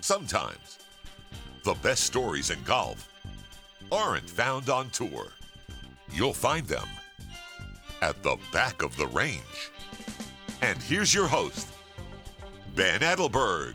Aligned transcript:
Sometimes 0.00 0.78
the 1.62 1.74
best 1.82 2.04
stories 2.04 2.50
in 2.50 2.62
golf 2.64 3.08
aren't 3.92 4.28
found 4.28 4.68
on 4.68 4.90
tour. 4.90 5.28
You'll 6.10 6.32
find 6.32 6.66
them 6.66 6.88
at 8.02 8.22
the 8.22 8.36
back 8.52 8.82
of 8.82 8.96
the 8.96 9.06
range. 9.08 9.70
And 10.62 10.78
here's 10.82 11.14
your 11.14 11.26
host, 11.26 11.68
Ben 12.74 13.00
Adelberg. 13.00 13.74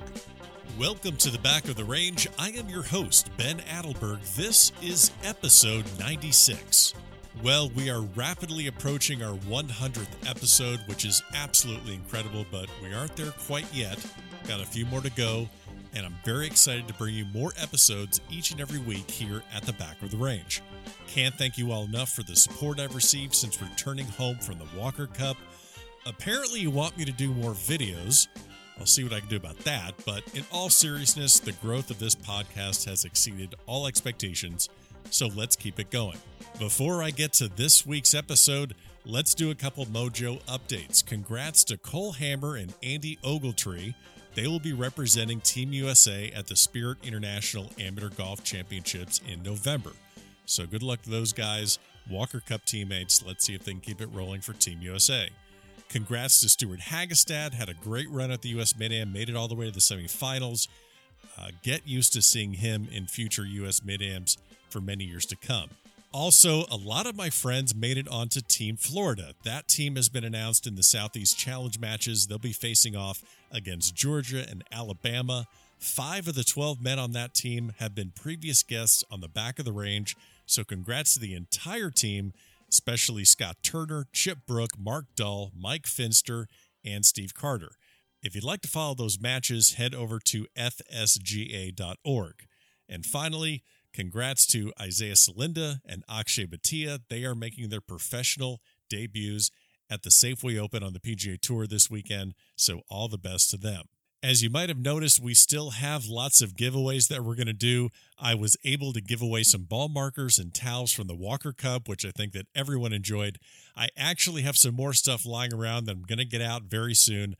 Welcome 0.77 1.15
to 1.17 1.29
the 1.29 1.39
back 1.39 1.69
of 1.69 1.75
the 1.75 1.85
range. 1.85 2.27
I 2.37 2.49
am 2.49 2.67
your 2.67 2.83
host, 2.83 3.29
Ben 3.37 3.59
Adelberg. 3.59 4.35
This 4.35 4.73
is 4.81 5.11
episode 5.23 5.85
96. 5.99 6.95
Well, 7.43 7.69
we 7.75 7.89
are 7.89 8.01
rapidly 8.01 8.67
approaching 8.67 9.21
our 9.21 9.35
100th 9.35 10.27
episode, 10.27 10.79
which 10.87 11.05
is 11.05 11.21
absolutely 11.35 11.93
incredible, 11.93 12.45
but 12.51 12.67
we 12.81 12.93
aren't 12.93 13.15
there 13.15 13.31
quite 13.31 13.71
yet. 13.73 14.03
Got 14.47 14.61
a 14.61 14.65
few 14.65 14.85
more 14.85 15.01
to 15.01 15.11
go, 15.11 15.47
and 15.93 16.05
I'm 16.05 16.15
very 16.23 16.47
excited 16.47 16.87
to 16.87 16.93
bring 16.95 17.13
you 17.13 17.25
more 17.25 17.51
episodes 17.61 18.19
each 18.31 18.51
and 18.51 18.59
every 18.59 18.79
week 18.79 19.11
here 19.11 19.43
at 19.53 19.63
the 19.63 19.73
back 19.73 20.01
of 20.01 20.11
the 20.11 20.17
range. 20.17 20.63
Can't 21.07 21.35
thank 21.35 21.57
you 21.57 21.71
all 21.71 21.83
enough 21.83 22.09
for 22.09 22.23
the 22.23 22.35
support 22.35 22.79
I've 22.79 22.95
received 22.95 23.35
since 23.35 23.61
returning 23.61 24.07
home 24.07 24.37
from 24.37 24.57
the 24.57 24.67
Walker 24.77 25.05
Cup. 25.05 25.37
Apparently, 26.05 26.61
you 26.61 26.71
want 26.71 26.97
me 26.97 27.05
to 27.05 27.11
do 27.11 27.33
more 27.33 27.51
videos. 27.51 28.27
I'll 28.79 28.85
see 28.85 29.03
what 29.03 29.13
I 29.13 29.19
can 29.19 29.29
do 29.29 29.37
about 29.37 29.57
that. 29.59 29.93
But 30.05 30.23
in 30.33 30.45
all 30.51 30.69
seriousness, 30.69 31.39
the 31.39 31.53
growth 31.53 31.91
of 31.91 31.99
this 31.99 32.15
podcast 32.15 32.85
has 32.85 33.05
exceeded 33.05 33.55
all 33.67 33.87
expectations, 33.87 34.69
so 35.09 35.27
let's 35.35 35.55
keep 35.55 35.79
it 35.79 35.89
going. 35.91 36.17
Before 36.59 37.03
I 37.03 37.11
get 37.11 37.33
to 37.33 37.47
this 37.47 37.85
week's 37.85 38.13
episode, 38.13 38.75
let's 39.05 39.33
do 39.33 39.51
a 39.51 39.55
couple 39.55 39.85
Mojo 39.85 40.41
updates. 40.43 41.05
Congrats 41.05 41.63
to 41.65 41.77
Cole 41.77 42.13
Hammer 42.13 42.55
and 42.55 42.73
Andy 42.81 43.17
Ogletree. 43.23 43.93
They 44.35 44.47
will 44.47 44.59
be 44.59 44.73
representing 44.73 45.41
Team 45.41 45.73
USA 45.73 46.31
at 46.35 46.47
the 46.47 46.55
Spirit 46.55 46.97
International 47.03 47.71
Amateur 47.79 48.09
Golf 48.09 48.43
Championships 48.43 49.21
in 49.27 49.43
November. 49.43 49.91
So 50.45 50.65
good 50.65 50.83
luck 50.83 51.01
to 51.03 51.09
those 51.09 51.33
guys, 51.33 51.79
Walker 52.09 52.39
Cup 52.39 52.65
teammates. 52.65 53.23
Let's 53.25 53.45
see 53.45 53.55
if 53.55 53.63
they 53.63 53.71
can 53.71 53.81
keep 53.81 54.01
it 54.01 54.09
rolling 54.13 54.41
for 54.41 54.53
Team 54.53 54.81
USA. 54.81 55.29
Congrats 55.89 56.41
to 56.41 56.49
Stewart 56.49 56.79
Hagestad. 56.79 57.53
Had 57.53 57.69
a 57.69 57.73
great 57.73 58.09
run 58.09 58.31
at 58.31 58.41
the 58.41 58.49
U.S. 58.49 58.77
Mid 58.77 58.91
Am, 58.91 59.13
made 59.13 59.29
it 59.29 59.35
all 59.35 59.47
the 59.47 59.55
way 59.55 59.65
to 59.65 59.71
the 59.71 59.79
semifinals. 59.79 60.67
Uh, 61.37 61.49
get 61.63 61.87
used 61.87 62.13
to 62.13 62.21
seeing 62.21 62.53
him 62.53 62.87
in 62.91 63.07
future 63.07 63.45
U.S. 63.45 63.83
Mid 63.83 64.01
Ams 64.01 64.37
for 64.75 64.81
many 64.81 65.05
years 65.05 65.25
to 65.27 65.37
come. 65.37 65.69
Also, 66.11 66.65
a 66.69 66.75
lot 66.75 67.05
of 67.05 67.15
my 67.15 67.29
friends 67.29 67.73
made 67.73 67.97
it 67.97 68.09
onto 68.09 68.41
Team 68.41 68.75
Florida. 68.75 69.33
That 69.45 69.69
team 69.69 69.95
has 69.95 70.09
been 70.09 70.25
announced 70.25 70.67
in 70.67 70.75
the 70.75 70.83
Southeast 70.83 71.37
Challenge 71.37 71.79
matches. 71.79 72.27
They'll 72.27 72.37
be 72.37 72.51
facing 72.51 72.93
off 72.93 73.23
against 73.51 73.95
Georgia 73.95 74.45
and 74.49 74.65
Alabama. 74.69 75.47
Five 75.79 76.27
of 76.27 76.35
the 76.35 76.43
12 76.43 76.81
men 76.81 76.99
on 76.99 77.13
that 77.13 77.33
team 77.33 77.71
have 77.79 77.95
been 77.95 78.11
previous 78.13 78.63
guests 78.63 79.01
on 79.09 79.21
the 79.21 79.29
back 79.29 79.59
of 79.59 79.65
the 79.65 79.71
range. 79.71 80.17
So, 80.45 80.65
congrats 80.65 81.13
to 81.13 81.21
the 81.21 81.33
entire 81.35 81.89
team 81.89 82.33
especially 82.69 83.23
Scott 83.23 83.55
Turner, 83.63 84.05
Chip 84.11 84.39
Brook, 84.45 84.71
Mark 84.77 85.05
Dull, 85.15 85.51
Mike 85.57 85.87
Finster, 85.87 86.47
and 86.83 87.05
Steve 87.05 87.33
Carter. 87.33 87.71
If 88.21 88.35
you'd 88.35 88.43
like 88.43 88.61
to 88.61 88.67
follow 88.67 88.95
those 88.95 89.19
matches, 89.19 89.75
head 89.75 89.95
over 89.95 90.19
to 90.19 90.47
fsga.org. 90.57 92.33
And 92.89 93.05
finally, 93.05 93.63
congrats 93.95 94.45
to 94.47 94.73
Isaiah 94.79 95.13
Salinda 95.13 95.79
and 95.85 96.03
Akshay 96.09 96.45
Bhatia. 96.45 96.99
They 97.09 97.23
are 97.23 97.33
making 97.33 97.69
their 97.69 97.81
professional 97.81 98.59
debuts 98.89 99.49
at 99.89 100.03
the 100.03 100.09
Safeway 100.09 100.59
Open 100.59 100.83
on 100.83 100.93
the 100.93 100.99
PGA 100.99 101.39
Tour 101.39 101.65
this 101.65 101.89
weekend, 101.89 102.33
so 102.55 102.81
all 102.89 103.07
the 103.07 103.17
best 103.17 103.49
to 103.51 103.57
them. 103.57 103.83
As 104.21 104.41
you 104.41 104.49
might 104.49 104.69
have 104.69 104.79
noticed, 104.79 105.21
we 105.21 105.33
still 105.33 105.69
have 105.69 106.07
lots 106.07 106.41
of 106.41 106.55
giveaways 106.55 107.07
that 107.09 107.23
we're 107.23 107.35
going 107.35 107.45
to 107.45 107.53
do. 107.53 107.89
I 108.19 108.33
was 108.33 108.57
able 108.65 108.91
to 108.91 109.01
give 109.01 109.21
away 109.21 109.43
some 109.43 109.63
ball 109.63 109.87
markers 109.87 110.39
and 110.39 110.53
towels 110.53 110.91
from 110.91 111.07
the 111.07 111.15
Walker 111.15 111.53
Cup, 111.53 111.87
which 111.87 112.03
I 112.03 112.11
think 112.11 112.33
that 112.33 112.47
everyone 112.55 112.91
enjoyed. 112.91 113.37
I 113.77 113.89
actually 113.95 114.41
have 114.41 114.57
some 114.57 114.73
more 114.73 114.93
stuff 114.93 115.25
lying 115.25 115.53
around 115.53 115.85
that 115.85 115.91
I'm 115.91 116.01
going 116.01 116.17
to 116.17 116.25
get 116.25 116.41
out 116.41 116.63
very 116.63 116.95
soon. 116.95 117.35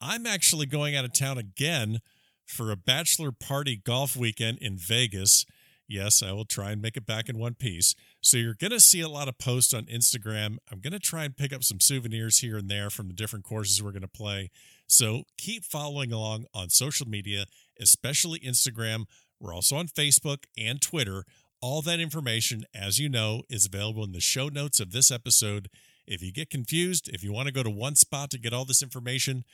I'm 0.00 0.26
actually 0.26 0.66
going 0.66 0.94
out 0.94 1.04
of 1.04 1.12
town 1.12 1.38
again 1.38 1.98
for 2.46 2.70
a 2.70 2.76
bachelor 2.76 3.32
party 3.32 3.76
golf 3.76 4.16
weekend 4.16 4.58
in 4.58 4.78
Vegas. 4.78 5.44
Yes, 5.88 6.22
I 6.22 6.32
will 6.32 6.44
try 6.44 6.70
and 6.70 6.82
make 6.82 6.98
it 6.98 7.06
back 7.06 7.30
in 7.30 7.38
one 7.38 7.54
piece. 7.54 7.94
So 8.20 8.36
you're 8.36 8.52
going 8.54 8.72
to 8.72 8.80
see 8.80 9.00
a 9.00 9.08
lot 9.08 9.26
of 9.26 9.38
posts 9.38 9.72
on 9.72 9.84
Instagram. 9.84 10.58
I'm 10.70 10.80
going 10.80 10.92
to 10.92 10.98
try 10.98 11.24
and 11.24 11.34
pick 11.34 11.50
up 11.50 11.64
some 11.64 11.80
souvenirs 11.80 12.40
here 12.40 12.58
and 12.58 12.70
there 12.70 12.90
from 12.90 13.08
the 13.08 13.14
different 13.14 13.46
courses 13.46 13.82
we're 13.82 13.92
going 13.92 14.02
to 14.02 14.08
play. 14.08 14.50
So 14.86 15.22
keep 15.38 15.64
following 15.64 16.12
along 16.12 16.44
on 16.52 16.68
social 16.68 17.08
media, 17.08 17.46
especially 17.80 18.38
Instagram. 18.40 19.06
We're 19.40 19.54
also 19.54 19.76
on 19.76 19.86
Facebook 19.86 20.44
and 20.58 20.80
Twitter. 20.82 21.24
All 21.62 21.80
that 21.82 22.00
information, 22.00 22.66
as 22.74 22.98
you 22.98 23.08
know, 23.08 23.42
is 23.48 23.64
available 23.64 24.04
in 24.04 24.12
the 24.12 24.20
show 24.20 24.48
notes 24.48 24.80
of 24.80 24.92
this 24.92 25.10
episode. 25.10 25.70
If 26.06 26.22
you 26.22 26.32
get 26.32 26.50
confused, 26.50 27.08
if 27.08 27.24
you 27.24 27.32
want 27.32 27.48
to 27.48 27.52
go 27.52 27.62
to 27.62 27.70
one 27.70 27.96
spot 27.96 28.30
to 28.30 28.38
get 28.38 28.52
all 28.52 28.66
this 28.66 28.82
information, 28.82 29.44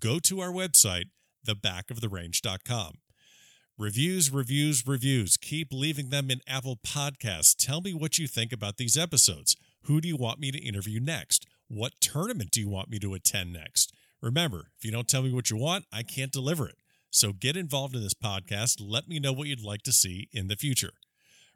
go 0.00 0.18
to 0.20 0.40
our 0.40 0.50
website, 0.50 1.10
thebackoftherange.com. 1.46 2.94
Reviews, 3.76 4.30
reviews, 4.30 4.86
reviews. 4.86 5.36
Keep 5.36 5.72
leaving 5.72 6.10
them 6.10 6.30
in 6.30 6.40
Apple 6.46 6.76
Podcasts. 6.76 7.56
Tell 7.58 7.80
me 7.80 7.92
what 7.92 8.20
you 8.20 8.28
think 8.28 8.52
about 8.52 8.76
these 8.76 8.96
episodes. 8.96 9.56
Who 9.86 10.00
do 10.00 10.06
you 10.06 10.14
want 10.14 10.38
me 10.38 10.52
to 10.52 10.64
interview 10.64 11.00
next? 11.00 11.44
What 11.66 11.94
tournament 12.00 12.52
do 12.52 12.60
you 12.60 12.68
want 12.68 12.88
me 12.88 13.00
to 13.00 13.14
attend 13.14 13.52
next? 13.52 13.92
Remember, 14.22 14.70
if 14.78 14.84
you 14.84 14.92
don't 14.92 15.08
tell 15.08 15.22
me 15.22 15.32
what 15.32 15.50
you 15.50 15.56
want, 15.56 15.86
I 15.92 16.04
can't 16.04 16.30
deliver 16.30 16.68
it. 16.68 16.76
So 17.10 17.32
get 17.32 17.56
involved 17.56 17.96
in 17.96 18.02
this 18.04 18.14
podcast. 18.14 18.80
Let 18.80 19.08
me 19.08 19.18
know 19.18 19.32
what 19.32 19.48
you'd 19.48 19.64
like 19.64 19.82
to 19.82 19.92
see 19.92 20.28
in 20.32 20.46
the 20.46 20.54
future. 20.54 20.92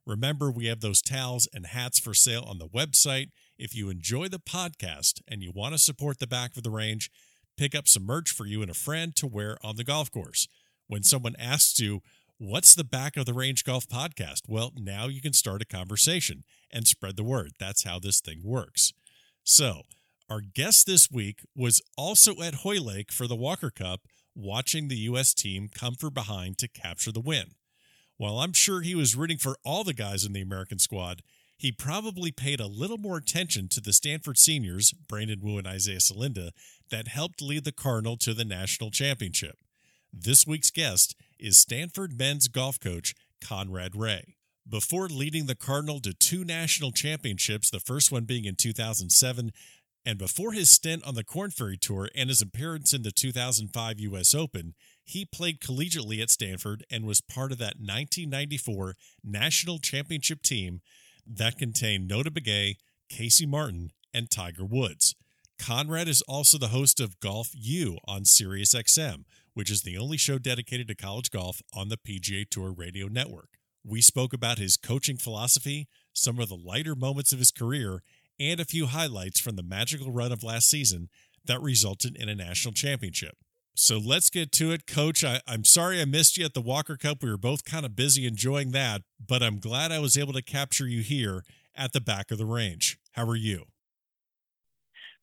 Remember, 0.04 0.50
we 0.50 0.66
have 0.66 0.80
those 0.80 1.00
towels 1.00 1.46
and 1.54 1.66
hats 1.66 2.00
for 2.00 2.14
sale 2.14 2.42
on 2.48 2.58
the 2.58 2.66
website. 2.66 3.28
If 3.60 3.76
you 3.76 3.90
enjoy 3.90 4.26
the 4.26 4.40
podcast 4.40 5.20
and 5.28 5.40
you 5.40 5.52
want 5.54 5.74
to 5.74 5.78
support 5.78 6.18
the 6.18 6.26
back 6.26 6.56
of 6.56 6.64
the 6.64 6.70
range, 6.70 7.12
pick 7.56 7.76
up 7.76 7.86
some 7.86 8.04
merch 8.04 8.32
for 8.32 8.44
you 8.44 8.60
and 8.60 8.70
a 8.72 8.74
friend 8.74 9.14
to 9.14 9.28
wear 9.28 9.56
on 9.62 9.76
the 9.76 9.84
golf 9.84 10.10
course. 10.10 10.48
When 10.88 11.02
someone 11.02 11.36
asks 11.38 11.78
you, 11.78 12.02
What's 12.40 12.76
the 12.76 12.84
back 12.84 13.16
of 13.16 13.26
the 13.26 13.34
range 13.34 13.64
golf 13.64 13.88
podcast? 13.88 14.42
Well, 14.46 14.72
now 14.76 15.08
you 15.08 15.20
can 15.20 15.32
start 15.32 15.60
a 15.60 15.64
conversation 15.64 16.44
and 16.70 16.86
spread 16.86 17.16
the 17.16 17.24
word. 17.24 17.54
That's 17.58 17.82
how 17.82 17.98
this 17.98 18.20
thing 18.20 18.42
works. 18.44 18.92
So, 19.42 19.82
our 20.30 20.40
guest 20.40 20.86
this 20.86 21.10
week 21.10 21.40
was 21.56 21.82
also 21.96 22.40
at 22.40 22.56
Hoylake 22.56 23.10
for 23.10 23.26
the 23.26 23.34
Walker 23.34 23.70
Cup, 23.70 24.02
watching 24.36 24.86
the 24.86 24.98
U.S. 24.98 25.34
team 25.34 25.68
come 25.68 25.94
from 25.94 26.14
behind 26.14 26.58
to 26.58 26.68
capture 26.68 27.10
the 27.10 27.18
win. 27.18 27.54
While 28.18 28.38
I'm 28.38 28.52
sure 28.52 28.82
he 28.82 28.94
was 28.94 29.16
rooting 29.16 29.38
for 29.38 29.56
all 29.64 29.82
the 29.82 29.92
guys 29.92 30.24
in 30.24 30.32
the 30.32 30.40
American 30.40 30.78
squad, 30.78 31.22
he 31.56 31.72
probably 31.72 32.30
paid 32.30 32.60
a 32.60 32.68
little 32.68 32.98
more 32.98 33.16
attention 33.16 33.66
to 33.70 33.80
the 33.80 33.92
Stanford 33.92 34.38
seniors, 34.38 34.92
Brandon 34.92 35.40
Wu 35.42 35.58
and 35.58 35.66
Isaiah 35.66 35.98
Salinda, 35.98 36.50
that 36.90 37.08
helped 37.08 37.42
lead 37.42 37.64
the 37.64 37.72
Cardinal 37.72 38.16
to 38.18 38.32
the 38.32 38.44
national 38.44 38.92
championship. 38.92 39.56
This 40.20 40.48
week's 40.48 40.72
guest 40.72 41.14
is 41.38 41.58
Stanford 41.58 42.18
men's 42.18 42.48
golf 42.48 42.80
coach 42.80 43.14
Conrad 43.40 43.94
Ray. 43.94 44.34
Before 44.68 45.06
leading 45.06 45.46
the 45.46 45.54
Cardinal 45.54 46.00
to 46.00 46.12
two 46.12 46.44
national 46.44 46.90
championships, 46.90 47.70
the 47.70 47.78
first 47.78 48.10
one 48.10 48.24
being 48.24 48.44
in 48.44 48.56
2007, 48.56 49.52
and 50.04 50.18
before 50.18 50.52
his 50.52 50.72
stint 50.72 51.04
on 51.04 51.14
the 51.14 51.22
Korn 51.22 51.52
Ferry 51.52 51.76
Tour 51.76 52.08
and 52.16 52.30
his 52.30 52.42
appearance 52.42 52.92
in 52.92 53.02
the 53.02 53.12
2005 53.12 54.00
U.S. 54.00 54.34
Open, 54.34 54.74
he 55.04 55.24
played 55.24 55.60
collegiately 55.60 56.20
at 56.20 56.30
Stanford 56.30 56.84
and 56.90 57.06
was 57.06 57.20
part 57.20 57.52
of 57.52 57.58
that 57.58 57.76
1994 57.78 58.96
national 59.22 59.78
championship 59.78 60.42
team 60.42 60.80
that 61.24 61.58
contained 61.58 62.10
Notah 62.10 62.36
Begay, 62.36 62.74
Casey 63.08 63.46
Martin, 63.46 63.92
and 64.12 64.28
Tiger 64.28 64.64
Woods. 64.64 65.14
Conrad 65.60 66.08
is 66.08 66.22
also 66.22 66.56
the 66.58 66.68
host 66.68 67.00
of 67.00 67.20
Golf 67.20 67.50
U 67.52 67.98
on 68.06 68.22
SiriusXM, 68.22 69.24
which 69.58 69.72
is 69.72 69.82
the 69.82 69.98
only 69.98 70.16
show 70.16 70.38
dedicated 70.38 70.86
to 70.86 70.94
college 70.94 71.32
golf 71.32 71.60
on 71.74 71.88
the 71.88 71.96
PGA 71.96 72.48
Tour 72.48 72.70
radio 72.70 73.08
network. 73.08 73.58
We 73.84 74.00
spoke 74.00 74.32
about 74.32 74.58
his 74.58 74.76
coaching 74.76 75.16
philosophy, 75.16 75.88
some 76.12 76.38
of 76.38 76.48
the 76.48 76.54
lighter 76.54 76.94
moments 76.94 77.32
of 77.32 77.40
his 77.40 77.50
career, 77.50 78.04
and 78.38 78.60
a 78.60 78.64
few 78.64 78.86
highlights 78.86 79.40
from 79.40 79.56
the 79.56 79.64
magical 79.64 80.12
run 80.12 80.30
of 80.30 80.44
last 80.44 80.70
season 80.70 81.08
that 81.44 81.60
resulted 81.60 82.14
in 82.14 82.28
a 82.28 82.36
national 82.36 82.72
championship. 82.72 83.34
So 83.74 83.98
let's 83.98 84.30
get 84.30 84.52
to 84.52 84.70
it, 84.70 84.86
Coach. 84.86 85.24
I, 85.24 85.40
am 85.48 85.64
sorry 85.64 86.00
I 86.00 86.04
missed 86.04 86.38
you 86.38 86.44
at 86.44 86.54
the 86.54 86.60
Walker 86.60 86.96
Cup. 86.96 87.24
We 87.24 87.28
were 87.28 87.36
both 87.36 87.64
kind 87.64 87.84
of 87.84 87.96
busy 87.96 88.28
enjoying 88.28 88.70
that, 88.70 89.02
but 89.18 89.42
I'm 89.42 89.58
glad 89.58 89.90
I 89.90 89.98
was 89.98 90.16
able 90.16 90.34
to 90.34 90.42
capture 90.42 90.86
you 90.86 91.02
here 91.02 91.42
at 91.74 91.92
the 91.92 92.00
back 92.00 92.30
of 92.30 92.38
the 92.38 92.46
range. 92.46 92.96
How 93.14 93.26
are 93.26 93.34
you? 93.34 93.64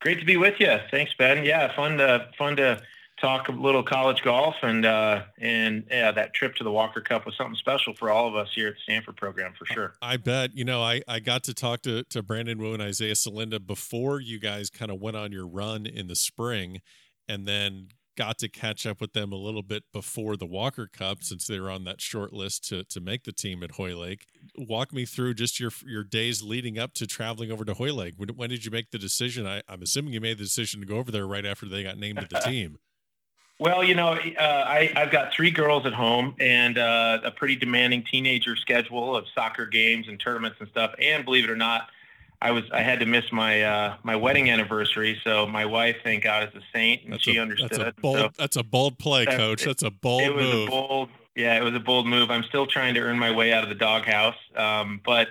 Great 0.01 0.19
to 0.19 0.25
be 0.25 0.35
with 0.35 0.55
you. 0.59 0.75
Thanks, 0.91 1.13
Ben. 1.17 1.45
Yeah, 1.45 1.73
fun 1.73 1.99
to 1.99 2.27
fun 2.37 2.57
to 2.57 2.81
talk 3.25 3.47
a 3.49 3.51
little 3.51 3.83
college 3.83 4.21
golf 4.23 4.55
and 4.61 4.85
uh, 4.85 5.23
and 5.39 5.85
yeah, 5.89 6.11
that 6.11 6.33
trip 6.33 6.55
to 6.55 6.63
the 6.63 6.71
Walker 6.71 7.01
Cup 7.01 7.25
was 7.25 7.35
something 7.35 7.55
special 7.55 7.93
for 7.95 8.11
all 8.11 8.27
of 8.27 8.35
us 8.35 8.49
here 8.53 8.67
at 8.67 8.75
the 8.75 8.79
Stanford 8.83 9.17
program 9.17 9.53
for 9.57 9.65
sure. 9.65 9.93
I 10.01 10.17
bet. 10.17 10.55
You 10.55 10.65
know, 10.65 10.81
I, 10.81 11.01
I 11.07 11.19
got 11.19 11.43
to 11.45 11.53
talk 11.53 11.81
to, 11.83 12.03
to 12.03 12.21
Brandon 12.21 12.57
Wu 12.59 12.73
and 12.73 12.81
Isaiah 12.81 13.13
Salinda 13.13 13.65
before 13.65 14.19
you 14.19 14.39
guys 14.39 14.69
kind 14.69 14.91
of 14.91 14.99
went 14.99 15.17
on 15.17 15.31
your 15.31 15.47
run 15.47 15.85
in 15.85 16.07
the 16.07 16.15
spring 16.15 16.81
and 17.27 17.47
then 17.47 17.87
got 18.15 18.37
to 18.39 18.47
catch 18.47 18.85
up 18.85 19.01
with 19.01 19.13
them 19.13 19.33
a 19.33 19.37
little 19.37 19.61
bit 19.61 19.83
before 19.91 20.37
the 20.37 20.45
Walker 20.45 20.87
Cup 20.87 21.21
since 21.21 21.47
they 21.47 21.59
were 21.59 21.69
on 21.69 21.83
that 21.83 21.99
short 21.99 22.31
list 22.31 22.67
to 22.69 22.83
to 22.85 23.01
make 23.01 23.23
the 23.23 23.33
team 23.33 23.63
at 23.63 23.71
Hoylake. 23.71 24.25
Walk 24.57 24.93
me 24.93 25.05
through 25.05 25.33
just 25.33 25.59
your 25.59 25.71
your 25.85 26.03
days 26.03 26.41
leading 26.43 26.77
up 26.77 26.93
to 26.93 27.07
traveling 27.07 27.51
over 27.51 27.65
to 27.65 27.73
Hoylake. 27.73 28.13
When, 28.17 28.29
when 28.29 28.49
did 28.49 28.65
you 28.65 28.71
make 28.71 28.91
the 28.91 28.99
decision? 28.99 29.45
I, 29.47 29.63
I'm 29.67 29.81
assuming 29.81 30.13
you 30.13 30.21
made 30.21 30.37
the 30.37 30.43
decision 30.43 30.79
to 30.81 30.85
go 30.85 30.97
over 30.97 31.11
there 31.11 31.27
right 31.27 31.45
after 31.45 31.67
they 31.67 31.83
got 31.83 31.97
named 31.97 32.19
to 32.19 32.27
the 32.29 32.39
team. 32.45 32.77
Well, 33.57 33.83
you 33.83 33.95
know, 33.95 34.09
uh, 34.09 34.41
I, 34.67 34.91
I've 34.95 35.11
got 35.11 35.33
three 35.33 35.51
girls 35.51 35.85
at 35.85 35.93
home 35.93 36.35
and 36.39 36.77
uh, 36.77 37.19
a 37.23 37.31
pretty 37.31 37.55
demanding 37.55 38.03
teenager 38.03 38.55
schedule 38.57 39.15
of 39.15 39.25
soccer 39.33 39.65
games 39.65 40.09
and 40.09 40.19
tournaments 40.19 40.57
and 40.59 40.67
stuff. 40.69 40.93
And 40.99 41.23
believe 41.23 41.45
it 41.45 41.49
or 41.49 41.55
not, 41.55 41.89
I 42.41 42.51
was 42.51 42.63
I 42.71 42.81
had 42.81 42.99
to 42.99 43.05
miss 43.05 43.31
my 43.31 43.63
uh, 43.63 43.95
my 44.03 44.17
wedding 44.17 44.49
anniversary. 44.49 45.19
So 45.23 45.47
my 45.47 45.65
wife, 45.65 45.95
thank 46.03 46.23
God, 46.23 46.49
is 46.49 46.55
a 46.55 46.63
saint, 46.73 47.03
and 47.03 47.13
that's 47.13 47.23
she 47.23 47.37
a, 47.37 47.41
understood. 47.41 47.71
That's 47.71 47.97
a 47.97 48.01
bold, 48.01 48.17
so, 48.17 48.29
that's 48.37 48.57
a 48.57 48.63
bold 48.63 48.99
play, 48.99 49.25
coach. 49.25 49.63
That's 49.63 49.83
a 49.83 49.91
bold 49.91 50.21
it 50.21 50.35
was 50.35 50.45
move. 50.45 50.67
A 50.67 50.71
bold, 50.71 51.09
yeah, 51.35 51.57
it 51.57 51.63
was 51.63 51.73
a 51.73 51.79
bold 51.79 52.07
move. 52.07 52.29
I'm 52.29 52.43
still 52.43 52.67
trying 52.67 52.93
to 52.95 52.99
earn 52.99 53.17
my 53.17 53.31
way 53.31 53.53
out 53.53 53.63
of 53.63 53.69
the 53.69 53.75
doghouse, 53.75 54.35
um, 54.55 54.99
but 55.05 55.29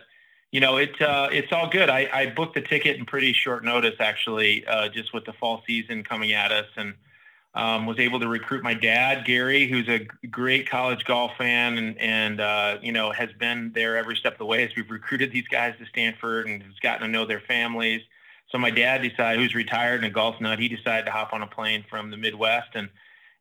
you 0.51 0.61
know, 0.61 0.79
it 0.79 1.01
uh, 1.01 1.29
it's 1.31 1.53
all 1.53 1.69
good. 1.69 1.91
I, 1.91 2.09
I 2.13 2.27
booked 2.27 2.55
the 2.55 2.63
ticket 2.63 2.97
in 2.97 3.05
pretty 3.05 3.35
short 3.35 3.65
notice, 3.65 3.97
actually, 4.01 4.67
uh, 4.67 4.89
just 4.89 5.13
with 5.13 5.27
the 5.27 5.35
fall 5.35 5.63
season 5.67 6.05
coming 6.05 6.33
at 6.33 6.53
us, 6.53 6.69
and 6.77 6.95
um, 7.55 7.87
was 7.87 7.99
able 7.99 8.19
to 8.19 8.27
recruit 8.27 8.63
my 8.63 8.75
dad, 8.75 9.25
Gary, 9.25 9.69
who's 9.69 9.89
a 9.89 10.01
great 10.27 10.69
college 10.69 11.05
golf 11.05 11.33
fan 11.39 11.79
and, 11.79 11.99
and 11.99 12.41
uh, 12.41 12.79
you 12.83 12.91
know, 12.91 13.13
has 13.13 13.31
been 13.39 13.73
there 13.75 13.97
every 13.97 14.17
step 14.17 14.33
of 14.33 14.39
the 14.39 14.45
way 14.45 14.65
as 14.65 14.75
we've 14.77 14.91
recruited 14.91 15.31
these 15.33 15.47
guys 15.47 15.75
to 15.79 15.87
Stanford 15.87 16.49
and 16.49 16.63
has 16.63 16.79
gotten 16.81 17.03
to 17.03 17.09
know 17.09 17.25
their 17.25 17.41
families. 17.41 18.03
So 18.51 18.59
my 18.59 18.71
dad 18.71 19.03
decided, 19.03 19.41
who's 19.41 19.55
retired 19.55 19.97
and 19.97 20.07
a 20.07 20.11
golf 20.11 20.41
nut, 20.41 20.59
he 20.59 20.69
decided 20.69 21.07
to 21.07 21.13
hop 21.13 21.33
on 21.33 21.43
a 21.43 21.47
plane 21.47 21.85
from 21.89 22.11
the 22.11 22.17
Midwest 22.17 22.71
and 22.75 22.89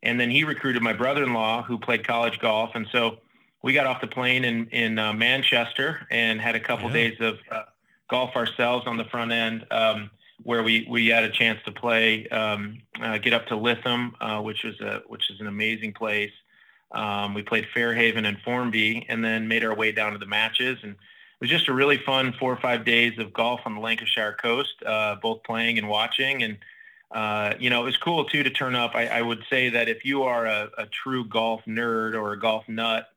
and 0.04 0.20
then 0.20 0.30
he 0.30 0.44
recruited 0.44 0.84
my 0.84 0.92
brother-in-law 0.92 1.64
who 1.64 1.80
played 1.80 2.06
college 2.06 2.38
golf. 2.40 2.72
And 2.76 2.86
so 2.92 3.20
we 3.62 3.72
got 3.72 3.88
off 3.88 4.02
the 4.02 4.08
plane 4.08 4.44
in 4.44 4.68
in 4.68 5.00
uh, 5.00 5.14
Manchester 5.14 6.06
and 6.12 6.40
had 6.40 6.56
a 6.56 6.60
couple 6.60 6.88
yeah. 6.88 6.94
days 6.94 7.18
of 7.22 7.40
uh, 7.50 7.64
golf 8.10 8.36
ourselves 8.36 8.86
on 8.86 8.98
the 8.98 9.06
front 9.06 9.32
end. 9.32 9.66
Um, 9.72 10.12
where 10.44 10.64
we 10.64 10.86
we 10.90 11.08
had 11.08 11.24
a 11.24 11.32
chance 11.32 11.60
to 11.66 11.72
play, 11.72 12.28
um, 12.30 12.80
uh, 13.02 13.18
get 13.18 13.34
up 13.34 13.48
to 13.48 13.56
Lytham, 13.56 14.12
uh, 14.20 14.42
which 14.42 14.64
was 14.64 14.80
a 14.82 15.02
which 15.08 15.30
is 15.30 15.40
an 15.40 15.48
amazing 15.48 15.94
place. 15.94 16.32
Um, 16.92 17.34
we 17.34 17.42
played 17.42 17.68
Fairhaven 17.74 18.26
and 18.26 18.38
Formby, 18.42 19.06
and 19.10 19.24
then 19.24 19.48
made 19.48 19.64
our 19.64 19.76
way 19.76 19.92
down 19.92 20.14
to 20.14 20.20
the 20.20 20.28
matches. 20.28 20.78
And 20.84 20.92
it 20.92 20.98
was 21.42 21.50
just 21.50 21.68
a 21.68 21.74
really 21.74 21.98
fun 21.98 22.34
four 22.40 22.54
or 22.54 22.58
five 22.58 22.86
days 22.86 23.18
of 23.18 23.34
golf 23.34 23.62
on 23.66 23.76
the 23.76 23.82
Lancashire 23.82 24.34
coast, 24.34 24.76
uh, 24.86 25.16
both 25.16 25.44
playing 25.44 25.80
and 25.80 25.90
watching. 25.90 26.44
And 26.44 26.58
uh, 27.12 27.54
you 27.60 27.70
know, 27.70 27.82
it 27.82 27.86
was 27.86 27.98
cool 27.98 28.26
too 28.26 28.44
to 28.44 28.50
turn 28.50 28.76
up. 28.76 28.96
I, 28.96 29.08
I 29.08 29.22
would 29.22 29.44
say 29.50 29.70
that 29.70 29.88
if 29.88 30.04
you 30.04 30.24
are 30.24 30.46
a, 30.48 30.70
a, 30.80 30.86
true 30.88 31.26
golf 31.26 31.62
nerd 31.68 32.16
or 32.16 32.34
a 32.34 32.40
golf 32.40 32.68
nut, 32.68 33.08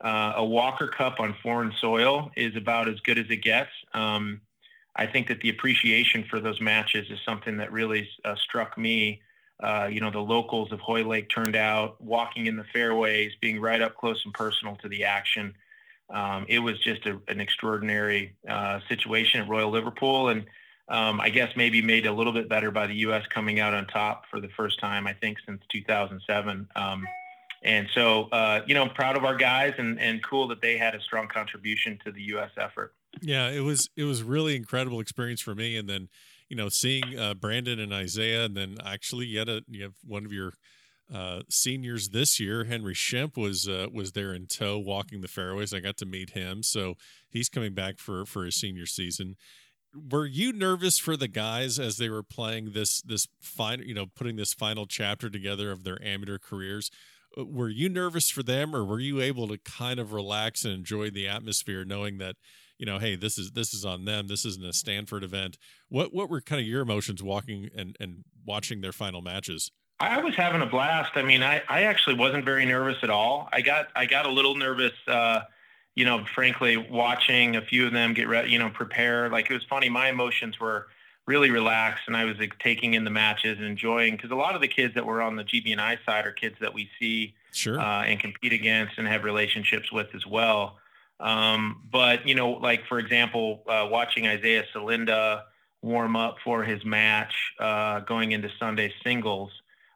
uh, 0.00 0.32
a 0.36 0.44
Walker 0.44 0.88
Cup 0.88 1.20
on 1.20 1.36
foreign 1.42 1.72
soil 1.78 2.30
is 2.34 2.56
about 2.56 2.88
as 2.88 2.98
good 3.00 3.18
as 3.18 3.26
it 3.28 3.42
gets. 3.42 3.70
Um, 3.92 4.40
I 4.96 5.06
think 5.06 5.28
that 5.28 5.40
the 5.40 5.50
appreciation 5.50 6.24
for 6.28 6.38
those 6.40 6.60
matches 6.60 7.10
is 7.10 7.18
something 7.24 7.56
that 7.58 7.72
really 7.72 8.08
uh, 8.24 8.36
struck 8.36 8.76
me. 8.76 9.22
Uh, 9.62 9.88
you 9.90 10.00
know, 10.00 10.10
the 10.10 10.18
locals 10.18 10.72
of 10.72 10.80
Hoylake 10.80 11.28
turned 11.28 11.56
out, 11.56 12.00
walking 12.00 12.46
in 12.46 12.56
the 12.56 12.64
fairways, 12.72 13.32
being 13.40 13.60
right 13.60 13.80
up 13.80 13.96
close 13.96 14.22
and 14.24 14.34
personal 14.34 14.76
to 14.76 14.88
the 14.88 15.04
action. 15.04 15.54
Um, 16.10 16.44
it 16.48 16.58
was 16.58 16.78
just 16.80 17.06
a, 17.06 17.18
an 17.28 17.40
extraordinary 17.40 18.36
uh, 18.48 18.80
situation 18.88 19.40
at 19.40 19.48
Royal 19.48 19.70
Liverpool, 19.70 20.28
and 20.28 20.44
um, 20.88 21.20
I 21.20 21.30
guess 21.30 21.56
maybe 21.56 21.80
made 21.80 22.06
a 22.06 22.12
little 22.12 22.32
bit 22.32 22.48
better 22.48 22.70
by 22.70 22.86
the 22.86 22.96
U.S. 22.96 23.24
coming 23.28 23.60
out 23.60 23.72
on 23.72 23.86
top 23.86 24.24
for 24.30 24.40
the 24.40 24.48
first 24.48 24.78
time, 24.78 25.06
I 25.06 25.14
think, 25.14 25.38
since 25.46 25.62
2007. 25.70 26.68
Um, 26.76 27.06
and 27.62 27.88
so, 27.94 28.24
uh, 28.32 28.62
you 28.66 28.74
know, 28.74 28.82
I'm 28.82 28.90
proud 28.90 29.16
of 29.16 29.24
our 29.24 29.36
guys, 29.36 29.74
and 29.78 29.98
and 30.00 30.22
cool 30.22 30.48
that 30.48 30.60
they 30.60 30.76
had 30.76 30.94
a 30.94 31.00
strong 31.00 31.28
contribution 31.28 31.98
to 32.04 32.12
the 32.12 32.22
U.S. 32.22 32.50
effort. 32.58 32.92
Yeah, 33.20 33.50
it 33.50 33.60
was 33.60 33.88
it 33.96 34.04
was 34.04 34.22
really 34.22 34.56
incredible 34.56 35.00
experience 35.00 35.40
for 35.40 35.54
me, 35.54 35.76
and 35.76 35.88
then 35.88 36.08
you 36.48 36.56
know 36.56 36.68
seeing 36.68 37.18
uh, 37.18 37.34
Brandon 37.34 37.78
and 37.78 37.92
Isaiah, 37.92 38.44
and 38.44 38.56
then 38.56 38.76
actually 38.84 39.26
yet 39.26 39.48
a 39.48 39.62
you 39.68 39.82
have 39.82 39.94
one 40.04 40.24
of 40.24 40.32
your 40.32 40.52
uh, 41.12 41.42
seniors 41.48 42.10
this 42.10 42.40
year, 42.40 42.64
Henry 42.64 42.94
Shimp 42.94 43.36
was 43.36 43.68
uh, 43.68 43.88
was 43.92 44.12
there 44.12 44.32
in 44.32 44.46
tow 44.46 44.78
walking 44.78 45.20
the 45.20 45.28
fairways. 45.28 45.74
I 45.74 45.80
got 45.80 45.96
to 45.98 46.06
meet 46.06 46.30
him, 46.30 46.62
so 46.62 46.94
he's 47.30 47.48
coming 47.48 47.74
back 47.74 47.98
for 47.98 48.24
for 48.24 48.44
his 48.44 48.56
senior 48.56 48.86
season. 48.86 49.36
Were 49.94 50.24
you 50.26 50.52
nervous 50.54 50.98
for 50.98 51.16
the 51.18 51.28
guys 51.28 51.78
as 51.78 51.98
they 51.98 52.08
were 52.08 52.22
playing 52.22 52.72
this 52.72 53.02
this 53.02 53.28
final, 53.40 53.84
you 53.84 53.94
know, 53.94 54.06
putting 54.06 54.36
this 54.36 54.54
final 54.54 54.86
chapter 54.86 55.28
together 55.28 55.70
of 55.70 55.84
their 55.84 56.02
amateur 56.02 56.38
careers? 56.38 56.90
Uh, 57.38 57.44
were 57.44 57.68
you 57.68 57.88
nervous 57.90 58.30
for 58.30 58.42
them, 58.42 58.74
or 58.74 58.84
were 58.84 59.00
you 59.00 59.20
able 59.20 59.48
to 59.48 59.58
kind 59.58 60.00
of 60.00 60.12
relax 60.14 60.64
and 60.64 60.72
enjoy 60.72 61.10
the 61.10 61.28
atmosphere, 61.28 61.84
knowing 61.84 62.18
that 62.18 62.36
you 62.82 62.86
know, 62.86 62.98
hey, 62.98 63.14
this 63.14 63.38
is 63.38 63.52
this 63.52 63.72
is 63.74 63.84
on 63.84 64.06
them. 64.06 64.26
This 64.26 64.44
isn't 64.44 64.64
a 64.64 64.72
Stanford 64.72 65.22
event. 65.22 65.56
What 65.88 66.12
what 66.12 66.28
were 66.28 66.40
kind 66.40 66.60
of 66.60 66.66
your 66.66 66.82
emotions 66.82 67.22
walking 67.22 67.70
and 67.76 67.96
and 68.00 68.24
watching 68.44 68.80
their 68.80 68.90
final 68.90 69.22
matches? 69.22 69.70
I 70.00 70.20
was 70.20 70.34
having 70.34 70.62
a 70.62 70.66
blast. 70.66 71.12
I 71.14 71.22
mean, 71.22 71.44
I, 71.44 71.62
I 71.68 71.82
actually 71.84 72.16
wasn't 72.16 72.44
very 72.44 72.66
nervous 72.66 72.96
at 73.04 73.08
all. 73.08 73.48
I 73.52 73.60
got 73.60 73.86
I 73.94 74.06
got 74.06 74.26
a 74.26 74.32
little 74.32 74.56
nervous, 74.56 74.94
uh, 75.06 75.42
you 75.94 76.04
know, 76.04 76.24
frankly, 76.34 76.76
watching 76.76 77.54
a 77.54 77.62
few 77.62 77.86
of 77.86 77.92
them 77.92 78.14
get 78.14 78.26
ready, 78.26 78.50
you 78.50 78.58
know, 78.58 78.70
prepare. 78.70 79.28
Like 79.28 79.48
it 79.48 79.54
was 79.54 79.62
funny. 79.70 79.88
My 79.88 80.08
emotions 80.08 80.58
were 80.58 80.88
really 81.28 81.52
relaxed, 81.52 82.02
and 82.08 82.16
I 82.16 82.24
was 82.24 82.36
like, 82.38 82.58
taking 82.58 82.94
in 82.94 83.04
the 83.04 83.10
matches 83.10 83.58
and 83.58 83.66
enjoying 83.68 84.16
because 84.16 84.32
a 84.32 84.34
lot 84.34 84.56
of 84.56 84.60
the 84.60 84.66
kids 84.66 84.94
that 84.94 85.06
were 85.06 85.22
on 85.22 85.36
the 85.36 85.44
GBNI 85.44 85.98
side 86.04 86.26
are 86.26 86.32
kids 86.32 86.56
that 86.60 86.74
we 86.74 86.90
see 86.98 87.34
sure. 87.52 87.78
uh, 87.78 88.02
and 88.02 88.18
compete 88.18 88.52
against 88.52 88.98
and 88.98 89.06
have 89.06 89.22
relationships 89.22 89.92
with 89.92 90.08
as 90.16 90.26
well. 90.26 90.78
Um, 91.22 91.82
but 91.90 92.26
you 92.28 92.34
know, 92.34 92.50
like 92.50 92.86
for 92.86 92.98
example, 92.98 93.62
uh, 93.68 93.88
watching 93.90 94.26
Isaiah 94.26 94.64
Salinda 94.74 95.44
warm 95.80 96.16
up 96.16 96.36
for 96.44 96.64
his 96.64 96.84
match 96.84 97.34
uh, 97.58 98.00
going 98.00 98.32
into 98.32 98.50
Sunday 98.58 98.92
singles. 99.04 99.50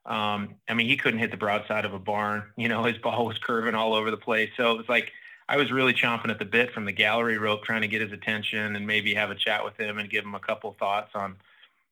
Um, 0.07 0.55
I 0.69 0.75
mean, 0.75 0.89
he 0.89 0.97
couldn't 0.97 1.19
hit 1.19 1.33
the 1.33 1.37
broadside 1.37 1.85
of 1.85 1.93
a 1.93 1.99
barn. 1.99 2.45
You 2.57 2.69
know, 2.69 2.85
his 2.85 2.97
ball 2.99 3.27
was 3.27 3.39
curving 3.39 3.75
all 3.75 3.95
over 3.95 4.11
the 4.11 4.17
place. 4.17 4.51
So 4.57 4.73
it 4.73 4.79
was 4.79 4.89
like 4.89 5.13
I 5.49 5.57
was 5.57 5.73
really 5.73 5.93
chomping 5.93 6.31
at 6.31 6.39
the 6.39 6.45
bit 6.45 6.73
from 6.73 6.85
the 6.85 6.93
gallery 6.93 7.39
rope, 7.39 7.65
trying 7.65 7.83
to 7.83 7.89
get 7.89 8.01
his 8.01 8.13
attention 8.13 8.77
and 8.77 8.87
maybe 8.87 9.15
have 9.15 9.31
a 9.31 9.35
chat 9.35 9.65
with 9.65 9.79
him 9.79 9.99
and 9.99 10.09
give 10.09 10.25
him 10.25 10.35
a 10.35 10.41
couple 10.41 10.75
thoughts 10.79 11.11
on, 11.15 11.37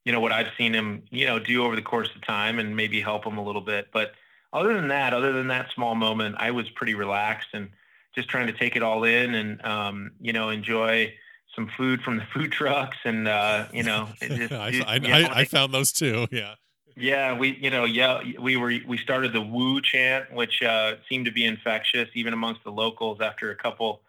you 0.05 0.13
know, 0.13 0.21
what 0.21 0.33
I've 0.33 0.53
seen 0.57 0.75
him, 0.75 1.03
you 1.11 1.27
know, 1.27 1.39
do 1.41 1.65
over 1.65 1.77
the 1.77 1.83
course 1.83 2.09
of 2.15 2.25
time 2.25 2.59
and 2.61 2.77
maybe 2.77 3.01
help 3.01 3.27
him 3.27 3.37
a 3.37 3.45
little 3.45 3.61
bit. 3.61 3.89
But 3.93 4.13
other 4.53 4.75
than 4.75 4.89
that, 4.89 5.13
other 5.13 5.33
than 5.33 5.49
that 5.49 5.73
small 5.75 5.97
moment, 5.97 6.37
I 6.39 6.53
was 6.53 6.69
pretty 6.71 6.95
relaxed 6.95 7.49
and 7.53 7.71
just 8.15 8.29
trying 8.29 8.47
to 8.47 8.53
take 8.53 8.77
it 8.77 8.83
all 8.83 9.05
in 9.05 9.35
and 9.35 9.65
um, 9.65 10.13
you 10.21 10.33
know 10.33 10.51
enjoy 10.51 11.13
some 11.55 11.71
food 11.77 12.03
from 12.03 12.17
the 12.17 12.25
food 12.35 12.53
trucks 12.53 12.97
and 13.05 13.29
uh, 13.29 13.67
you 13.73 13.83
know, 13.83 14.09
just, 14.21 14.53
I, 14.53 14.83
I, 14.87 15.01
I, 15.05 15.41
I, 15.41 15.45
found 15.45 15.73
those 15.73 15.93
too. 15.93 16.27
Yeah. 16.33 16.55
Yeah, 16.97 17.37
we 17.37 17.57
you 17.57 17.71
know 17.71 17.85
yeah 17.85 18.21
we 18.39 18.57
were 18.57 18.73
we 18.87 18.99
started 18.99 19.33
the 19.33 19.41
woo 19.41 19.81
chant, 19.81 20.33
which 20.33 20.63
uh, 20.63 20.95
seemed 21.09 21.25
to 21.25 21.33
be 21.33 21.45
infectious 21.45 22.09
even 22.15 22.33
amongst 22.33 22.63
the 22.63 22.71
locals 22.71 23.21
after 23.21 23.51
a 23.51 23.57
couple 23.57 24.03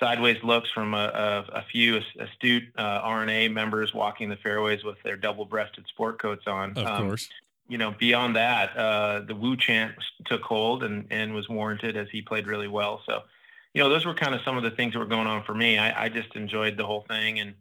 sideways 0.00 0.42
looks 0.42 0.70
from 0.70 0.94
a, 0.94 1.44
a, 1.52 1.58
a 1.58 1.62
few 1.70 2.00
astute 2.18 2.64
uh, 2.78 2.82
R&A 3.02 3.48
members 3.48 3.92
walking 3.92 4.30
the 4.30 4.36
fairways 4.36 4.82
with 4.82 4.96
their 5.04 5.16
double-breasted 5.16 5.86
sport 5.86 6.18
coats 6.18 6.46
on. 6.46 6.70
Of 6.70 6.86
um, 6.86 7.08
course 7.08 7.28
you 7.68 7.78
know, 7.78 7.94
beyond 7.98 8.36
that, 8.36 8.76
uh, 8.76 9.20
the 9.20 9.34
Woo 9.34 9.56
chant 9.56 9.94
took 10.26 10.42
hold 10.42 10.84
and, 10.84 11.06
and 11.10 11.34
was 11.34 11.48
warranted 11.48 11.96
as 11.96 12.08
he 12.10 12.20
played 12.20 12.46
really 12.46 12.68
well. 12.68 13.02
So, 13.06 13.22
you 13.74 13.82
know, 13.82 13.88
those 13.88 14.06
were 14.06 14.14
kind 14.14 14.34
of 14.34 14.40
some 14.44 14.56
of 14.56 14.62
the 14.62 14.70
things 14.70 14.92
that 14.92 15.00
were 15.00 15.04
going 15.04 15.26
on 15.26 15.42
for 15.42 15.54
me. 15.54 15.78
I, 15.78 16.04
I 16.04 16.08
just 16.08 16.34
enjoyed 16.36 16.76
the 16.76 16.86
whole 16.86 17.04
thing. 17.08 17.40
And, 17.40 17.54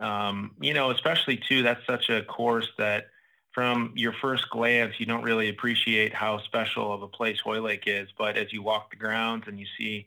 um, 0.00 0.52
you 0.60 0.72
know, 0.72 0.90
especially 0.90 1.36
too, 1.36 1.62
that's 1.62 1.84
such 1.86 2.08
a 2.08 2.22
course 2.22 2.68
that 2.78 3.08
from 3.52 3.92
your 3.94 4.14
first 4.14 4.48
glance, 4.48 4.94
you 4.98 5.04
don't 5.04 5.22
really 5.22 5.48
appreciate 5.50 6.14
how 6.14 6.38
special 6.38 6.92
of 6.92 7.02
a 7.02 7.08
place 7.08 7.38
Hoylake 7.40 7.84
is. 7.86 8.08
But 8.16 8.38
as 8.38 8.52
you 8.52 8.62
walk 8.62 8.90
the 8.90 8.96
grounds 8.96 9.44
and 9.46 9.60
you 9.60 9.66
see 9.76 10.06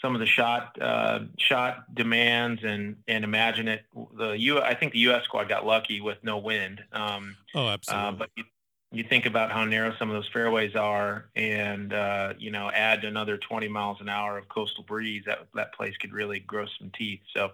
some 0.00 0.14
of 0.14 0.20
the 0.20 0.26
shot 0.26 0.76
uh, 0.80 1.20
shot 1.38 1.94
demands 1.94 2.62
and 2.64 2.96
and 3.06 3.24
imagine 3.24 3.68
it, 3.68 3.84
the 4.18 4.32
U 4.32 4.60
I 4.60 4.74
think 4.74 4.92
the 4.92 4.98
U.S. 5.00 5.24
squad 5.24 5.48
got 5.48 5.64
lucky 5.64 6.00
with 6.00 6.18
no 6.22 6.38
wind. 6.38 6.82
Um, 6.92 7.36
oh, 7.54 7.68
absolutely. 7.68 8.08
Uh, 8.08 8.12
but 8.12 8.30
you, 8.36 8.44
you 8.92 9.04
think 9.04 9.26
about 9.26 9.50
how 9.50 9.64
narrow 9.64 9.94
some 9.98 10.10
of 10.10 10.14
those 10.14 10.28
fairways 10.32 10.76
are 10.76 11.26
and 11.34 11.92
uh, 11.92 12.34
you 12.38 12.50
know 12.50 12.70
add 12.70 13.04
another 13.04 13.36
20 13.36 13.68
miles 13.68 13.98
an 14.00 14.08
hour 14.08 14.38
of 14.38 14.48
coastal 14.48 14.84
breeze 14.84 15.22
that 15.26 15.46
that 15.54 15.74
place 15.74 15.96
could 15.96 16.12
really 16.12 16.40
grow 16.40 16.66
some 16.78 16.90
teeth 16.96 17.20
so 17.34 17.50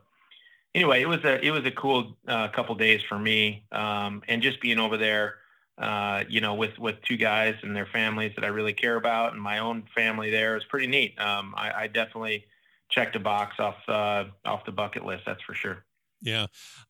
anyway 0.74 1.00
it 1.00 1.08
was 1.08 1.22
a 1.24 1.44
it 1.44 1.50
was 1.50 1.64
a 1.64 1.70
cool 1.70 2.16
uh, 2.26 2.48
couple 2.48 2.74
days 2.74 3.00
for 3.08 3.18
me 3.18 3.64
um, 3.72 4.22
and 4.28 4.42
just 4.42 4.60
being 4.60 4.78
over 4.78 4.96
there 4.96 5.36
uh, 5.78 6.24
you 6.28 6.40
know, 6.40 6.54
with 6.54 6.76
with 6.78 6.96
two 7.02 7.16
guys 7.16 7.54
and 7.62 7.74
their 7.74 7.86
families 7.86 8.32
that 8.34 8.44
I 8.44 8.48
really 8.48 8.72
care 8.72 8.96
about, 8.96 9.32
and 9.32 9.40
my 9.40 9.58
own 9.58 9.84
family 9.94 10.30
there 10.30 10.56
is 10.56 10.64
pretty 10.64 10.88
neat. 10.88 11.18
Um, 11.20 11.54
I, 11.56 11.82
I, 11.82 11.86
definitely 11.86 12.46
checked 12.88 13.14
a 13.14 13.20
box 13.20 13.60
off 13.60 13.76
uh, 13.86 14.24
off 14.44 14.64
the 14.64 14.72
bucket 14.72 15.04
list. 15.04 15.22
That's 15.24 15.42
for 15.42 15.54
sure. 15.54 15.84
Yeah, 16.20 16.46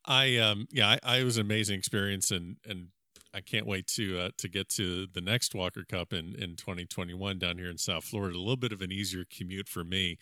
I 0.07 0.39
um, 0.39 0.69
yeah, 0.71 0.89
I, 0.89 1.19
I 1.19 1.23
was 1.25 1.37
an 1.37 1.43
amazing 1.43 1.79
experience, 1.79 2.31
and 2.31 2.57
and 2.67 2.89
I 3.35 3.41
can't 3.41 3.67
wait 3.67 3.87
to 3.89 4.19
uh, 4.19 4.29
to 4.39 4.49
get 4.49 4.69
to 4.71 5.07
the 5.07 5.21
next 5.21 5.55
Walker 5.55 5.85
Cup 5.89 6.13
in 6.13 6.35
in 6.35 6.57
2021 6.57 7.39
down 7.39 7.59
here 7.59 7.71
in 7.71 7.79
South 7.79 8.05
Florida. 8.05 8.37
A 8.37 8.41
little 8.41 8.57
bit 8.57 8.73
of 8.73 8.83
an 8.83 8.93
easier 8.93 9.25
commute 9.31 9.69
for 9.69 9.85
me. 9.85 10.19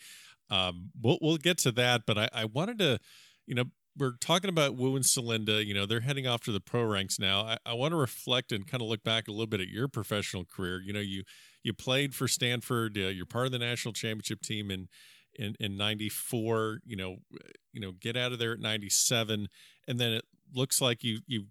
Um, 0.49 0.91
we'll 0.99 1.17
we'll 1.21 1.37
get 1.37 1.57
to 1.59 1.71
that, 1.73 2.03
but 2.05 2.17
I, 2.17 2.29
I 2.33 2.45
wanted 2.45 2.79
to, 2.79 2.99
you 3.45 3.55
know, 3.55 3.65
we're 3.97 4.13
talking 4.19 4.49
about 4.49 4.75
Wu 4.75 4.95
and 4.95 5.05
Salinda. 5.05 5.65
You 5.65 5.73
know, 5.73 5.85
they're 5.85 6.01
heading 6.01 6.27
off 6.27 6.41
to 6.41 6.51
the 6.51 6.59
pro 6.59 6.83
ranks 6.83 7.19
now. 7.19 7.41
I, 7.41 7.57
I 7.65 7.73
want 7.73 7.91
to 7.91 7.97
reflect 7.97 8.51
and 8.51 8.67
kind 8.67 8.81
of 8.81 8.89
look 8.89 9.03
back 9.03 9.27
a 9.27 9.31
little 9.31 9.47
bit 9.47 9.61
at 9.61 9.67
your 9.67 9.87
professional 9.87 10.45
career. 10.45 10.81
You 10.81 10.93
know, 10.93 10.99
you 10.99 11.23
you 11.63 11.73
played 11.73 12.13
for 12.13 12.27
Stanford. 12.27 12.97
Uh, 12.97 13.07
you're 13.07 13.25
part 13.25 13.45
of 13.45 13.51
the 13.51 13.59
national 13.59 13.93
championship 13.93 14.41
team 14.41 14.69
in 14.69 14.87
in 15.37 15.55
in 15.59 15.77
'94. 15.77 16.79
You 16.85 16.95
know, 16.95 17.17
you 17.73 17.81
know, 17.81 17.91
get 17.91 18.15
out 18.15 18.31
of 18.31 18.39
there 18.39 18.53
at 18.53 18.59
'97, 18.59 19.47
and 19.87 19.99
then 19.99 20.13
it 20.13 20.25
looks 20.53 20.81
like 20.81 21.03
you 21.03 21.19
you 21.27 21.45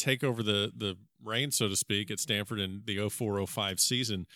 take 0.00 0.24
over 0.24 0.42
the 0.42 0.72
the 0.76 0.96
reign, 1.22 1.50
so 1.50 1.68
to 1.68 1.76
speak, 1.76 2.10
at 2.10 2.18
Stanford 2.18 2.58
in 2.58 2.82
the 2.84 3.08
0405 3.08 3.78
season. 3.78 4.26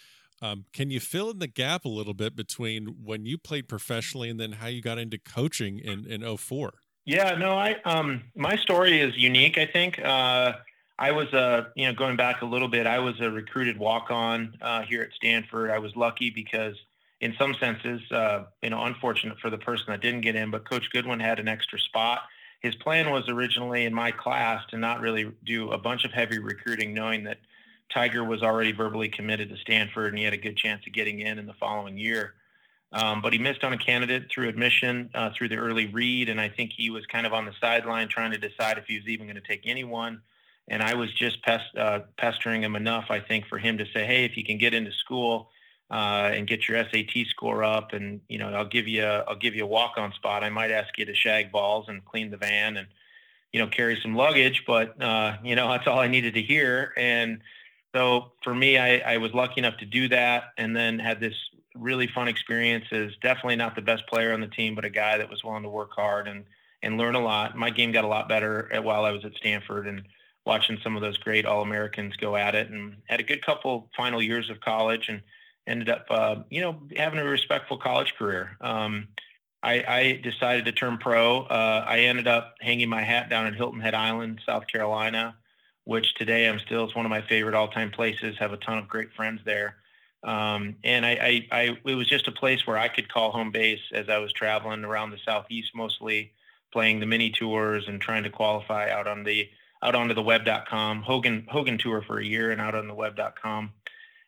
Um, 0.42 0.66
can 0.72 0.90
you 0.90 1.00
fill 1.00 1.30
in 1.30 1.38
the 1.38 1.46
gap 1.46 1.84
a 1.84 1.88
little 1.88 2.12
bit 2.12 2.36
between 2.36 2.96
when 3.02 3.24
you 3.24 3.38
played 3.38 3.68
professionally 3.68 4.28
and 4.28 4.38
then 4.38 4.52
how 4.52 4.66
you 4.66 4.82
got 4.82 4.98
into 4.98 5.18
coaching 5.18 5.78
in, 5.78 6.06
in 6.06 6.36
04? 6.36 6.74
Yeah, 7.06 7.36
no, 7.36 7.52
I 7.52 7.76
um 7.84 8.22
my 8.34 8.56
story 8.56 9.00
is 9.00 9.16
unique, 9.16 9.58
I 9.58 9.66
think. 9.66 9.98
Uh 9.98 10.54
I 10.98 11.10
was 11.10 11.32
a, 11.32 11.72
you 11.74 11.86
know, 11.86 11.92
going 11.92 12.16
back 12.16 12.42
a 12.42 12.44
little 12.44 12.68
bit, 12.68 12.86
I 12.86 13.00
was 13.00 13.20
a 13.20 13.28
recruited 13.28 13.78
walk-on 13.78 14.56
uh, 14.60 14.82
here 14.82 15.02
at 15.02 15.12
Stanford. 15.12 15.70
I 15.70 15.78
was 15.78 15.96
lucky 15.96 16.30
because 16.30 16.76
in 17.20 17.34
some 17.36 17.54
senses, 17.58 18.00
uh, 18.12 18.44
you 18.62 18.70
know, 18.70 18.84
unfortunate 18.84 19.40
for 19.40 19.50
the 19.50 19.58
person 19.58 19.86
that 19.88 20.00
didn't 20.00 20.20
get 20.20 20.36
in, 20.36 20.52
but 20.52 20.68
Coach 20.68 20.88
Goodwin 20.92 21.18
had 21.18 21.40
an 21.40 21.48
extra 21.48 21.80
spot 21.80 22.20
his 22.64 22.74
plan 22.76 23.10
was 23.10 23.28
originally 23.28 23.84
in 23.84 23.92
my 23.92 24.10
class 24.10 24.64
to 24.70 24.78
not 24.78 25.02
really 25.02 25.30
do 25.44 25.70
a 25.70 25.76
bunch 25.76 26.06
of 26.06 26.12
heavy 26.12 26.38
recruiting, 26.38 26.94
knowing 26.94 27.24
that 27.24 27.36
Tiger 27.92 28.24
was 28.24 28.42
already 28.42 28.72
verbally 28.72 29.10
committed 29.10 29.50
to 29.50 29.56
Stanford 29.58 30.08
and 30.08 30.18
he 30.18 30.24
had 30.24 30.32
a 30.32 30.38
good 30.38 30.56
chance 30.56 30.82
of 30.86 30.94
getting 30.94 31.20
in 31.20 31.38
in 31.38 31.44
the 31.44 31.52
following 31.52 31.98
year. 31.98 32.32
Um, 32.90 33.20
but 33.20 33.34
he 33.34 33.38
missed 33.38 33.64
on 33.64 33.74
a 33.74 33.76
candidate 33.76 34.30
through 34.30 34.48
admission 34.48 35.10
uh, 35.14 35.28
through 35.36 35.50
the 35.50 35.56
early 35.56 35.88
read, 35.88 36.30
and 36.30 36.40
I 36.40 36.48
think 36.48 36.72
he 36.74 36.88
was 36.88 37.04
kind 37.04 37.26
of 37.26 37.34
on 37.34 37.44
the 37.44 37.52
sideline 37.60 38.08
trying 38.08 38.30
to 38.30 38.38
decide 38.38 38.78
if 38.78 38.86
he 38.86 38.96
was 38.96 39.08
even 39.08 39.26
going 39.26 39.36
to 39.36 39.46
take 39.46 39.64
anyone. 39.66 40.22
And 40.66 40.82
I 40.82 40.94
was 40.94 41.12
just 41.12 41.42
pest, 41.42 41.76
uh, 41.76 42.00
pestering 42.16 42.62
him 42.62 42.76
enough, 42.76 43.10
I 43.10 43.20
think, 43.20 43.46
for 43.46 43.58
him 43.58 43.76
to 43.76 43.84
say, 43.92 44.06
"Hey, 44.06 44.24
if 44.24 44.38
you 44.38 44.44
can 44.44 44.56
get 44.56 44.72
into 44.72 44.92
school, 44.92 45.50
uh, 45.90 46.30
and 46.32 46.46
get 46.46 46.68
your 46.68 46.82
SAT 46.84 47.26
score 47.28 47.62
up, 47.62 47.92
and 47.92 48.20
you 48.28 48.38
know 48.38 48.48
I'll 48.48 48.64
give 48.64 48.88
you 48.88 49.04
a, 49.04 49.24
I'll 49.28 49.36
give 49.36 49.54
you 49.54 49.64
a 49.64 49.68
walk 49.68 49.94
on 49.96 50.12
spot. 50.12 50.42
I 50.42 50.50
might 50.50 50.70
ask 50.70 50.96
you 50.98 51.04
to 51.04 51.14
shag 51.14 51.52
balls 51.52 51.86
and 51.88 52.04
clean 52.04 52.30
the 52.30 52.36
van 52.36 52.76
and 52.76 52.88
you 53.52 53.60
know 53.60 53.68
carry 53.68 53.98
some 54.02 54.14
luggage, 54.14 54.64
but 54.66 55.00
uh, 55.02 55.36
you 55.44 55.54
know 55.54 55.68
that's 55.72 55.86
all 55.86 55.98
I 55.98 56.08
needed 56.08 56.34
to 56.34 56.42
hear. 56.42 56.92
And 56.96 57.40
so 57.94 58.32
for 58.42 58.54
me, 58.54 58.78
I, 58.78 59.14
I 59.14 59.16
was 59.18 59.32
lucky 59.34 59.60
enough 59.60 59.76
to 59.78 59.86
do 59.86 60.08
that, 60.08 60.44
and 60.58 60.74
then 60.74 60.98
had 60.98 61.20
this 61.20 61.34
really 61.76 62.06
fun 62.06 62.28
experience. 62.28 62.86
As 62.90 63.10
definitely 63.22 63.56
not 63.56 63.76
the 63.76 63.82
best 63.82 64.06
player 64.06 64.32
on 64.32 64.40
the 64.40 64.48
team, 64.48 64.74
but 64.74 64.84
a 64.84 64.90
guy 64.90 65.18
that 65.18 65.30
was 65.30 65.44
willing 65.44 65.62
to 65.64 65.68
work 65.68 65.92
hard 65.92 66.28
and 66.28 66.44
and 66.82 66.96
learn 66.96 67.14
a 67.14 67.20
lot. 67.20 67.56
My 67.56 67.70
game 67.70 67.92
got 67.92 68.04
a 68.04 68.08
lot 68.08 68.28
better 68.28 68.70
while 68.82 69.04
I 69.04 69.10
was 69.10 69.24
at 69.24 69.34
Stanford 69.34 69.86
and 69.86 70.02
watching 70.44 70.78
some 70.82 70.96
of 70.96 71.02
those 71.02 71.16
great 71.16 71.46
All 71.46 71.62
Americans 71.62 72.16
go 72.16 72.36
at 72.36 72.54
it, 72.54 72.70
and 72.70 72.96
had 73.06 73.20
a 73.20 73.24
good 73.24 73.44
couple 73.44 73.90
final 73.96 74.22
years 74.22 74.48
of 74.48 74.60
college 74.60 75.08
and 75.08 75.22
ended 75.66 75.88
up, 75.88 76.06
uh, 76.10 76.36
you 76.50 76.60
know, 76.60 76.76
having 76.96 77.18
a 77.18 77.24
respectful 77.24 77.78
college 77.78 78.14
career. 78.16 78.56
Um, 78.60 79.08
I, 79.62 79.84
I, 79.88 80.20
decided 80.22 80.66
to 80.66 80.72
turn 80.72 80.98
pro. 80.98 81.42
Uh, 81.44 81.84
I 81.88 82.00
ended 82.00 82.26
up 82.26 82.56
hanging 82.60 82.90
my 82.90 83.02
hat 83.02 83.30
down 83.30 83.46
in 83.46 83.54
Hilton 83.54 83.80
Head 83.80 83.94
Island, 83.94 84.42
South 84.44 84.66
Carolina, 84.66 85.36
which 85.84 86.14
today 86.16 86.48
I'm 86.48 86.58
still 86.58 86.84
it's 86.84 86.94
one 86.94 87.06
of 87.06 87.10
my 87.10 87.22
favorite 87.22 87.54
all-time 87.54 87.90
places. 87.90 88.36
Have 88.38 88.52
a 88.52 88.58
ton 88.58 88.76
of 88.76 88.88
great 88.88 89.12
friends 89.14 89.40
there, 89.46 89.76
um, 90.22 90.76
and 90.84 91.06
I, 91.06 91.10
I, 91.10 91.48
I, 91.50 91.78
it 91.86 91.94
was 91.94 92.08
just 92.08 92.28
a 92.28 92.32
place 92.32 92.66
where 92.66 92.76
I 92.76 92.88
could 92.88 93.08
call 93.08 93.30
home 93.30 93.52
base 93.52 93.80
as 93.92 94.10
I 94.10 94.18
was 94.18 94.34
traveling 94.34 94.84
around 94.84 95.10
the 95.10 95.18
southeast, 95.24 95.70
mostly 95.74 96.32
playing 96.70 97.00
the 97.00 97.06
mini 97.06 97.30
tours 97.30 97.88
and 97.88 98.00
trying 98.00 98.24
to 98.24 98.30
qualify 98.30 98.90
out 98.90 99.06
on 99.06 99.24
the 99.24 99.48
out 99.82 99.94
onto 99.94 100.12
the 100.12 100.22
web.com 100.22 101.02
Hogan 101.02 101.46
Hogan 101.48 101.78
tour 101.78 102.02
for 102.02 102.18
a 102.18 102.24
year 102.24 102.50
and 102.50 102.60
out 102.60 102.74
on 102.74 102.88
the 102.88 102.94
web.com 102.94 103.72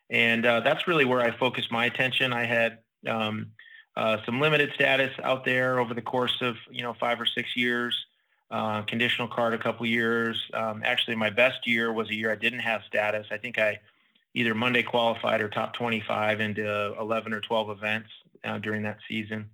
and 0.09 0.45
uh, 0.45 0.61
that's 0.61 0.87
really 0.87 1.05
where 1.05 1.21
I 1.21 1.31
focused 1.31 1.71
my 1.71 1.85
attention. 1.85 2.33
I 2.33 2.45
had 2.45 2.79
um, 3.07 3.47
uh, 3.95 4.17
some 4.25 4.39
limited 4.39 4.71
status 4.73 5.11
out 5.23 5.43
there 5.43 5.79
over 5.79 5.93
the 5.93 6.01
course 6.01 6.37
of 6.41 6.55
you 6.69 6.83
know 6.83 6.93
five 6.93 7.19
or 7.19 7.25
six 7.25 7.55
years. 7.55 7.95
Uh, 8.49 8.81
conditional 8.83 9.27
card 9.27 9.53
a 9.53 9.57
couple 9.57 9.85
years. 9.85 10.41
Um, 10.53 10.81
actually, 10.85 11.15
my 11.15 11.29
best 11.29 11.67
year 11.67 11.91
was 11.91 12.09
a 12.09 12.15
year 12.15 12.31
I 12.31 12.35
didn't 12.35 12.59
have 12.59 12.81
status. 12.87 13.27
I 13.29 13.37
think 13.37 13.59
I 13.59 13.79
either 14.33 14.55
Monday 14.55 14.83
qualified 14.83 15.41
or 15.41 15.49
top 15.49 15.73
25 15.73 16.39
into 16.39 16.95
11 16.97 17.33
or 17.33 17.41
12 17.41 17.71
events 17.71 18.09
uh, 18.45 18.57
during 18.59 18.83
that 18.83 18.99
season. 19.07 19.49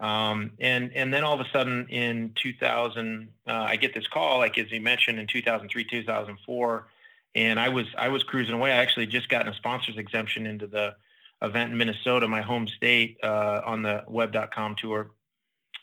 Um, 0.00 0.52
and 0.58 0.92
and 0.94 1.14
then 1.14 1.22
all 1.22 1.34
of 1.34 1.46
a 1.46 1.48
sudden 1.50 1.86
in 1.88 2.32
2000, 2.42 3.28
uh, 3.46 3.52
I 3.52 3.76
get 3.76 3.94
this 3.94 4.08
call, 4.08 4.38
like 4.38 4.58
as 4.58 4.70
you 4.72 4.80
mentioned, 4.80 5.20
in 5.20 5.26
2003, 5.28 5.84
2004 5.84 6.86
and 7.34 7.58
I 7.58 7.68
was 7.68 7.86
I 7.96 8.08
was 8.08 8.22
cruising 8.22 8.54
away. 8.54 8.72
I 8.72 8.76
actually 8.76 9.06
just 9.06 9.28
gotten 9.28 9.52
a 9.52 9.54
sponsors 9.54 9.96
exemption 9.96 10.46
into 10.46 10.66
the 10.66 10.94
event 11.42 11.72
in 11.72 11.78
Minnesota, 11.78 12.28
my 12.28 12.42
home 12.42 12.68
state, 12.68 13.18
uh, 13.22 13.60
on 13.64 13.82
the 13.82 14.04
web.com 14.08 14.76
tour, 14.76 15.10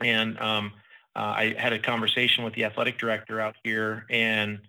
and 0.01 0.39
um, 0.39 0.74
uh, 1.15 1.20
I 1.20 1.55
had 1.58 1.74
a 1.74 1.79
conversation 1.79 2.43
with 2.43 2.53
the 2.53 2.65
athletic 2.65 2.98
director 2.98 3.41
out 3.41 3.55
here, 3.63 4.05
and 4.10 4.60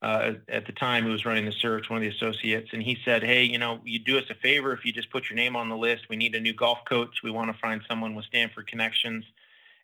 uh, 0.00 0.34
at 0.48 0.64
the 0.66 0.72
time 0.72 1.04
who 1.04 1.10
was 1.10 1.24
running 1.24 1.44
the 1.44 1.52
search, 1.52 1.90
one 1.90 1.96
of 1.96 2.02
the 2.02 2.16
associates, 2.16 2.70
and 2.72 2.82
he 2.82 2.96
said, 3.04 3.22
"Hey, 3.22 3.42
you 3.42 3.58
know, 3.58 3.80
you 3.84 3.98
do 3.98 4.16
us 4.16 4.24
a 4.30 4.34
favor 4.34 4.72
if 4.72 4.84
you 4.84 4.92
just 4.92 5.10
put 5.10 5.28
your 5.28 5.36
name 5.36 5.56
on 5.56 5.68
the 5.68 5.76
list. 5.76 6.08
We 6.08 6.16
need 6.16 6.34
a 6.34 6.40
new 6.40 6.54
golf 6.54 6.78
coach. 6.88 7.22
We 7.24 7.32
want 7.32 7.52
to 7.52 7.58
find 7.60 7.82
someone 7.88 8.14
with 8.14 8.26
Stanford 8.26 8.68
connections." 8.68 9.24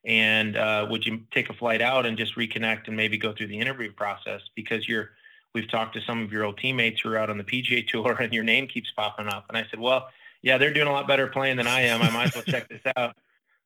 And 0.07 0.57
uh, 0.59 0.87
would 0.91 1.07
you 1.07 1.23
take 1.33 1.49
a 1.49 1.55
flight 1.55 1.81
out 1.81 2.05
and 2.05 2.19
just 2.19 2.37
reconnect 2.37 2.89
and 2.89 2.97
maybe 2.97 3.17
go 3.17 3.33
through 3.33 3.47
the 3.47 3.59
interview 3.59 3.91
process 3.91 4.43
because 4.55 4.87
you're 4.87 5.13
we've 5.55 5.71
talked 5.71 5.95
to 5.95 6.01
some 6.03 6.23
of 6.23 6.33
your 6.33 6.45
old 6.45 6.59
teammates 6.59 7.01
who 7.01 7.11
are 7.11 7.19
out 7.19 7.31
on 7.31 7.39
the 7.39 7.45
PGA 7.45 7.87
Tour, 7.87 8.13
and 8.21 8.33
your 8.33 8.45
name 8.45 8.67
keeps 8.67 8.91
popping 8.91 9.29
up. 9.29 9.47
And 9.49 9.57
I 9.57 9.67
said, 9.71 9.81
well, 9.81 10.09
yeah, 10.43 10.59
they're 10.59 10.75
doing 10.75 10.89
a 10.89 10.93
lot 10.93 11.09
better 11.09 11.27
playing 11.29 11.57
than 11.57 11.67
I 11.67 11.83
am. 11.83 12.03
I 12.03 12.11
might 12.11 12.27
as 12.29 12.35
well 12.35 12.45
check 12.45 12.69
this 12.69 12.83
out. 12.97 13.17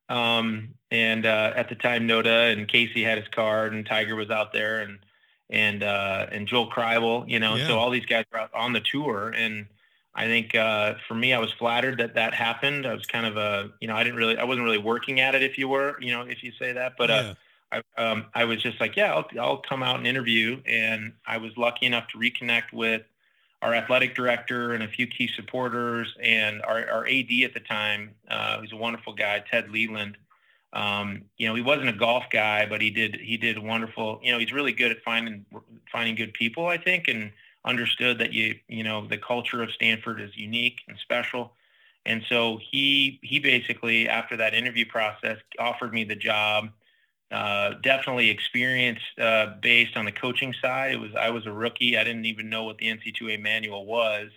Um, 0.08 0.74
and 0.90 1.26
uh, 1.26 1.52
at 1.56 1.68
the 1.68 1.74
time, 1.74 2.06
Notah 2.06 2.52
and 2.52 2.68
Casey 2.68 3.02
had 3.02 3.18
his 3.18 3.28
card, 3.28 3.72
and 3.72 3.84
Tiger 3.84 4.14
was 4.14 4.30
out 4.30 4.52
there, 4.52 4.80
and 4.80 4.98
and 5.50 5.82
uh, 5.82 6.26
and 6.30 6.46
Joel 6.46 6.70
Kribel, 6.70 7.28
you 7.28 7.40
know. 7.40 7.56
Yeah. 7.56 7.66
So 7.66 7.78
all 7.78 7.90
these 7.90 8.06
guys 8.06 8.24
were 8.32 8.38
out 8.38 8.54
on 8.54 8.72
the 8.72 8.80
tour, 8.80 9.34
and 9.36 9.66
I 10.14 10.26
think 10.26 10.54
uh, 10.54 10.94
for 11.06 11.14
me, 11.14 11.34
I 11.34 11.38
was 11.40 11.52
flattered 11.52 11.98
that 11.98 12.14
that 12.14 12.32
happened. 12.32 12.86
I 12.86 12.94
was 12.94 13.06
kind 13.06 13.26
of 13.26 13.36
a, 13.36 13.70
you 13.80 13.88
know, 13.88 13.96
I 13.96 14.02
didn't 14.02 14.16
really, 14.16 14.38
I 14.38 14.44
wasn't 14.44 14.64
really 14.64 14.78
working 14.78 15.20
at 15.20 15.34
it, 15.34 15.42
if 15.42 15.58
you 15.58 15.68
were, 15.68 15.96
you 16.00 16.12
know, 16.12 16.22
if 16.22 16.42
you 16.42 16.52
say 16.58 16.72
that, 16.72 16.94
but. 16.96 17.10
Uh, 17.10 17.22
yeah. 17.26 17.34
I, 17.70 17.82
um, 17.96 18.26
I 18.34 18.44
was 18.44 18.62
just 18.62 18.80
like, 18.80 18.96
yeah, 18.96 19.14
I'll, 19.14 19.28
I'll 19.38 19.58
come 19.58 19.82
out 19.82 19.96
and 19.96 20.06
interview. 20.06 20.60
And 20.66 21.12
I 21.26 21.38
was 21.38 21.56
lucky 21.56 21.86
enough 21.86 22.08
to 22.08 22.18
reconnect 22.18 22.72
with 22.72 23.02
our 23.60 23.74
athletic 23.74 24.14
director 24.14 24.72
and 24.72 24.82
a 24.82 24.88
few 24.88 25.06
key 25.06 25.28
supporters 25.34 26.14
and 26.22 26.62
our, 26.62 26.88
our 26.90 27.06
AD 27.06 27.30
at 27.44 27.54
the 27.54 27.62
time. 27.68 28.14
Uh, 28.30 28.60
he's 28.60 28.72
a 28.72 28.76
wonderful 28.76 29.12
guy, 29.12 29.42
Ted 29.50 29.70
Leland. 29.70 30.16
Um, 30.72 31.22
you 31.38 31.48
know, 31.48 31.54
he 31.54 31.62
wasn't 31.62 31.88
a 31.88 31.94
golf 31.94 32.24
guy, 32.30 32.66
but 32.66 32.80
he 32.80 32.90
did 32.90 33.16
he 33.16 33.38
did 33.38 33.58
wonderful. 33.58 34.20
You 34.22 34.32
know, 34.32 34.38
he's 34.38 34.52
really 34.52 34.72
good 34.72 34.90
at 34.90 35.02
finding 35.02 35.46
finding 35.90 36.14
good 36.14 36.34
people, 36.34 36.66
I 36.66 36.76
think, 36.76 37.08
and 37.08 37.32
understood 37.64 38.18
that 38.18 38.32
you 38.32 38.54
you 38.68 38.84
know 38.84 39.06
the 39.06 39.16
culture 39.16 39.62
of 39.62 39.72
Stanford 39.72 40.20
is 40.20 40.36
unique 40.36 40.80
and 40.86 40.98
special. 40.98 41.52
And 42.04 42.22
so 42.28 42.58
he 42.70 43.18
he 43.22 43.38
basically 43.38 44.08
after 44.08 44.36
that 44.36 44.52
interview 44.54 44.84
process 44.84 45.38
offered 45.58 45.92
me 45.92 46.04
the 46.04 46.14
job 46.14 46.68
uh, 47.30 47.74
definitely 47.82 48.30
experience 48.30 49.00
uh, 49.20 49.54
based 49.60 49.96
on 49.96 50.04
the 50.04 50.12
coaching 50.12 50.54
side. 50.62 50.92
It 50.92 51.00
was 51.00 51.14
I 51.14 51.30
was 51.30 51.46
a 51.46 51.52
rookie. 51.52 51.98
I 51.98 52.04
didn't 52.04 52.24
even 52.24 52.48
know 52.48 52.64
what 52.64 52.78
the 52.78 52.86
NC2A 52.86 53.40
manual 53.40 53.84
was, 53.84 54.30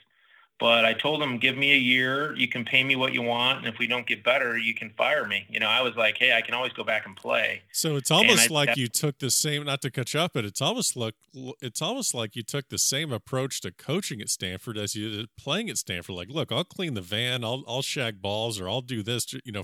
but 0.60 0.84
I 0.84 0.94
told 0.94 1.22
them, 1.22 1.38
give 1.38 1.58
me 1.58 1.72
a 1.72 1.78
year. 1.78 2.36
You 2.36 2.50
can 2.50 2.66
pay 2.66 2.84
me 2.84 2.98
what 2.98 3.14
you 3.14 3.22
want, 3.22 3.60
and 3.60 3.68
if 3.68 3.80
we 3.80 3.88
don't 3.88 4.06
get 4.06 4.26
better, 4.26 4.58
you 4.58 4.74
can 4.74 4.90
fire 4.92 5.26
me. 5.26 5.48
You 5.50 5.62
know, 5.62 5.68
I 5.68 5.82
was 5.82 5.96
like, 5.96 6.18
hey, 6.18 6.34
I 6.34 6.42
can 6.42 6.54
always 6.54 6.74
go 6.74 6.84
back 6.84 7.06
and 7.06 7.16
play. 7.16 7.62
So 7.72 7.96
it's 7.96 8.12
almost 8.12 8.52
I, 8.52 8.54
like 8.54 8.68
that, 8.68 8.78
you 8.78 8.90
took 8.90 9.20
the 9.20 9.32
same. 9.32 9.64
Not 9.64 9.82
to 9.84 9.90
catch 9.90 10.14
up, 10.14 10.34
but 10.34 10.44
it's 10.44 10.62
almost 10.62 10.98
like 10.98 11.16
it's 11.62 11.82
almost 11.82 12.14
like 12.14 12.36
you 12.36 12.44
took 12.44 12.68
the 12.68 12.78
same 12.78 13.14
approach 13.14 13.62
to 13.62 13.72
coaching 13.72 14.20
at 14.20 14.28
Stanford 14.28 14.78
as 14.78 14.96
you 14.96 15.10
did 15.10 15.36
playing 15.38 15.70
at 15.70 15.78
Stanford. 15.78 16.16
Like, 16.16 16.30
look, 16.30 16.52
I'll 16.52 16.66
clean 16.66 16.94
the 16.94 17.02
van, 17.02 17.46
I'll 17.46 17.64
I'll 17.68 17.82
shag 17.82 18.22
balls, 18.22 18.60
or 18.60 18.68
I'll 18.68 18.82
do 18.82 19.02
this. 19.02 19.34
You 19.46 19.54
know, 19.54 19.64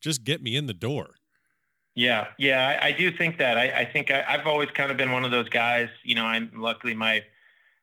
just 0.00 0.22
get 0.22 0.42
me 0.42 0.54
in 0.54 0.66
the 0.66 0.74
door. 0.74 1.16
Yeah, 1.98 2.28
yeah, 2.38 2.78
I, 2.80 2.86
I 2.86 2.92
do 2.92 3.10
think 3.10 3.38
that. 3.38 3.58
I, 3.58 3.80
I 3.80 3.84
think 3.84 4.12
I, 4.12 4.22
have 4.22 4.46
always 4.46 4.70
kind 4.70 4.92
of 4.92 4.96
been 4.96 5.10
one 5.10 5.24
of 5.24 5.32
those 5.32 5.48
guys. 5.48 5.88
You 6.04 6.14
know, 6.14 6.24
I'm 6.24 6.48
luckily 6.54 6.94
my 6.94 7.24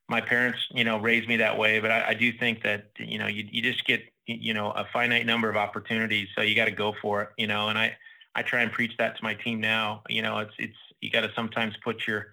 my 0.07 0.21
parents, 0.21 0.59
you 0.71 0.85
know, 0.85 0.97
raised 0.97 1.27
me 1.27 1.35
that 1.35 1.57
way, 1.57 1.81
but 1.81 1.91
I, 1.91 2.11
I 2.11 2.13
do 2.13 2.31
think 2.31 2.63
that 2.63 2.91
you 2.97 3.17
know 3.17 3.27
you 3.27 3.45
you 3.51 3.61
just 3.61 3.85
get 3.85 4.03
you 4.25 4.53
know 4.53 4.71
a 4.71 4.85
finite 4.93 5.25
number 5.25 5.49
of 5.49 5.57
opportunities, 5.57 6.29
so 6.33 6.43
you 6.43 6.55
got 6.55 6.63
to 6.63 6.71
go 6.71 6.95
for 7.01 7.23
it, 7.23 7.29
you 7.37 7.45
know. 7.45 7.67
And 7.67 7.77
I 7.77 7.97
I 8.35 8.41
try 8.41 8.61
and 8.61 8.71
preach 8.71 8.95
that 8.99 9.17
to 9.17 9.23
my 9.23 9.33
team 9.33 9.59
now. 9.59 10.01
You 10.07 10.21
know, 10.21 10.37
it's 10.37 10.53
it's 10.59 10.77
you 11.01 11.11
got 11.11 11.21
to 11.21 11.31
sometimes 11.35 11.75
put 11.83 12.07
your 12.07 12.27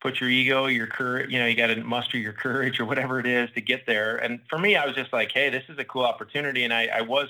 put 0.00 0.20
your 0.20 0.30
ego, 0.30 0.66
your 0.66 0.86
courage, 0.86 1.28
you 1.28 1.40
know, 1.40 1.46
you 1.46 1.56
got 1.56 1.74
to 1.74 1.82
muster 1.82 2.18
your 2.18 2.34
courage 2.34 2.78
or 2.78 2.84
whatever 2.84 3.18
it 3.18 3.26
is 3.26 3.50
to 3.56 3.60
get 3.60 3.84
there. 3.84 4.16
And 4.16 4.38
for 4.48 4.58
me, 4.60 4.76
I 4.76 4.86
was 4.86 4.94
just 4.94 5.12
like, 5.12 5.32
hey, 5.32 5.50
this 5.50 5.64
is 5.68 5.76
a 5.76 5.84
cool 5.84 6.04
opportunity, 6.04 6.62
and 6.62 6.72
I, 6.72 6.86
I 6.86 7.00
was 7.00 7.28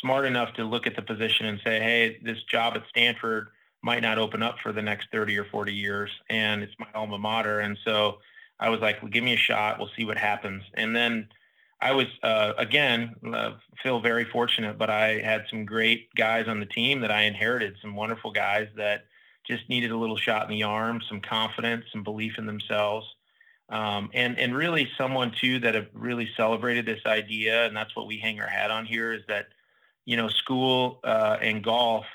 smart 0.00 0.24
enough 0.24 0.54
to 0.54 0.64
look 0.64 0.86
at 0.86 0.96
the 0.96 1.02
position 1.02 1.46
and 1.46 1.60
say, 1.64 1.80
hey, 1.80 2.18
this 2.22 2.42
job 2.44 2.74
at 2.76 2.84
Stanford 2.88 3.48
might 3.82 4.02
not 4.02 4.18
open 4.18 4.42
up 4.42 4.56
for 4.62 4.72
the 4.72 4.82
next 4.82 5.08
30 5.12 5.38
or 5.38 5.44
40 5.44 5.72
years, 5.72 6.10
and 6.28 6.62
it's 6.62 6.74
my 6.78 6.86
alma 6.94 7.18
mater, 7.18 7.60
and 7.60 7.78
so 7.84 8.18
I 8.60 8.70
was 8.70 8.80
like, 8.80 9.02
well, 9.02 9.10
give 9.10 9.24
me 9.24 9.34
a 9.34 9.38
shot. 9.38 9.78
We'll 9.78 9.90
see 9.96 10.04
what 10.04 10.18
happens. 10.18 10.64
And 10.74 10.94
then 10.94 11.28
I 11.80 11.92
was, 11.92 12.06
uh, 12.22 12.54
again, 12.58 13.14
uh, 13.32 13.52
feel 13.82 14.00
very 14.00 14.24
fortunate, 14.24 14.78
but 14.78 14.90
I 14.90 15.20
had 15.20 15.44
some 15.48 15.64
great 15.64 16.12
guys 16.16 16.48
on 16.48 16.58
the 16.58 16.66
team 16.66 17.00
that 17.02 17.12
I 17.12 17.22
inherited, 17.22 17.76
some 17.80 17.94
wonderful 17.94 18.32
guys 18.32 18.68
that 18.76 19.04
just 19.46 19.68
needed 19.68 19.92
a 19.92 19.96
little 19.96 20.16
shot 20.16 20.42
in 20.42 20.50
the 20.50 20.64
arm, 20.64 21.00
some 21.08 21.20
confidence, 21.20 21.84
some 21.92 22.02
belief 22.02 22.36
in 22.36 22.46
themselves. 22.46 23.06
Um, 23.70 24.10
and, 24.12 24.38
and 24.38 24.56
really 24.56 24.90
someone 24.98 25.30
too 25.30 25.60
that 25.60 25.74
have 25.74 25.88
really 25.92 26.28
celebrated 26.36 26.84
this 26.84 27.00
idea. 27.06 27.66
And 27.66 27.76
that's 27.76 27.94
what 27.94 28.06
we 28.06 28.18
hang 28.18 28.40
our 28.40 28.48
hat 28.48 28.70
on 28.70 28.86
here 28.86 29.12
is 29.12 29.22
that, 29.28 29.48
you 30.08 30.16
know, 30.16 30.28
school 30.28 31.00
uh, 31.04 31.36
and 31.42 31.62
golf 31.62 32.06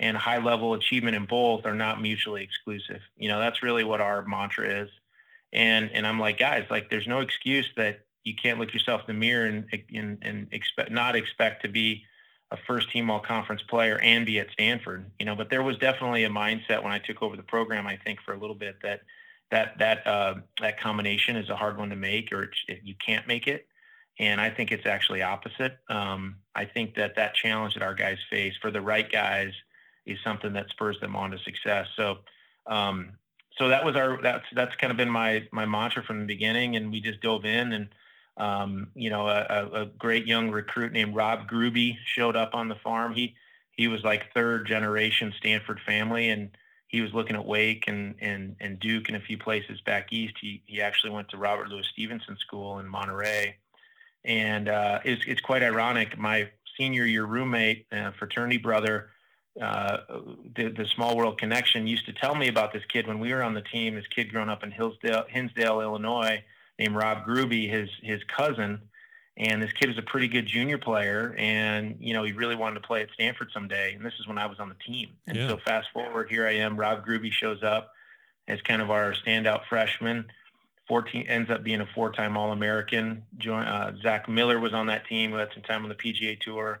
and 0.00 0.16
high 0.16 0.38
level 0.38 0.74
achievement 0.74 1.14
in 1.14 1.26
both 1.26 1.64
are 1.64 1.76
not 1.76 2.02
mutually 2.02 2.42
exclusive. 2.42 3.00
You 3.16 3.28
know, 3.28 3.38
that's 3.38 3.62
really 3.62 3.84
what 3.84 4.00
our 4.00 4.24
mantra 4.24 4.82
is. 4.82 4.90
And 5.52 5.88
and 5.92 6.04
I'm 6.04 6.18
like, 6.18 6.40
guys, 6.40 6.64
like 6.70 6.90
there's 6.90 7.06
no 7.06 7.20
excuse 7.20 7.70
that 7.76 8.00
you 8.24 8.34
can't 8.34 8.58
look 8.58 8.74
yourself 8.74 9.02
in 9.02 9.14
the 9.14 9.20
mirror 9.20 9.46
and 9.46 9.64
and, 9.94 10.18
and 10.22 10.48
expect 10.50 10.90
not 10.90 11.14
expect 11.14 11.62
to 11.62 11.68
be 11.68 12.02
a 12.50 12.56
first 12.66 12.90
team 12.90 13.10
all 13.10 13.20
conference 13.20 13.62
player 13.62 14.00
and 14.00 14.26
be 14.26 14.40
at 14.40 14.50
Stanford. 14.50 15.08
You 15.20 15.26
know, 15.26 15.36
but 15.36 15.48
there 15.48 15.62
was 15.62 15.78
definitely 15.78 16.24
a 16.24 16.28
mindset 16.28 16.82
when 16.82 16.90
I 16.90 16.98
took 16.98 17.22
over 17.22 17.36
the 17.36 17.44
program, 17.44 17.86
I 17.86 17.96
think, 17.96 18.20
for 18.22 18.34
a 18.34 18.38
little 18.40 18.56
bit 18.56 18.74
that 18.82 19.02
that 19.52 19.78
that 19.78 20.04
uh, 20.04 20.34
that 20.60 20.80
combination 20.80 21.36
is 21.36 21.48
a 21.48 21.54
hard 21.54 21.78
one 21.78 21.90
to 21.90 21.96
make 21.96 22.32
or 22.32 22.50
you 22.82 22.96
can't 22.96 23.28
make 23.28 23.46
it. 23.46 23.68
And 24.18 24.40
I 24.40 24.50
think 24.50 24.72
it's 24.72 24.86
actually 24.86 25.22
opposite. 25.22 25.78
Um, 25.88 26.36
I 26.54 26.64
think 26.64 26.94
that 26.94 27.16
that 27.16 27.34
challenge 27.34 27.74
that 27.74 27.82
our 27.82 27.94
guys 27.94 28.18
face 28.30 28.54
for 28.60 28.70
the 28.70 28.80
right 28.80 29.10
guys 29.10 29.52
is 30.06 30.18
something 30.24 30.52
that 30.54 30.70
spurs 30.70 30.98
them 31.00 31.14
on 31.16 31.32
to 31.32 31.38
success. 31.38 31.86
So 31.96 32.18
um, 32.66 33.12
so 33.58 33.68
that 33.68 33.84
was 33.84 33.96
our 33.96 34.20
that's 34.22 34.44
that's 34.54 34.74
kind 34.76 34.90
of 34.90 34.96
been 34.96 35.10
my 35.10 35.46
my 35.52 35.66
mantra 35.66 36.02
from 36.02 36.20
the 36.20 36.26
beginning, 36.26 36.76
and 36.76 36.90
we 36.90 37.00
just 37.00 37.20
dove 37.20 37.44
in 37.44 37.72
and. 37.72 37.88
Um, 38.38 38.88
you 38.94 39.08
know, 39.08 39.28
a, 39.28 39.70
a, 39.72 39.86
great 39.86 40.26
young 40.26 40.50
recruit 40.50 40.92
named 40.92 41.14
Rob 41.14 41.48
Grube 41.48 41.96
showed 42.04 42.36
up 42.36 42.50
on 42.54 42.68
the 42.68 42.74
farm. 42.74 43.14
He 43.14 43.34
he 43.72 43.88
was 43.88 44.04
like 44.04 44.30
third 44.34 44.66
generation 44.66 45.32
Stanford 45.38 45.80
family, 45.86 46.28
and 46.28 46.50
he 46.86 47.00
was 47.00 47.14
looking 47.14 47.34
at 47.34 47.46
Wake 47.46 47.84
and 47.88 48.14
and 48.20 48.56
and 48.60 48.78
Duke 48.78 49.08
and 49.08 49.16
a 49.16 49.20
few 49.20 49.38
places 49.38 49.80
back 49.86 50.12
east. 50.12 50.34
He 50.38 50.62
he 50.66 50.82
actually 50.82 51.12
went 51.12 51.30
to 51.30 51.38
Robert 51.38 51.68
Louis 51.68 51.86
Stevenson 51.90 52.36
School 52.36 52.78
in 52.78 52.86
Monterey, 52.86 53.56
and 54.26 54.68
uh, 54.68 54.98
it's 55.04 55.22
it's 55.26 55.40
quite 55.40 55.62
ironic. 55.62 56.18
My 56.18 56.50
senior 56.76 57.04
year 57.04 57.24
roommate, 57.24 57.86
uh, 57.90 58.10
fraternity 58.18 58.58
brother, 58.58 59.10
uh, 59.60 59.98
the, 60.54 60.68
the 60.68 60.84
small 60.84 61.16
world 61.16 61.38
connection 61.38 61.86
used 61.86 62.04
to 62.06 62.12
tell 62.12 62.34
me 62.34 62.48
about 62.48 62.72
this 62.72 62.84
kid 62.92 63.06
when 63.06 63.18
we 63.18 63.32
were 63.32 63.42
on 63.42 63.54
the 63.54 63.62
team. 63.62 63.94
This 63.94 64.06
kid 64.08 64.30
growing 64.30 64.50
up 64.50 64.62
in 64.62 64.70
Hillsdale, 64.70 65.24
Hinsdale, 65.28 65.80
Illinois, 65.80 66.44
named 66.78 66.94
Rob 66.94 67.24
Grube, 67.24 67.70
his 67.70 67.88
his 68.02 68.20
cousin, 68.24 68.80
and 69.36 69.62
this 69.62 69.72
kid 69.72 69.88
was 69.88 69.98
a 69.98 70.02
pretty 70.02 70.28
good 70.28 70.46
junior 70.46 70.76
player, 70.76 71.34
and 71.38 71.96
you 72.00 72.12
know 72.12 72.24
he 72.24 72.32
really 72.32 72.56
wanted 72.56 72.80
to 72.80 72.86
play 72.86 73.02
at 73.02 73.08
Stanford 73.14 73.50
someday. 73.54 73.94
And 73.94 74.04
this 74.04 74.14
is 74.18 74.26
when 74.26 74.38
I 74.38 74.46
was 74.46 74.58
on 74.58 74.68
the 74.68 74.92
team. 74.92 75.10
And 75.26 75.36
yeah. 75.36 75.48
so 75.48 75.58
fast 75.64 75.88
forward, 75.92 76.28
here 76.28 76.46
I 76.46 76.56
am. 76.56 76.76
Rob 76.76 77.06
Grube 77.06 77.30
shows 77.32 77.62
up 77.62 77.92
as 78.48 78.60
kind 78.62 78.82
of 78.82 78.90
our 78.90 79.12
standout 79.12 79.62
freshman. 79.68 80.26
14 80.88 81.26
ends 81.26 81.50
up 81.50 81.64
being 81.64 81.80
a 81.80 81.86
four-time 81.86 82.36
All-American. 82.36 83.24
Uh, 83.48 83.92
Zach 84.02 84.28
Miller 84.28 84.60
was 84.60 84.72
on 84.72 84.86
that 84.86 85.06
team 85.06 85.32
had 85.32 85.48
some 85.52 85.62
time 85.62 85.82
on 85.82 85.88
the 85.88 85.94
PGA 85.94 86.38
Tour. 86.40 86.80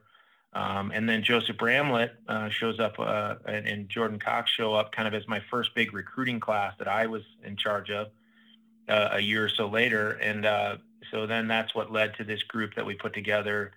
Um, 0.52 0.90
and 0.94 1.08
then 1.08 1.22
Joseph 1.22 1.58
Bramlett 1.58 2.14
uh, 2.28 2.48
shows 2.48 2.80
up, 2.80 2.98
uh, 2.98 3.34
and, 3.44 3.66
and, 3.66 3.88
Jordan 3.90 4.18
Cox 4.18 4.50
show 4.50 4.72
up 4.72 4.90
kind 4.90 5.06
of 5.06 5.12
as 5.12 5.28
my 5.28 5.42
first 5.50 5.74
big 5.74 5.92
recruiting 5.92 6.40
class 6.40 6.72
that 6.78 6.88
I 6.88 7.06
was 7.08 7.22
in 7.44 7.56
charge 7.56 7.90
of 7.90 8.06
uh, 8.88 9.10
a 9.12 9.20
year 9.20 9.44
or 9.44 9.48
so 9.50 9.68
later. 9.68 10.12
And 10.12 10.46
uh, 10.46 10.76
so 11.10 11.26
then 11.26 11.46
that's 11.46 11.74
what 11.74 11.92
led 11.92 12.14
to 12.14 12.24
this 12.24 12.42
group 12.42 12.74
that 12.76 12.86
we 12.86 12.94
put 12.94 13.12
together 13.12 13.72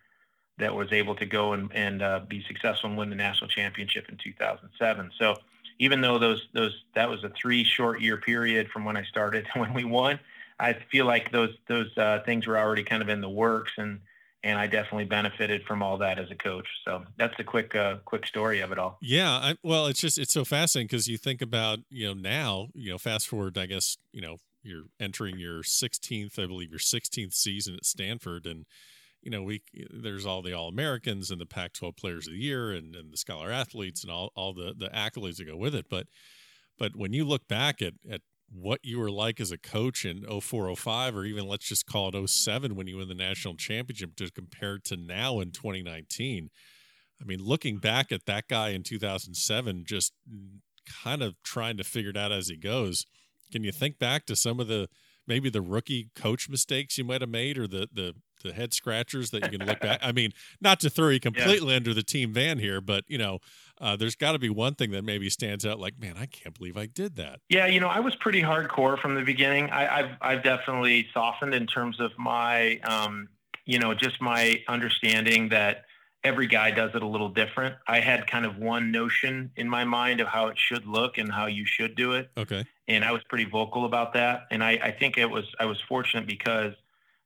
that 0.57 0.73
was 0.73 0.91
able 0.93 1.15
to 1.15 1.25
go 1.25 1.51
and, 1.51 1.69
and 1.73 2.01
uh, 2.01 2.21
be 2.27 2.43
successful 2.47 2.89
and 2.89 2.97
win 2.97 3.09
the 3.09 3.15
national 3.15 3.49
championship 3.49 4.07
in 4.07 4.17
2007. 4.17 5.11
So 5.17 5.35
even 5.79 6.01
though 6.01 6.19
those 6.19 6.47
those 6.53 6.83
that 6.95 7.09
was 7.09 7.23
a 7.23 7.29
three 7.29 7.63
short 7.63 8.01
year 8.01 8.17
period 8.17 8.69
from 8.69 8.85
when 8.85 8.97
I 8.97 9.03
started 9.03 9.47
to 9.53 9.59
when 9.59 9.73
we 9.73 9.83
won, 9.83 10.19
I 10.59 10.73
feel 10.73 11.05
like 11.05 11.31
those 11.31 11.55
those 11.67 11.95
uh, 11.97 12.19
things 12.25 12.45
were 12.45 12.57
already 12.57 12.83
kind 12.83 13.01
of 13.01 13.09
in 13.09 13.21
the 13.21 13.29
works 13.29 13.71
and 13.77 13.99
and 14.43 14.57
I 14.57 14.67
definitely 14.67 15.05
benefited 15.05 15.63
from 15.65 15.83
all 15.83 15.97
that 15.97 16.17
as 16.17 16.31
a 16.31 16.35
coach. 16.35 16.67
So 16.85 17.03
that's 17.17 17.35
the 17.37 17.43
quick, 17.43 17.75
uh, 17.75 17.97
quick 18.05 18.25
story 18.25 18.61
of 18.61 18.71
it 18.71 18.79
all. 18.79 18.97
Yeah, 19.01 19.31
I, 19.31 19.55
well, 19.63 19.87
it's 19.87 19.99
just 19.99 20.17
it's 20.17 20.33
so 20.33 20.45
fascinating 20.45 20.87
because 20.87 21.07
you 21.07 21.17
think 21.17 21.41
about 21.41 21.79
you 21.89 22.07
know 22.07 22.13
now 22.13 22.67
you 22.73 22.91
know 22.91 22.97
fast 22.97 23.27
forward, 23.27 23.57
I 23.57 23.65
guess 23.65 23.97
you 24.13 24.21
know 24.21 24.37
you're 24.61 24.85
entering 24.99 25.39
your 25.39 25.63
16th, 25.63 26.37
I 26.37 26.45
believe 26.45 26.69
your 26.69 26.79
16th 26.79 27.33
season 27.33 27.75
at 27.75 27.85
Stanford, 27.85 28.45
and 28.45 28.65
you 29.21 29.31
know 29.31 29.43
we 29.43 29.61
there's 29.91 30.25
all 30.25 30.41
the 30.41 30.53
All 30.53 30.69
Americans 30.69 31.31
and 31.31 31.39
the 31.39 31.45
Pac-12 31.45 31.97
Players 31.97 32.27
of 32.27 32.33
the 32.33 32.39
Year 32.39 32.71
and, 32.71 32.95
and 32.95 33.11
the 33.11 33.17
Scholar 33.17 33.51
Athletes 33.51 34.03
and 34.03 34.11
all 34.11 34.31
all 34.35 34.53
the 34.53 34.73
the 34.77 34.89
accolades 34.89 35.37
that 35.37 35.45
go 35.45 35.57
with 35.57 35.75
it, 35.75 35.85
but 35.89 36.07
but 36.77 36.95
when 36.95 37.13
you 37.13 37.25
look 37.25 37.47
back 37.47 37.81
at 37.81 37.93
at 38.09 38.21
what 38.51 38.79
you 38.83 38.99
were 38.99 39.11
like 39.11 39.39
as 39.39 39.51
a 39.51 39.57
coach 39.57 40.05
in 40.05 40.23
0405 40.23 41.15
or 41.15 41.25
even 41.25 41.47
let's 41.47 41.67
just 41.67 41.85
call 41.85 42.09
it 42.09 42.29
07 42.29 42.75
when 42.75 42.87
you 42.87 42.97
win 42.97 43.07
the 43.07 43.13
national 43.13 43.55
championship 43.55 44.15
to 44.15 44.31
compare 44.31 44.79
to 44.79 44.97
now 44.97 45.39
in 45.39 45.51
2019 45.51 46.49
i 47.21 47.25
mean 47.25 47.39
looking 47.39 47.77
back 47.77 48.11
at 48.11 48.25
that 48.25 48.47
guy 48.47 48.69
in 48.69 48.81
2007 48.81 49.83
just 49.85 50.13
mm, 50.27 50.59
kind 51.03 51.21
of 51.21 51.35
trying 51.43 51.77
to 51.77 51.83
figure 51.83 52.09
it 52.09 52.17
out 52.17 52.31
as 52.31 52.47
he 52.47 52.57
goes 52.57 53.05
can 53.51 53.63
you 53.63 53.71
think 53.71 53.99
back 53.99 54.25
to 54.25 54.35
some 54.35 54.59
of 54.59 54.67
the 54.67 54.87
maybe 55.29 55.49
the 55.49 55.61
rookie 55.61 56.09
coach 56.15 56.49
mistakes 56.49 56.97
you 56.97 57.05
might 57.05 57.21
have 57.21 57.29
made 57.29 57.57
or 57.57 57.67
the 57.67 57.87
the 57.93 58.15
the 58.43 58.53
head 58.53 58.73
scratchers 58.73 59.31
that 59.31 59.43
you 59.43 59.57
can 59.57 59.67
look 59.67 59.81
back. 59.81 59.99
I 60.03 60.11
mean 60.11 60.31
not 60.59 60.79
to 60.81 60.89
throw 60.89 61.09
you 61.09 61.19
completely 61.19 61.69
yeah. 61.69 61.75
under 61.75 61.93
the 61.93 62.03
team 62.03 62.33
van 62.33 62.57
here 62.57 62.81
but 62.81 63.03
you 63.07 63.17
know 63.17 63.39
uh, 63.79 63.95
there's 63.95 64.15
got 64.15 64.33
to 64.33 64.39
be 64.39 64.49
one 64.49 64.75
thing 64.75 64.91
that 64.91 65.03
maybe 65.03 65.29
stands 65.29 65.65
out 65.65 65.79
like 65.79 65.99
man 65.99 66.15
i 66.19 66.25
can't 66.25 66.57
believe 66.57 66.75
i 66.75 66.85
did 66.87 67.15
that. 67.15 67.39
Yeah 67.47 67.67
you 67.67 67.79
know 67.79 67.87
i 67.87 67.99
was 67.99 68.15
pretty 68.15 68.41
hardcore 68.41 68.99
from 68.99 69.15
the 69.15 69.23
beginning. 69.23 69.69
I, 69.69 70.01
have 70.01 70.17
I've 70.21 70.43
definitely 70.43 71.07
softened 71.13 71.53
in 71.53 71.67
terms 71.67 71.99
of 71.99 72.11
my 72.17 72.79
um, 72.79 73.29
you 73.65 73.79
know 73.79 73.93
just 73.93 74.19
my 74.21 74.61
understanding 74.67 75.49
that 75.49 75.85
every 76.23 76.47
guy 76.47 76.71
does 76.71 76.91
it 76.95 77.01
a 77.01 77.07
little 77.07 77.29
different. 77.29 77.75
I 77.87 77.99
had 77.99 78.27
kind 78.27 78.45
of 78.45 78.57
one 78.57 78.91
notion 78.91 79.51
in 79.55 79.69
my 79.69 79.85
mind 79.85 80.19
of 80.19 80.27
how 80.27 80.47
it 80.47 80.57
should 80.57 80.85
look 80.85 81.17
and 81.17 81.31
how 81.31 81.45
you 81.45 81.65
should 81.65 81.95
do 81.95 82.13
it. 82.13 82.29
Okay. 82.37 82.65
And 82.87 83.05
i 83.05 83.11
was 83.11 83.21
pretty 83.29 83.45
vocal 83.45 83.85
about 83.85 84.13
that. 84.13 84.47
And 84.51 84.63
i, 84.63 84.71
I 84.71 84.91
think 84.91 85.17
it 85.17 85.29
was 85.29 85.45
i 85.59 85.65
was 85.65 85.79
fortunate 85.87 86.27
because 86.27 86.73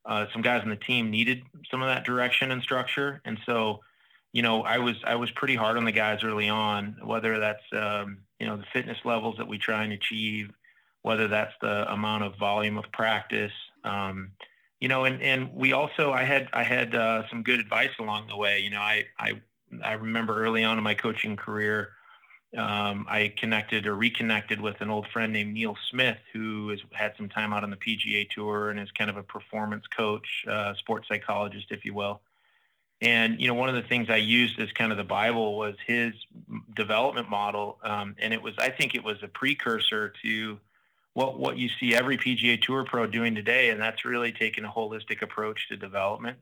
uh, 0.05 0.25
some 0.33 0.41
guys 0.41 0.61
on 0.63 0.69
the 0.69 0.75
team 0.75 1.09
needed 1.09 1.43
some 1.71 1.81
of 1.81 1.87
that 1.87 2.03
direction 2.03 2.51
and 2.51 2.61
structure. 2.61 3.21
And 3.23 3.39
so 3.45 3.79
you 4.33 4.41
know, 4.41 4.63
I 4.63 4.79
was 4.79 4.95
I 5.05 5.15
was 5.15 5.29
pretty 5.31 5.55
hard 5.55 5.77
on 5.77 5.85
the 5.85 5.91
guys 5.91 6.23
early 6.23 6.49
on, 6.49 6.97
whether 7.03 7.39
that's 7.39 7.63
um, 7.71 8.17
you 8.39 8.47
know 8.47 8.57
the 8.57 8.65
fitness 8.73 8.97
levels 9.05 9.37
that 9.37 9.47
we 9.47 9.59
try 9.59 9.83
and 9.83 9.93
achieve, 9.93 10.49
whether 11.03 11.27
that's 11.27 11.53
the 11.61 11.91
amount 11.93 12.23
of 12.23 12.35
volume 12.37 12.77
of 12.79 12.85
practice, 12.91 13.51
um, 13.83 14.31
you 14.83 14.89
know, 14.89 15.05
and 15.05 15.21
and 15.21 15.55
we 15.55 15.71
also 15.71 16.11
I 16.11 16.25
had 16.25 16.49
I 16.51 16.63
had 16.63 16.93
uh, 16.93 17.23
some 17.29 17.41
good 17.41 17.61
advice 17.61 17.91
along 17.99 18.27
the 18.27 18.35
way. 18.35 18.59
You 18.59 18.69
know, 18.69 18.81
I 18.81 19.05
I 19.17 19.41
I 19.81 19.93
remember 19.93 20.43
early 20.43 20.65
on 20.65 20.77
in 20.77 20.83
my 20.83 20.93
coaching 20.93 21.37
career, 21.37 21.91
um, 22.57 23.05
I 23.09 23.33
connected 23.37 23.87
or 23.87 23.95
reconnected 23.95 24.59
with 24.59 24.81
an 24.81 24.89
old 24.89 25.07
friend 25.13 25.31
named 25.31 25.53
Neil 25.53 25.77
Smith, 25.89 26.17
who 26.33 26.67
has 26.67 26.81
had 26.91 27.13
some 27.15 27.29
time 27.29 27.53
out 27.53 27.63
on 27.63 27.69
the 27.69 27.77
PGA 27.77 28.29
Tour 28.29 28.71
and 28.71 28.77
is 28.77 28.91
kind 28.91 29.09
of 29.09 29.15
a 29.15 29.23
performance 29.23 29.85
coach, 29.87 30.43
uh, 30.51 30.73
sports 30.73 31.07
psychologist, 31.07 31.67
if 31.69 31.85
you 31.85 31.93
will. 31.93 32.19
And 32.99 33.39
you 33.39 33.47
know, 33.47 33.53
one 33.53 33.69
of 33.69 33.75
the 33.75 33.87
things 33.87 34.09
I 34.09 34.17
used 34.17 34.59
as 34.59 34.69
kind 34.73 34.91
of 34.91 34.97
the 34.97 35.05
Bible 35.05 35.57
was 35.57 35.75
his 35.87 36.11
development 36.75 37.29
model, 37.29 37.79
um, 37.85 38.17
and 38.19 38.33
it 38.33 38.41
was 38.41 38.53
I 38.57 38.69
think 38.69 38.95
it 38.95 39.03
was 39.05 39.23
a 39.23 39.29
precursor 39.29 40.11
to 40.23 40.59
what 41.13 41.39
what 41.39 41.57
you 41.57 41.69
see 41.69 41.95
every 41.95 42.17
PGA 42.17 42.61
Tour 42.61 42.83
pro 42.85 43.07
doing 43.07 43.35
today, 43.35 43.69
and 43.69 43.79
that's 43.79 44.05
really 44.05 44.31
taking 44.31 44.65
a 44.65 44.69
holistic 44.69 45.21
approach 45.21 45.67
to 45.69 45.77
development. 45.77 46.37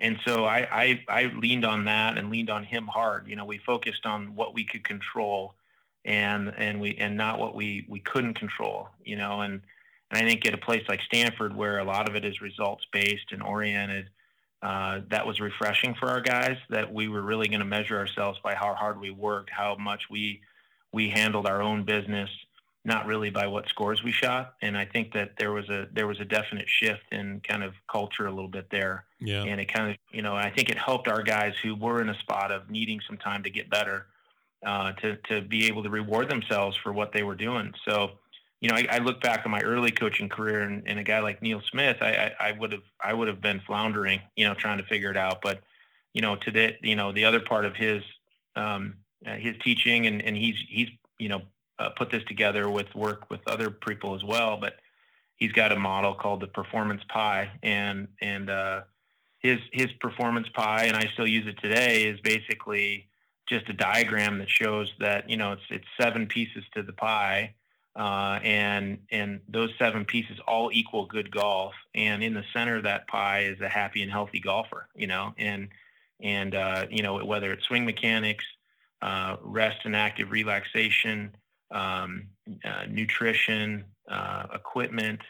And 0.00 0.18
so 0.24 0.46
I, 0.46 0.66
I, 0.72 1.04
I 1.08 1.24
leaned 1.26 1.66
on 1.66 1.84
that 1.84 2.16
and 2.16 2.30
leaned 2.30 2.48
on 2.48 2.64
him 2.64 2.86
hard. 2.86 3.28
You 3.28 3.36
know, 3.36 3.44
we 3.44 3.58
focused 3.58 4.06
on 4.06 4.34
what 4.34 4.54
we 4.54 4.64
could 4.64 4.82
control, 4.82 5.54
and 6.04 6.52
and 6.56 6.80
we 6.80 6.96
and 6.96 7.16
not 7.16 7.38
what 7.38 7.54
we 7.54 7.86
we 7.88 8.00
couldn't 8.00 8.34
control. 8.34 8.88
You 9.04 9.16
know, 9.16 9.42
and 9.42 9.60
And 10.10 10.24
I 10.24 10.28
think 10.28 10.46
at 10.46 10.54
a 10.54 10.58
place 10.58 10.84
like 10.88 11.02
Stanford, 11.02 11.54
where 11.54 11.78
a 11.78 11.84
lot 11.84 12.08
of 12.08 12.16
it 12.16 12.24
is 12.24 12.40
results 12.40 12.86
based 12.92 13.32
and 13.32 13.42
oriented, 13.42 14.08
uh, 14.62 15.00
that 15.08 15.26
was 15.26 15.40
refreshing 15.40 15.94
for 15.94 16.08
our 16.08 16.20
guys. 16.20 16.56
That 16.70 16.92
we 16.92 17.08
were 17.08 17.22
really 17.22 17.48
going 17.48 17.60
to 17.60 17.66
measure 17.66 17.98
ourselves 17.98 18.38
by 18.42 18.54
how 18.54 18.74
hard 18.74 18.98
we 19.00 19.10
worked, 19.10 19.50
how 19.50 19.76
much 19.76 20.08
we 20.10 20.40
we 20.92 21.10
handled 21.10 21.46
our 21.46 21.62
own 21.62 21.84
business, 21.84 22.30
not 22.84 23.06
really 23.06 23.30
by 23.30 23.46
what 23.46 23.68
scores 23.68 24.02
we 24.02 24.10
shot. 24.10 24.54
And 24.62 24.76
I 24.76 24.86
think 24.86 25.12
that 25.12 25.32
there 25.38 25.52
was 25.52 25.68
a 25.68 25.88
there 25.92 26.06
was 26.06 26.20
a 26.20 26.24
definite 26.24 26.68
shift 26.68 27.12
in 27.12 27.40
kind 27.40 27.62
of 27.62 27.74
culture 27.90 28.26
a 28.26 28.30
little 28.30 28.48
bit 28.48 28.68
there. 28.70 29.04
Yeah. 29.20 29.44
And 29.44 29.60
it 29.60 29.72
kind 29.72 29.90
of 29.90 29.96
you 30.12 30.22
know 30.22 30.34
I 30.34 30.50
think 30.50 30.70
it 30.70 30.78
helped 30.78 31.08
our 31.08 31.22
guys 31.22 31.54
who 31.62 31.74
were 31.74 32.00
in 32.00 32.08
a 32.08 32.18
spot 32.18 32.50
of 32.50 32.70
needing 32.70 33.00
some 33.06 33.18
time 33.18 33.42
to 33.42 33.50
get 33.50 33.68
better, 33.70 34.06
uh, 34.64 34.92
to 34.92 35.16
to 35.28 35.42
be 35.42 35.66
able 35.66 35.82
to 35.82 35.90
reward 35.90 36.30
themselves 36.30 36.76
for 36.76 36.92
what 36.92 37.12
they 37.12 37.22
were 37.22 37.36
doing. 37.36 37.74
So 37.84 38.12
you 38.60 38.68
know, 38.68 38.76
I, 38.76 38.86
I, 38.90 38.98
look 38.98 39.22
back 39.22 39.46
on 39.46 39.50
my 39.50 39.60
early 39.62 39.90
coaching 39.90 40.28
career 40.28 40.60
and, 40.60 40.82
and 40.86 40.98
a 40.98 41.02
guy 41.02 41.20
like 41.20 41.40
Neil 41.40 41.62
Smith, 41.70 41.96
I, 42.02 42.32
I, 42.38 42.52
would 42.52 42.72
have, 42.72 42.82
I 43.02 43.14
would 43.14 43.26
have 43.26 43.40
been 43.40 43.60
floundering, 43.60 44.20
you 44.36 44.46
know, 44.46 44.54
trying 44.54 44.78
to 44.78 44.84
figure 44.84 45.10
it 45.10 45.16
out. 45.16 45.40
But, 45.40 45.60
you 46.12 46.20
know, 46.20 46.36
to 46.36 46.50
the, 46.50 46.74
you 46.82 46.94
know, 46.94 47.10
the 47.10 47.24
other 47.24 47.40
part 47.40 47.64
of 47.64 47.74
his, 47.74 48.02
um, 48.56 48.96
uh, 49.26 49.36
his 49.36 49.56
teaching 49.64 50.06
and, 50.06 50.20
and 50.20 50.36
he's, 50.36 50.56
he's, 50.68 50.88
you 51.18 51.30
know, 51.30 51.40
uh, 51.80 51.90
put 51.90 52.10
this 52.10 52.22
together 52.28 52.70
with 52.70 52.94
work 52.94 53.28
with 53.30 53.40
other 53.46 53.70
people 53.70 54.14
as 54.14 54.22
well. 54.22 54.56
But 54.56 54.74
he's 55.36 55.52
got 55.52 55.72
a 55.72 55.76
model 55.76 56.14
called 56.14 56.40
the 56.40 56.46
performance 56.46 57.02
pie 57.08 57.50
and, 57.62 58.08
and, 58.20 58.50
uh, 58.50 58.82
his, 59.40 59.58
his 59.72 59.90
performance 60.00 60.48
pie, 60.52 60.84
and 60.84 60.94
I 60.94 61.08
still 61.14 61.26
use 61.26 61.46
it 61.46 61.58
today 61.62 62.04
is 62.04 62.20
basically 62.20 63.08
just 63.48 63.66
a 63.70 63.72
diagram 63.72 64.38
that 64.38 64.50
shows 64.50 64.92
that, 65.00 65.30
you 65.30 65.38
know, 65.38 65.52
it's, 65.52 65.62
it's 65.70 65.86
seven 65.98 66.26
pieces 66.26 66.62
to 66.74 66.82
the 66.82 66.92
pie 66.92 67.54
uh, 67.96 68.38
and 68.42 68.98
and 69.10 69.40
those 69.48 69.70
seven 69.78 70.04
pieces 70.04 70.38
all 70.46 70.70
equal 70.72 71.06
good 71.06 71.30
golf. 71.30 71.74
And 71.94 72.22
in 72.22 72.34
the 72.34 72.44
center 72.52 72.76
of 72.76 72.84
that 72.84 73.08
pie 73.08 73.40
is 73.44 73.60
a 73.60 73.68
happy 73.68 74.02
and 74.02 74.10
healthy 74.10 74.40
golfer, 74.40 74.88
you 74.94 75.06
know, 75.06 75.34
and 75.38 75.68
and 76.20 76.54
uh, 76.54 76.86
you 76.90 77.02
know 77.02 77.24
whether 77.24 77.52
it's 77.52 77.66
swing 77.66 77.84
mechanics, 77.84 78.44
uh, 79.02 79.36
rest 79.42 79.80
and 79.84 79.96
active 79.96 80.30
relaxation, 80.30 81.34
um, 81.70 82.28
uh, 82.64 82.84
nutrition, 82.88 83.84
uh, 84.08 84.46
equipment, 84.54 85.20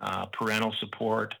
uh, 0.00 0.26
parental 0.26 0.72
support. 0.72 1.34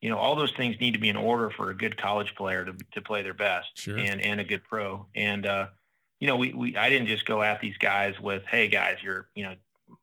You 0.00 0.10
know, 0.10 0.18
all 0.18 0.36
those 0.36 0.52
things 0.52 0.76
need 0.80 0.92
to 0.92 1.00
be 1.00 1.08
in 1.08 1.16
order 1.16 1.50
for 1.50 1.70
a 1.70 1.74
good 1.74 1.96
college 1.96 2.34
player 2.34 2.64
to, 2.64 2.74
to 2.92 3.00
play 3.00 3.22
their 3.22 3.34
best 3.34 3.68
sure. 3.74 3.96
and, 3.98 4.20
and 4.20 4.40
a 4.40 4.44
good 4.44 4.62
pro. 4.64 5.06
And, 5.14 5.44
you 6.20 6.26
know, 6.26 6.36
we, 6.36 6.52
we, 6.52 6.76
I 6.76 6.90
didn't 6.90 7.08
just 7.08 7.24
go 7.24 7.42
at 7.42 7.60
these 7.60 7.76
guys 7.78 8.18
with, 8.20 8.44
Hey 8.46 8.68
guys, 8.68 8.98
you're, 9.02 9.28
you 9.34 9.44
know, 9.44 9.54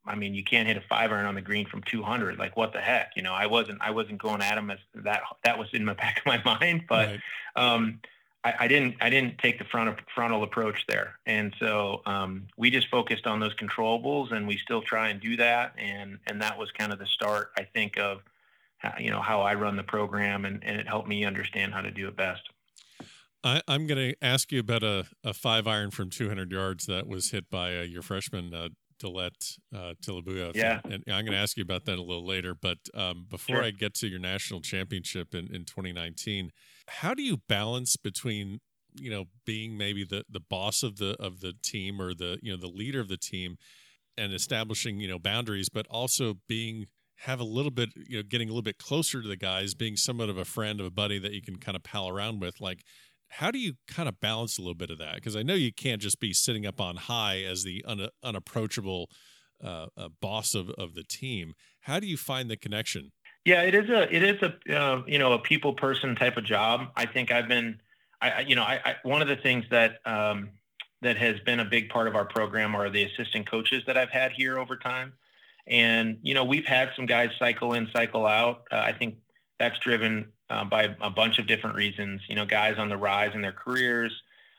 I 0.06 0.16
mean, 0.16 0.34
you 0.34 0.44
can't 0.44 0.68
hit 0.68 0.78
a 0.78 0.82
five 0.82 1.12
iron 1.12 1.26
on 1.26 1.36
the 1.36 1.42
green 1.42 1.68
from 1.68 1.84
200. 1.84 2.38
Like, 2.38 2.58
what 2.58 2.74
the 2.74 2.82
heck? 2.82 3.12
You 3.16 3.24
know, 3.24 3.34
I 3.34 3.46
wasn't, 3.46 3.80
I 3.82 3.92
wasn't 3.92 4.22
going 4.22 4.42
at 4.42 4.58
him 4.58 4.72
as 4.72 4.80
that. 4.96 5.22
That 5.44 5.60
was 5.60 5.70
in 5.74 5.86
the 5.86 5.94
back 5.96 6.20
of 6.20 6.26
my 6.26 6.42
mind, 6.44 6.86
but 6.88 7.10
right. 7.10 7.20
um, 7.56 8.00
I, 8.44 8.54
I, 8.62 8.68
didn't, 8.68 8.96
I 9.02 9.10
didn't 9.10 9.38
take 9.38 9.60
the 9.60 9.66
front 9.66 10.00
frontal 10.14 10.44
approach 10.44 10.86
there. 10.88 11.16
And 11.26 11.54
so 11.60 12.02
um, 12.06 12.48
we 12.58 12.72
just 12.72 12.88
focused 12.90 13.28
on 13.28 13.40
those 13.40 13.54
controllables, 13.56 14.32
and 14.32 14.48
we 14.48 14.58
still 14.58 14.82
try 14.82 15.10
and 15.10 15.20
do 15.20 15.38
that. 15.38 15.74
And 15.78 16.18
and 16.28 16.42
that 16.42 16.58
was 16.58 16.72
kind 16.72 16.92
of 16.92 17.00
the 17.00 17.06
start, 17.06 17.52
I 17.58 17.64
think, 17.64 17.98
of 17.98 18.22
how, 18.78 18.94
you 19.00 19.12
know 19.12 19.22
how 19.22 19.42
I 19.42 19.54
run 19.54 19.76
the 19.76 19.84
program, 19.84 20.46
and, 20.46 20.64
and 20.64 20.80
it 20.80 20.88
helped 20.88 21.08
me 21.08 21.24
understand 21.26 21.74
how 21.74 21.82
to 21.82 21.92
do 21.92 22.08
it 22.08 22.16
best. 22.16 22.42
I, 23.44 23.62
am 23.68 23.88
going 23.88 24.12
to 24.12 24.16
ask 24.22 24.52
you 24.52 24.60
about 24.60 24.84
a, 24.84 25.06
a 25.24 25.34
five 25.34 25.68
iron 25.68 25.92
from 25.92 26.10
200 26.10 26.52
yards 26.52 26.86
that 26.86 27.08
was 27.08 27.32
hit 27.32 27.50
by 27.50 27.78
uh, 27.78 27.82
your 27.82 28.04
freshman 28.04 28.54
uh, 28.54 28.70
Daulet 29.02 29.58
uh, 29.76 29.94
Tuleubayev. 30.06 30.56
Yeah. 30.56 30.80
And 30.84 31.04
I'm 31.08 31.26
going 31.26 31.32
to 31.32 31.38
ask 31.38 31.58
you 31.58 31.64
about 31.64 31.86
that 31.86 31.98
a 31.98 32.04
little 32.04 32.26
later. 32.26 32.54
But 32.54 32.78
um, 32.94 33.26
before 33.28 33.58
sure. 33.58 33.66
I 33.66 33.72
get 33.72 33.96
to 33.96 34.08
your 34.08 34.20
national 34.20 34.62
championship 34.62 35.34
in, 35.34 35.48
in 35.54 35.66
2019, 35.66 36.52
how 37.00 37.14
do 37.14 37.24
you 37.24 37.38
balance 37.48 37.98
between 37.98 38.60
you 38.96 39.10
know 39.10 39.26
being 39.46 39.78
maybe 39.78 40.04
the 40.04 40.24
the 40.30 40.40
boss 40.40 40.84
of 40.84 40.98
the 40.98 41.16
of 41.20 41.40
the 41.40 41.54
team 41.64 42.02
or 42.02 42.14
the 42.14 42.38
you 42.42 42.52
know 42.52 42.60
the 42.60 42.68
leader 42.68 43.00
of 43.00 43.08
the 43.08 43.18
team 43.18 43.58
and 44.18 44.34
establishing 44.34 45.00
you 45.00 45.08
know 45.08 45.20
boundaries 45.20 45.70
but 45.70 45.88
also 45.90 46.36
being 46.48 46.86
have 47.20 47.40
a 47.40 47.46
little 47.46 47.72
bit 47.72 47.90
you 47.96 48.18
know 48.18 48.24
getting 48.24 48.50
a 48.50 48.52
little 48.52 48.62
bit 48.62 48.78
closer 48.78 49.22
to 49.22 49.28
the 49.28 49.38
guys 49.38 49.74
being 49.74 49.96
somewhat 49.96 50.30
of 50.30 50.38
a 50.38 50.46
friend 50.46 50.80
of 50.80 50.86
a 50.86 50.92
buddy 50.92 51.20
that 51.20 51.32
you 51.32 51.42
can 51.42 51.58
kind 51.58 51.76
of 51.76 51.84
pal 51.84 52.10
around 52.10 52.42
with 52.42 52.60
like 52.60 52.84
how 53.36 53.50
do 53.50 53.60
you 53.60 53.74
kind 53.88 54.10
of 54.10 54.20
balance 54.20 54.58
a 54.58 54.62
little 54.62 54.76
bit 54.76 54.90
of 54.90 54.98
that? 54.98 55.16
Because 55.16 55.38
I 55.38 55.42
know 55.42 55.54
you 55.54 55.72
can't 55.72 56.02
just 56.02 56.20
be 56.20 56.34
sitting 56.34 56.66
up 56.66 56.82
on 56.82 56.98
high 56.98 57.42
as 57.44 57.64
the 57.64 57.84
un- 57.88 58.10
unapproachable 58.22 59.10
uh, 59.64 59.88
uh, 59.96 60.10
boss 60.22 60.54
of, 60.54 60.70
of 60.72 60.96
the 60.96 61.04
team. 61.04 61.54
How 61.82 62.00
do 62.00 62.08
you 62.08 62.18
find 62.18 62.50
the 62.50 62.58
connection? 62.58 63.12
Yeah, 63.46 63.64
it 63.64 63.74
is 63.74 63.90
a 63.90 64.14
it 64.16 64.24
is 64.24 64.42
a 64.44 64.78
uh, 64.78 65.04
you 65.08 65.18
know 65.18 65.34
a 65.34 65.40
people 65.40 65.74
person 65.74 66.16
type 66.16 66.38
of 66.38 66.44
job. 66.44 66.92
I 66.96 67.06
think 67.06 67.32
I've 67.32 67.48
been, 67.48 67.80
I 68.22 68.42
you 68.42 68.56
know 68.56 68.64
I, 68.64 68.80
I 68.86 68.96
one 69.04 69.22
of 69.22 69.28
the 69.28 69.36
things 69.36 69.66
that 69.72 70.00
um, 70.06 70.50
that 71.02 71.18
has 71.18 71.40
been 71.40 71.60
a 71.60 71.66
big 71.66 71.90
part 71.90 72.08
of 72.08 72.16
our 72.16 72.26
program 72.26 72.76
are 72.76 72.90
the 72.90 73.04
assistant 73.04 73.50
coaches 73.50 73.84
that 73.88 73.98
I've 73.98 74.12
had 74.12 74.32
here 74.32 74.60
over 74.60 74.78
time, 74.78 75.14
and 75.66 76.20
you 76.22 76.36
know 76.36 76.46
we've 76.46 76.66
had 76.66 76.92
some 76.96 77.08
guys 77.08 77.30
cycle 77.40 77.74
in, 77.74 77.90
cycle 77.92 78.28
out. 78.28 78.68
Uh, 78.72 78.78
I 78.78 78.94
think 78.94 79.16
that's 79.58 79.80
driven 79.80 80.32
uh, 80.52 80.66
by 80.66 80.96
a 81.02 81.10
bunch 81.10 81.40
of 81.40 81.48
different 81.48 81.76
reasons. 81.76 82.22
You 82.30 82.36
know, 82.36 82.46
guys 82.46 82.78
on 82.78 82.90
the 82.90 82.98
rise 82.98 83.32
in 83.34 83.42
their 83.42 83.54
careers, 83.54 84.14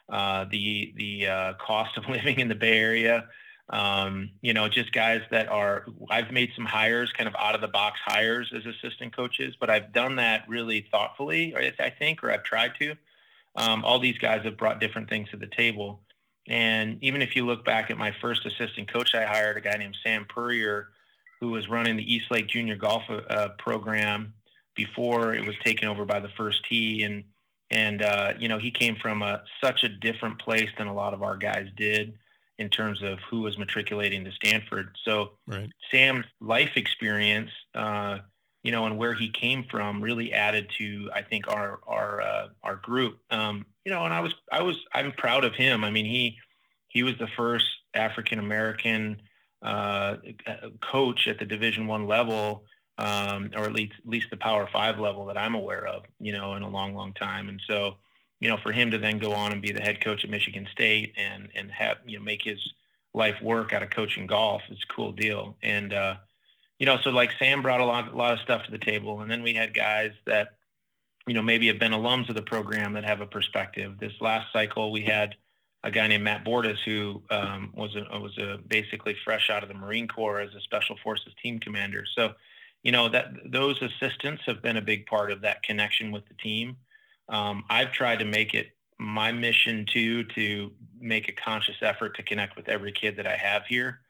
uh, 0.09 0.47
the 0.51 0.93
the 0.97 1.27
uh, 1.29 1.53
cost 1.55 1.97
of 1.99 2.09
living 2.09 2.41
in 2.41 2.49
the 2.49 2.57
Bay 2.57 2.79
Area. 2.79 3.29
Um, 3.71 4.31
you 4.43 4.53
know, 4.53 4.69
just 4.69 4.93
guys 4.93 5.23
that 5.31 5.49
are. 5.49 5.87
I've 6.11 6.31
made 6.31 6.51
some 6.55 6.67
hires, 6.67 7.13
kind 7.13 7.29
of 7.29 7.35
out 7.39 7.55
of 7.55 7.61
the 7.61 7.69
box 7.69 7.99
hires 8.05 8.53
as 8.55 8.67
assistant 8.67 9.15
coaches, 9.17 9.55
but 9.59 9.71
I've 9.71 9.93
done 9.93 10.17
that 10.17 10.49
really 10.49 10.87
thoughtfully. 10.91 11.55
I 11.57 11.91
think, 11.91 12.23
or 12.23 12.31
I've 12.31 12.45
tried 12.45 12.73
to. 12.81 12.95
Um, 13.55 13.85
all 13.85 13.99
these 13.99 14.19
guys 14.19 14.45
have 14.45 14.57
brought 14.57 14.81
different 14.81 15.09
things 15.09 15.31
to 15.31 15.37
the 15.37 15.47
table. 15.47 16.03
And 16.49 16.99
even 17.03 17.23
if 17.23 17.37
you 17.37 17.47
look 17.47 17.65
back 17.65 17.91
at 17.91 17.99
my 17.99 18.13
first 18.21 18.45
assistant 18.45 18.93
coach, 18.93 19.15
I 19.15 19.25
hired 19.25 19.57
a 19.57 19.61
guy 19.61 19.77
named 19.77 19.97
Sam 20.03 20.27
Puryear, 20.29 20.89
who 21.41 21.51
was 21.51 21.69
running 21.69 21.97
the 21.97 22.15
East 22.15 22.31
Lake 22.31 22.49
Junior 22.49 22.77
Golf 22.77 23.05
uh, 23.09 23.51
program 23.59 24.35
before 24.75 25.35
it 25.35 25.47
was 25.47 25.55
taken 25.65 25.89
over 25.89 26.05
by 26.05 26.21
the 26.21 26.31
first 26.37 26.65
tee 26.69 27.03
and 27.03 27.25
and 27.71 28.03
uh, 28.03 28.35
you 28.39 28.49
know 28.49 28.59
he 28.59 28.71
came 28.71 28.97
from 28.97 29.23
a 29.23 29.43
such 29.63 29.85
a 29.85 29.89
different 29.89 30.39
place 30.39 30.69
than 30.79 30.87
a 30.87 30.95
lot 30.95 31.15
of 31.15 31.23
our 31.23 31.37
guys 31.37 31.67
did 31.77 32.15
in 32.59 32.69
terms 32.69 33.03
of 33.03 33.19
who 33.31 33.41
was 33.41 33.59
matriculating 33.59 34.25
to 34.25 34.33
Stanford. 34.33 34.97
So 35.05 35.33
right. 35.47 35.71
Sam's 35.91 36.27
life 36.41 36.73
experience, 36.77 37.51
uh, 37.75 38.19
you 38.63 38.73
know, 38.73 38.87
and 38.87 38.99
where 38.99 39.15
he 39.15 39.31
came 39.31 39.65
from 39.71 40.01
really 40.01 40.33
added 40.33 40.71
to 40.79 41.11
I 41.15 41.23
think 41.23 41.49
our 41.49 41.81
our 41.87 42.21
uh, 42.21 42.49
our 42.63 42.77
group. 42.77 43.19
Um, 43.31 43.67
you 43.85 43.93
know, 43.93 44.05
and 44.05 44.15
I 44.15 44.21
was 44.21 44.35
I 44.51 44.63
was 44.63 44.77
I'm 44.95 45.13
proud 45.13 45.45
of 45.45 45.55
him. 45.55 45.85
I 45.85 45.91
mean 45.91 46.07
he 46.07 46.39
he 46.89 47.03
was 47.03 47.15
the 47.19 47.29
first 47.37 47.67
African 47.95 48.39
American 48.39 49.23
uh, 49.63 50.17
coach 50.81 51.27
at 51.27 51.39
the 51.39 51.45
Division 51.45 51.87
One 51.87 52.07
level 52.07 52.65
um, 52.99 53.51
or 53.57 53.65
at 53.65 53.73
least 53.73 53.95
at 53.99 54.09
least 54.09 54.29
the 54.31 54.37
Power 54.37 54.69
Five 54.73 54.99
level 54.99 55.27
that 55.27 55.37
I'm 55.37 55.55
aware 55.55 55.87
of, 55.87 56.05
you 56.21 56.33
know, 56.33 56.55
in 56.55 56.63
a 56.63 56.69
long, 56.69 56.95
long 56.95 57.13
time. 57.15 57.49
And 57.49 57.61
so, 57.67 57.97
you 58.43 58.49
know, 58.49 58.57
for 58.57 58.73
him 58.73 58.91
to 58.91 58.99
then 58.99 59.19
go 59.19 59.33
on 59.33 59.53
and 59.53 59.63
be 59.63 59.71
the 59.71 59.81
head 59.81 60.01
coach 60.01 60.25
at 60.25 60.31
Michigan 60.31 60.67
State 60.73 61.15
and 61.17 61.49
and 61.55 61.71
have 61.71 61.99
you 62.05 62.19
know 62.19 62.25
make 62.25 62.43
his 62.43 62.59
life 63.15 63.41
work 63.41 63.73
out 63.73 63.85
of 63.85 63.91
coaching 63.91 64.27
golf 64.27 64.63
is 64.69 64.79
a 64.83 64.93
cool 64.93 65.13
deal. 65.13 65.57
And 65.63 65.95
uh, 65.95 66.17
you 66.81 66.85
know, 66.85 66.99
so 67.05 67.11
like 67.11 67.31
Sam 67.39 67.63
brought 67.63 67.81
a 67.81 67.85
lot 67.85 68.13
a 68.13 68.17
lot 68.17 68.33
of 68.33 68.41
stuff 68.41 68.65
to 68.65 68.73
the 68.73 68.79
table, 68.79 69.21
and 69.21 69.31
then 69.31 69.45
we 69.45 69.55
had 69.55 69.73
guys 69.73 70.11
that 70.27 70.57
you 71.29 71.35
know 71.35 71.43
maybe 71.43 71.69
have 71.69 71.79
been 71.79 71.93
alums 71.93 72.29
of 72.29 72.35
the 72.35 72.43
program 72.43 72.95
that 72.95 73.05
have 73.05 73.21
a 73.21 73.27
perspective. 73.27 74.01
This 74.01 74.13
last 74.21 74.53
cycle, 74.53 74.91
we 74.91 75.03
had 75.03 75.37
a 75.85 75.93
guy 75.93 76.09
named 76.09 76.25
Matt 76.25 76.45
Bordas 76.45 76.79
who 76.85 77.23
um, 77.31 77.73
was 77.77 77.95
a, 77.95 78.19
was 78.19 78.37
a 78.39 78.59
basically 78.67 79.15
fresh 79.25 79.51
out 79.51 79.63
of 79.63 79.69
the 79.69 79.77
Marine 79.77 80.09
Corps 80.09 80.41
as 80.41 80.53
a 80.57 80.61
Special 80.63 80.97
Forces 81.05 81.33
team 81.41 81.61
commander. 81.61 82.07
So 82.17 82.33
you 82.83 82.91
know 82.91 83.09
that 83.09 83.35
those 83.45 83.81
assistants 83.81 84.43
have 84.47 84.63
been 84.63 84.79
a 84.79 84.83
big 84.83 85.07
part 85.07 85.31
of 85.31 85.43
that 85.43 85.63
connection 85.63 86.11
with 86.11 86.27
the 86.27 86.35
team. 86.35 86.77
Um, 87.33 87.65
I've 87.69 87.93
tried 87.93 88.21
to 88.21 88.25
make 88.25 88.55
it 88.55 88.69
my 88.99 89.33
mission 89.33 89.87
too 89.93 90.25
to 90.25 90.71
make 91.01 91.29
a 91.29 91.33
conscious 91.33 91.77
effort 91.83 92.17
to 92.17 92.23
connect 92.23 92.57
with 92.57 92.69
every 92.69 92.93
kid 92.93 93.17
that 93.17 93.27
I 93.27 93.37
have 93.37 93.67
here 93.67 94.01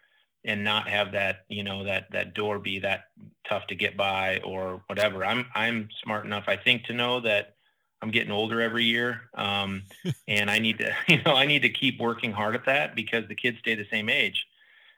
and 0.44 0.64
not 0.64 0.88
have 0.88 1.12
that 1.12 1.44
you 1.48 1.62
know 1.62 1.84
that 1.84 2.10
that 2.10 2.34
door 2.34 2.58
be 2.58 2.80
that 2.80 3.04
tough 3.48 3.66
to 3.68 3.74
get 3.74 3.96
by 3.96 4.40
or 4.44 4.82
whatever. 4.88 5.24
I'm 5.24 5.46
I'm 5.54 5.88
smart 6.02 6.26
enough 6.26 6.44
I 6.48 6.56
think 6.56 6.84
to 6.84 6.92
know 6.92 7.20
that 7.20 7.54
I'm 8.02 8.10
getting 8.10 8.32
older 8.32 8.60
every 8.60 8.84
year, 8.84 9.22
um, 9.34 9.84
and 10.28 10.50
I 10.50 10.58
need 10.58 10.78
to 10.78 10.92
you 11.08 11.22
know 11.22 11.34
I 11.34 11.46
need 11.46 11.62
to 11.62 11.70
keep 11.70 12.00
working 12.00 12.32
hard 12.32 12.54
at 12.54 12.66
that 12.66 12.94
because 12.94 13.26
the 13.28 13.36
kids 13.36 13.58
stay 13.60 13.74
the 13.74 13.86
same 13.90 14.10
age 14.10 14.44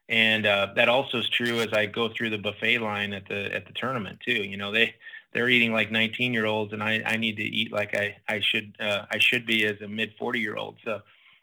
and 0.09 0.47
uh, 0.47 0.69
that 0.77 0.89
also 0.89 1.19
is 1.19 1.29
true 1.29 1.61
as 1.61 1.73
I 1.73 1.87
go 1.87 2.09
through 2.09 2.31
the 2.31 2.39
buffet 2.39 2.79
line 2.79 3.13
at 3.13 3.27
the 3.27 3.55
at 3.55 3.67
the 3.67 3.73
tournament 3.73 4.21
too. 4.21 4.33
You 4.33 4.57
know, 4.57 4.71
they 4.71 4.95
they're 5.35 5.49
eating 5.49 5.73
like 5.73 5.91
19 5.91 6.33
year 6.33 6.47
olds, 6.47 6.73
and 6.73 6.83
I, 6.83 7.03
I 7.05 7.17
need 7.17 7.37
to 7.37 7.43
eat 7.43 7.73
like 7.73 7.95
I 7.95 8.17
I 8.29 8.41
should 8.41 8.77
uh, 8.81 9.05
I 9.11 9.19
should 9.19 9.45
be 9.45 9.67
as 9.67 9.81
a 9.83 9.89
mid 9.89 10.15
40 10.19 10.41
year 10.41 10.57
old. 10.57 10.77
So, 10.85 11.01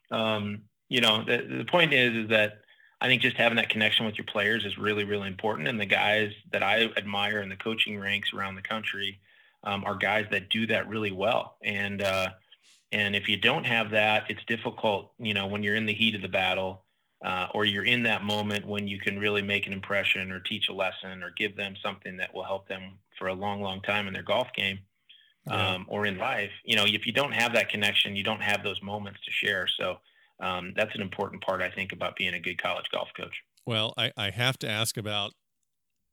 um, 0.10 0.62
you 0.90 1.02
know, 1.02 1.24
the 1.24 1.46
the 1.58 1.66
point 1.66 1.94
is 1.94 2.16
is 2.16 2.30
that 2.30 2.62
I 3.02 3.08
think 3.08 3.22
just 3.22 3.36
having 3.36 3.58
that 3.58 3.70
connection 3.70 4.06
with 4.06 4.18
your 4.18 4.26
players 4.26 4.64
is 4.64 4.78
really, 4.78 5.04
really 5.04 5.28
important. 5.28 5.68
And 5.68 5.80
the 5.80 5.88
guys 5.88 6.32
that 6.52 6.62
I 6.62 6.86
admire 6.96 7.42
in 7.42 7.50
the 7.50 7.56
coaching 7.56 8.00
ranks 8.00 8.32
around 8.32 8.56
the 8.56 8.62
country 8.62 9.20
um, 9.64 9.84
are 9.86 9.96
guys 9.96 10.28
that 10.32 10.50
do 10.50 10.68
that 10.68 10.88
really 10.88 11.12
well. 11.12 11.58
And 11.64 12.02
uh, 12.02 12.30
and 12.92 13.16
if 13.16 13.28
you 13.28 13.38
don't 13.38 13.66
have 13.66 13.92
that, 13.92 14.26
it's 14.30 14.44
difficult. 14.46 15.12
You 15.20 15.34
know, 15.34 15.48
when 15.48 15.64
you're 15.64 15.76
in 15.76 15.86
the 15.86 15.94
heat 15.94 16.16
of 16.16 16.22
the 16.22 16.28
battle, 16.30 16.84
uh, 17.26 17.48
or 17.54 17.66
you're 17.66 17.86
in 17.86 18.04
that 18.04 18.24
moment 18.24 18.66
when 18.66 18.88
you 18.88 19.00
can 19.00 19.20
really 19.20 19.42
make 19.42 19.68
an 19.68 19.74
impression, 19.74 20.32
or 20.32 20.40
teach 20.40 20.70
a 20.70 20.74
lesson, 20.74 21.24
or 21.24 21.32
give 21.32 21.58
them 21.58 21.76
something 21.84 22.18
that 22.18 22.34
will 22.34 22.44
help 22.44 22.68
them 22.68 22.94
for 23.22 23.28
a 23.28 23.34
long, 23.34 23.62
long 23.62 23.82
time 23.84 24.08
in 24.08 24.14
their 24.14 24.24
golf 24.24 24.48
game. 24.54 24.80
Um, 25.48 25.86
or 25.88 26.06
in 26.06 26.20
life, 26.20 26.52
you 26.64 26.76
know, 26.76 26.86
if 26.86 27.08
you 27.08 27.14
don't 27.14 27.32
have 27.32 27.54
that 27.56 27.70
connection, 27.70 28.16
you 28.16 28.24
don't 28.24 28.44
have 28.44 28.64
those 28.64 28.80
moments 28.84 29.20
to 29.26 29.32
share. 29.32 29.68
So 29.68 29.98
um, 30.40 30.74
that's 30.76 30.94
an 30.94 31.02
important 31.02 31.44
part, 31.44 31.64
I 31.64 31.72
think, 31.72 31.94
about 31.94 32.16
being 32.16 32.36
a 32.36 32.40
good 32.40 32.62
college 32.62 32.86
golf 32.92 33.10
coach. 33.18 33.42
Well, 33.66 33.94
I, 33.98 34.12
I 34.16 34.30
have 34.30 34.60
to 34.60 34.70
ask 34.70 34.98
about, 34.98 35.32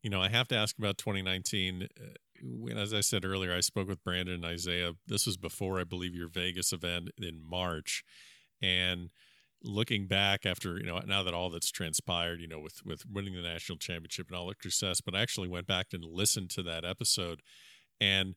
you 0.03 0.09
know, 0.09 0.23
I 0.23 0.31
have 0.31 0.49
to 0.49 0.57
ask 0.57 0.79
about 0.79 0.97
2019. 0.97 1.83
Uh, 1.83 2.05
when, 2.43 2.79
as 2.79 2.95
I 2.95 3.01
said 3.01 3.27
earlier, 3.27 3.55
I 3.55 3.61
spoke 3.61 3.87
with 3.89 4.03
Brandon 4.03 4.37
and 4.37 4.47
Isaiah. 4.47 4.93
This 5.07 5.27
was 5.27 5.37
before, 5.37 5.79
I 5.79 5.85
believe, 5.85 6.15
your 6.15 6.29
Vegas 6.29 6.73
event 6.73 7.11
in 7.19 7.43
March, 7.43 8.05
and 8.63 9.11
looking 9.63 10.07
back 10.07 10.47
after 10.47 10.77
you 10.79 10.87
know 10.87 11.01
now 11.07 11.23
that 11.23 11.35
all 11.35 11.51
that's 11.51 11.71
transpired, 11.71 12.41
you 12.41 12.49
know, 12.49 12.61
with 12.61 12.85
with 12.85 13.05
winning 13.11 13.35
the 13.35 13.43
national 13.43 13.79
championship 13.79 14.29
and 14.29 14.37
all 14.37 14.49
that 14.49 14.63
success, 14.63 15.01
but 15.01 15.15
I 15.15 15.21
actually 15.21 15.49
went 15.49 15.67
back 15.67 15.89
and 15.93 16.05
listened 16.05 16.51
to 16.51 16.63
that 16.65 16.85
episode, 16.85 17.41
and 18.01 18.35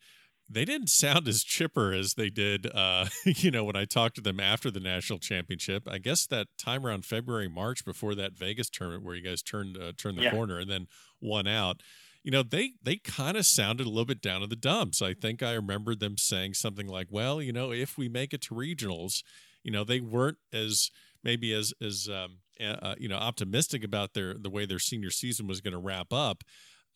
they 0.50 0.66
didn't 0.66 0.90
sound 0.90 1.28
as 1.28 1.44
chipper 1.44 1.94
as 1.94 2.16
they 2.16 2.30
did, 2.30 2.68
uh, 2.74 3.06
you 3.26 3.52
know, 3.52 3.64
when 3.64 3.76
I 3.76 3.86
talked 3.86 4.16
to 4.16 4.22
them 4.22 4.40
after 4.40 4.70
the 4.70 4.80
national 4.80 5.20
championship. 5.20 5.88
I 5.90 5.98
guess 5.98 6.26
that 6.28 6.48
time 6.58 6.86
around 6.86 7.06
February, 7.06 7.48
March, 7.48 7.86
before 7.86 8.16
that 8.16 8.38
Vegas 8.38 8.70
tournament 8.70 9.04
where 9.04 9.16
you 9.16 9.24
guys 9.24 9.42
turned 9.42 9.78
uh, 9.78 9.94
turned 9.98 10.18
the 10.18 10.24
yeah. 10.24 10.32
corner 10.32 10.60
and 10.60 10.70
then 10.70 10.88
won 11.22 11.48
out. 11.48 11.82
You 12.24 12.32
know, 12.32 12.44
they 12.44 12.74
they 12.84 12.98
kind 12.98 13.38
of 13.38 13.46
sounded 13.46 13.86
a 13.86 13.90
little 13.90 14.06
bit 14.06 14.22
down 14.22 14.44
in 14.44 14.50
the 14.50 14.56
dumps. 14.56 15.02
I 15.02 15.14
think 15.14 15.42
I 15.42 15.54
remembered 15.54 16.00
them 16.00 16.18
saying 16.18 16.56
something 16.56 16.88
like, 16.88 17.08
"Well, 17.10 17.42
you 17.42 17.54
know, 17.54 17.72
if 17.72 17.98
we 17.98 18.10
make 18.10 18.34
it 18.34 18.42
to 18.44 18.56
regionals, 18.56 19.24
you 19.64 19.72
know, 19.72 19.84
they 19.84 20.00
weren't 20.00 20.38
as 20.54 20.92
maybe 21.24 21.54
as 21.54 21.74
as 21.82 22.08
um, 22.12 22.40
uh, 22.60 22.96
you 22.98 23.10
know 23.10 23.18
optimistic 23.18 23.84
about 23.84 24.14
their 24.14 24.34
the 24.34 24.50
way 24.50 24.66
their 24.66 24.80
senior 24.80 25.10
season 25.12 25.48
was 25.48 25.62
going 25.62 25.74
to 25.74 25.80
wrap 25.80 26.12
up." 26.12 26.44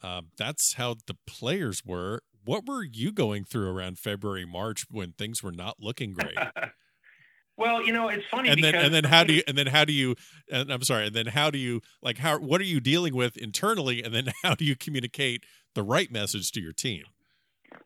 Uh, 0.04 0.22
that's 0.38 0.74
how 0.74 0.96
the 1.08 1.16
players 1.26 1.84
were 1.86 2.22
what 2.46 2.66
were 2.66 2.84
you 2.84 3.12
going 3.12 3.44
through 3.44 3.70
around 3.70 4.00
February, 4.00 4.46
March 4.46 4.86
when 4.90 5.12
things 5.14 5.44
were 5.44 5.52
not 5.52 5.78
looking 5.80 6.14
great? 6.14 6.38
well, 7.58 7.84
you 7.84 7.92
know, 7.92 8.08
it's 8.08 8.24
funny. 8.30 8.50
And 8.50 8.64
then, 8.64 8.76
and 8.76 8.94
then 8.94 9.06
how 9.06 9.24
do 9.24 9.34
you, 9.34 9.44
and 9.48 9.58
then 9.58 9.68
how 9.68 9.84
do 9.84 9.92
you, 9.92 10.16
and 10.52 10.72
I'm 10.72 10.84
sorry, 10.84 11.08
and 11.08 11.16
then 11.16 11.28
how 11.28 11.50
do 11.50 11.58
you, 11.58 11.82
like, 12.02 12.20
how, 12.20 12.38
what 12.38 12.62
are 12.62 12.66
you 12.66 12.80
dealing 12.80 13.16
with 13.16 13.36
internally? 13.36 14.04
And 14.04 14.14
then 14.14 14.28
how 14.44 14.56
do 14.56 14.64
you 14.64 14.76
communicate 14.76 15.44
the 15.74 15.84
right 15.84 16.12
message 16.12 16.52
to 16.52 16.62
your 16.62 16.74
team? 16.74 17.04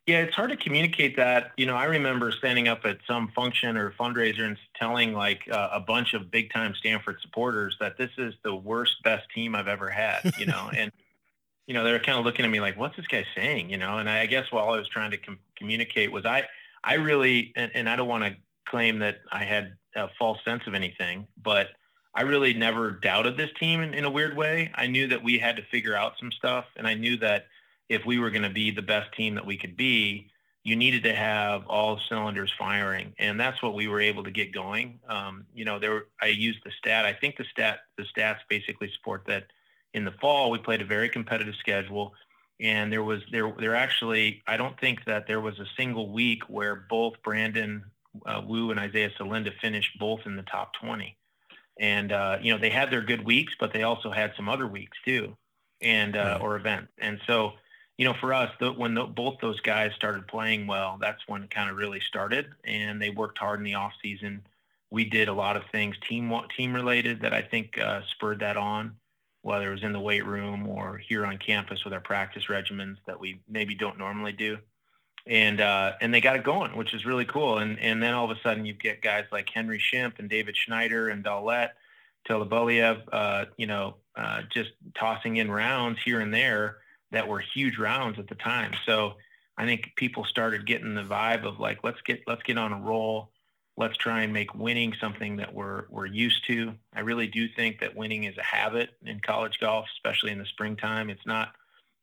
Yeah, 0.09 0.21
it's 0.21 0.33
hard 0.33 0.49
to 0.49 0.57
communicate 0.57 1.17
that. 1.17 1.51
You 1.55 1.67
know, 1.67 1.75
I 1.75 1.85
remember 1.85 2.31
standing 2.31 2.67
up 2.67 2.83
at 2.83 2.97
some 3.05 3.27
function 3.35 3.77
or 3.77 3.91
fundraiser 3.91 4.41
and 4.41 4.57
telling 4.75 5.13
like 5.13 5.47
uh, 5.51 5.69
a 5.71 5.79
bunch 5.79 6.15
of 6.15 6.31
big 6.31 6.51
time 6.51 6.73
Stanford 6.73 7.17
supporters 7.21 7.77
that 7.79 7.95
this 7.95 8.09
is 8.17 8.33
the 8.43 8.55
worst, 8.55 9.03
best 9.03 9.27
team 9.35 9.53
I've 9.53 9.67
ever 9.67 9.87
had, 9.87 10.33
you 10.39 10.47
know, 10.47 10.71
and 10.75 10.91
you 11.67 11.75
know, 11.75 11.83
they're 11.83 11.99
kind 11.99 12.17
of 12.17 12.25
looking 12.25 12.43
at 12.43 12.49
me 12.49 12.59
like, 12.59 12.75
what's 12.75 12.95
this 12.97 13.05
guy 13.05 13.23
saying? 13.35 13.69
You 13.69 13.77
know, 13.77 13.99
and 13.99 14.09
I, 14.09 14.25
guess 14.25 14.51
what 14.51 14.63
I 14.63 14.75
was 14.75 14.87
trying 14.87 15.11
to 15.11 15.17
com- 15.17 15.37
communicate 15.55 16.11
was 16.11 16.25
I, 16.25 16.47
I 16.83 16.95
really, 16.95 17.53
and, 17.55 17.71
and 17.75 17.87
I 17.87 17.95
don't 17.95 18.07
want 18.07 18.23
to 18.23 18.35
claim 18.67 18.97
that 18.99 19.17
I 19.31 19.43
had 19.43 19.73
a 19.95 20.07
false 20.17 20.39
sense 20.43 20.63
of 20.65 20.73
anything, 20.73 21.27
but 21.37 21.67
I 22.15 22.23
really 22.23 22.55
never 22.55 22.89
doubted 22.89 23.37
this 23.37 23.51
team 23.59 23.81
in, 23.81 23.93
in 23.93 24.05
a 24.05 24.09
weird 24.09 24.35
way. 24.35 24.71
I 24.73 24.87
knew 24.87 25.05
that 25.09 25.23
we 25.23 25.37
had 25.37 25.57
to 25.57 25.61
figure 25.69 25.95
out 25.95 26.13
some 26.19 26.31
stuff, 26.31 26.65
and 26.75 26.87
I 26.87 26.95
knew 26.95 27.17
that 27.17 27.45
if 27.89 28.05
we 28.05 28.19
were 28.19 28.29
going 28.29 28.43
to 28.43 28.49
be 28.49 28.71
the 28.71 28.81
best 28.81 29.11
team 29.13 29.35
that 29.35 29.45
we 29.45 29.57
could 29.57 29.75
be, 29.75 30.29
you 30.63 30.75
needed 30.75 31.03
to 31.03 31.13
have 31.13 31.65
all 31.67 31.99
cylinders 32.09 32.53
firing, 32.57 33.13
and 33.17 33.39
that's 33.39 33.61
what 33.63 33.73
we 33.73 33.87
were 33.87 33.99
able 33.99 34.23
to 34.23 34.31
get 34.31 34.53
going. 34.53 34.99
Um, 35.07 35.45
you 35.53 35.65
know, 35.65 35.79
there 35.79 36.05
I 36.21 36.27
used 36.27 36.59
the 36.63 36.71
stat. 36.77 37.05
I 37.05 37.13
think 37.13 37.37
the 37.37 37.45
stat 37.45 37.79
the 37.97 38.03
stats 38.03 38.39
basically 38.49 38.91
support 38.93 39.23
that 39.27 39.47
in 39.93 40.05
the 40.05 40.11
fall, 40.21 40.51
we 40.51 40.59
played 40.59 40.81
a 40.81 40.85
very 40.85 41.09
competitive 41.09 41.55
schedule, 41.55 42.13
and 42.59 42.91
there 42.91 43.03
was 43.03 43.21
there 43.31 43.51
there 43.57 43.75
actually 43.75 44.43
I 44.47 44.57
don't 44.57 44.79
think 44.79 45.05
that 45.05 45.27
there 45.27 45.41
was 45.41 45.57
a 45.59 45.65
single 45.77 46.11
week 46.11 46.43
where 46.49 46.75
both 46.75 47.13
Brandon 47.23 47.85
uh, 48.25 48.41
Wu 48.45 48.71
and 48.71 48.79
Isaiah 48.79 49.11
Salinda 49.17 49.51
finished 49.61 49.97
both 49.99 50.21
in 50.25 50.35
the 50.35 50.43
top 50.43 50.73
20. 50.81 51.15
And 51.79 52.11
uh, 52.11 52.37
you 52.41 52.51
know 52.51 52.59
they 52.59 52.69
had 52.69 52.91
their 52.91 53.01
good 53.01 53.23
weeks, 53.23 53.53
but 53.59 53.71
they 53.71 53.83
also 53.83 54.11
had 54.11 54.33
some 54.35 54.49
other 54.49 54.67
weeks 54.67 54.97
too, 55.05 55.37
and 55.81 56.17
uh, 56.17 56.39
or 56.41 56.57
events. 56.57 56.91
And 56.99 57.19
so 57.25 57.53
you 57.99 58.05
know 58.05 58.13
for 58.13 58.33
us, 58.33 58.49
the, 58.61 58.71
when 58.71 58.93
the, 58.93 59.03
both 59.03 59.39
those 59.41 59.59
guys 59.59 59.91
started 59.93 60.25
playing 60.25 60.67
well, 60.67 60.97
that's 61.01 61.27
when 61.27 61.43
it 61.43 61.51
kind 61.51 61.69
of 61.69 61.75
really 61.75 61.99
started. 61.99 62.47
And 62.63 63.01
they 63.01 63.09
worked 63.09 63.37
hard 63.37 63.59
in 63.59 63.65
the 63.65 63.75
off 63.75 63.91
season. 64.01 64.41
We 64.89 65.03
did 65.03 65.27
a 65.27 65.33
lot 65.33 65.57
of 65.57 65.63
things 65.69 65.97
team 66.07 66.33
team 66.55 66.73
related 66.73 67.19
that 67.21 67.33
I 67.33 67.41
think 67.41 67.77
uh, 67.77 68.01
spurred 68.09 68.39
that 68.39 68.55
on 68.55 68.95
whether 69.41 69.69
it 69.69 69.73
was 69.73 69.83
in 69.83 69.91
the 69.91 69.99
weight 69.99 70.25
room 70.25 70.65
or 70.67 70.97
here 70.97 71.25
on 71.25 71.37
campus 71.37 71.83
with 71.83 71.93
our 71.93 71.99
practice 71.99 72.45
regimens 72.49 72.97
that 73.05 73.19
we 73.19 73.41
maybe 73.49 73.75
don't 73.75 73.97
normally 73.97 74.33
do. 74.33 74.57
And 75.27 75.59
uh, 75.59 75.93
and 75.99 76.13
they 76.13 76.21
got 76.21 76.37
it 76.37 76.45
going, 76.45 76.77
which 76.77 76.93
is 76.93 77.05
really 77.05 77.25
cool. 77.25 77.57
And 77.57 77.77
and 77.79 78.01
then 78.01 78.13
all 78.13 78.31
of 78.31 78.35
a 78.35 78.39
sudden 78.41 78.65
you 78.65 78.73
get 78.73 79.01
guys 79.01 79.25
like 79.29 79.49
Henry 79.49 79.77
Shimp 79.77 80.19
and 80.19 80.29
David 80.29 80.55
Schneider 80.55 81.09
and 81.09 81.21
Daulet, 81.21 81.71
Tuleubayev, 82.29 83.01
uh, 83.11 83.45
you 83.57 83.67
know, 83.67 83.95
uh, 84.15 84.43
just 84.49 84.69
tossing 84.97 85.35
in 85.35 85.51
rounds 85.51 85.99
here 86.01 86.21
and 86.21 86.33
there 86.33 86.77
that 87.11 87.27
were 87.27 87.39
huge 87.39 87.77
rounds 87.77 88.19
at 88.19 88.27
the 88.27 88.35
time. 88.35 88.71
So 88.85 89.13
I 89.57 89.65
think 89.65 89.93
people 89.95 90.23
started 90.23 90.65
getting 90.65 90.95
the 90.95 91.03
vibe 91.03 91.45
of 91.45 91.59
like, 91.59 91.83
let's 91.83 92.01
get 92.01 92.21
let's 92.27 92.43
get 92.43 92.57
on 92.57 92.73
a 92.73 92.79
roll 92.79 93.31
let's 93.79 93.95
try 93.95 94.23
and 94.23 94.33
make 94.33 94.53
winning 94.53 94.93
something 94.99 95.37
that 95.37 95.51
we're 95.53 95.85
we're 95.89 96.05
used 96.05 96.45
to. 96.45 96.73
I 96.93 96.99
really 96.99 97.27
do 97.27 97.47
think 97.47 97.79
that 97.79 97.95
winning 97.95 98.25
is 98.25 98.37
a 98.37 98.43
habit 98.43 98.89
in 99.05 99.21
college 99.21 99.57
golf, 99.59 99.87
especially 99.95 100.31
in 100.31 100.37
the 100.37 100.45
springtime. 100.45 101.09
It's 101.09 101.25
not 101.25 101.53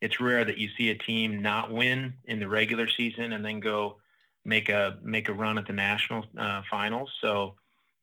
it's 0.00 0.18
rare 0.18 0.44
that 0.44 0.58
you 0.58 0.70
see 0.76 0.90
a 0.90 0.94
team 0.94 1.42
not 1.42 1.70
win 1.70 2.14
in 2.24 2.40
the 2.40 2.48
regular 2.48 2.88
season 2.88 3.32
and 3.34 3.44
then 3.44 3.60
go 3.60 3.98
make 4.44 4.70
a 4.70 4.98
make 5.02 5.28
a 5.28 5.34
run 5.34 5.58
at 5.58 5.66
the 5.66 5.74
national 5.74 6.24
uh, 6.38 6.62
finals. 6.70 7.10
So, 7.20 7.54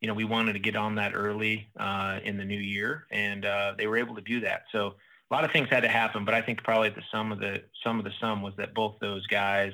you 0.01 0.07
know, 0.07 0.13
we 0.13 0.23
wanted 0.23 0.53
to 0.53 0.59
get 0.59 0.75
on 0.75 0.95
that 0.95 1.13
early 1.15 1.67
uh, 1.77 2.19
in 2.23 2.37
the 2.37 2.45
new 2.45 2.59
year, 2.59 3.07
and 3.09 3.43
uh, 3.43 3.73
they 3.75 3.87
were 3.87 3.97
able 3.97 4.15
to 4.15 4.21
do 4.21 4.39
that. 4.41 4.65
So, 4.71 4.95
a 5.33 5.35
lot 5.35 5.45
of 5.45 5.51
things 5.51 5.67
had 5.67 5.81
to 5.81 5.89
happen, 5.89 6.25
but 6.25 6.35
I 6.35 6.43
think 6.43 6.63
probably 6.63 6.89
the 6.89 7.01
sum 7.11 7.31
of 7.31 7.39
the 7.39 7.63
sum 7.83 7.97
of 7.97 8.05
the 8.05 8.11
sum 8.21 8.43
was 8.43 8.53
that 8.57 8.75
both 8.75 8.97
those 9.01 9.25
guys, 9.25 9.73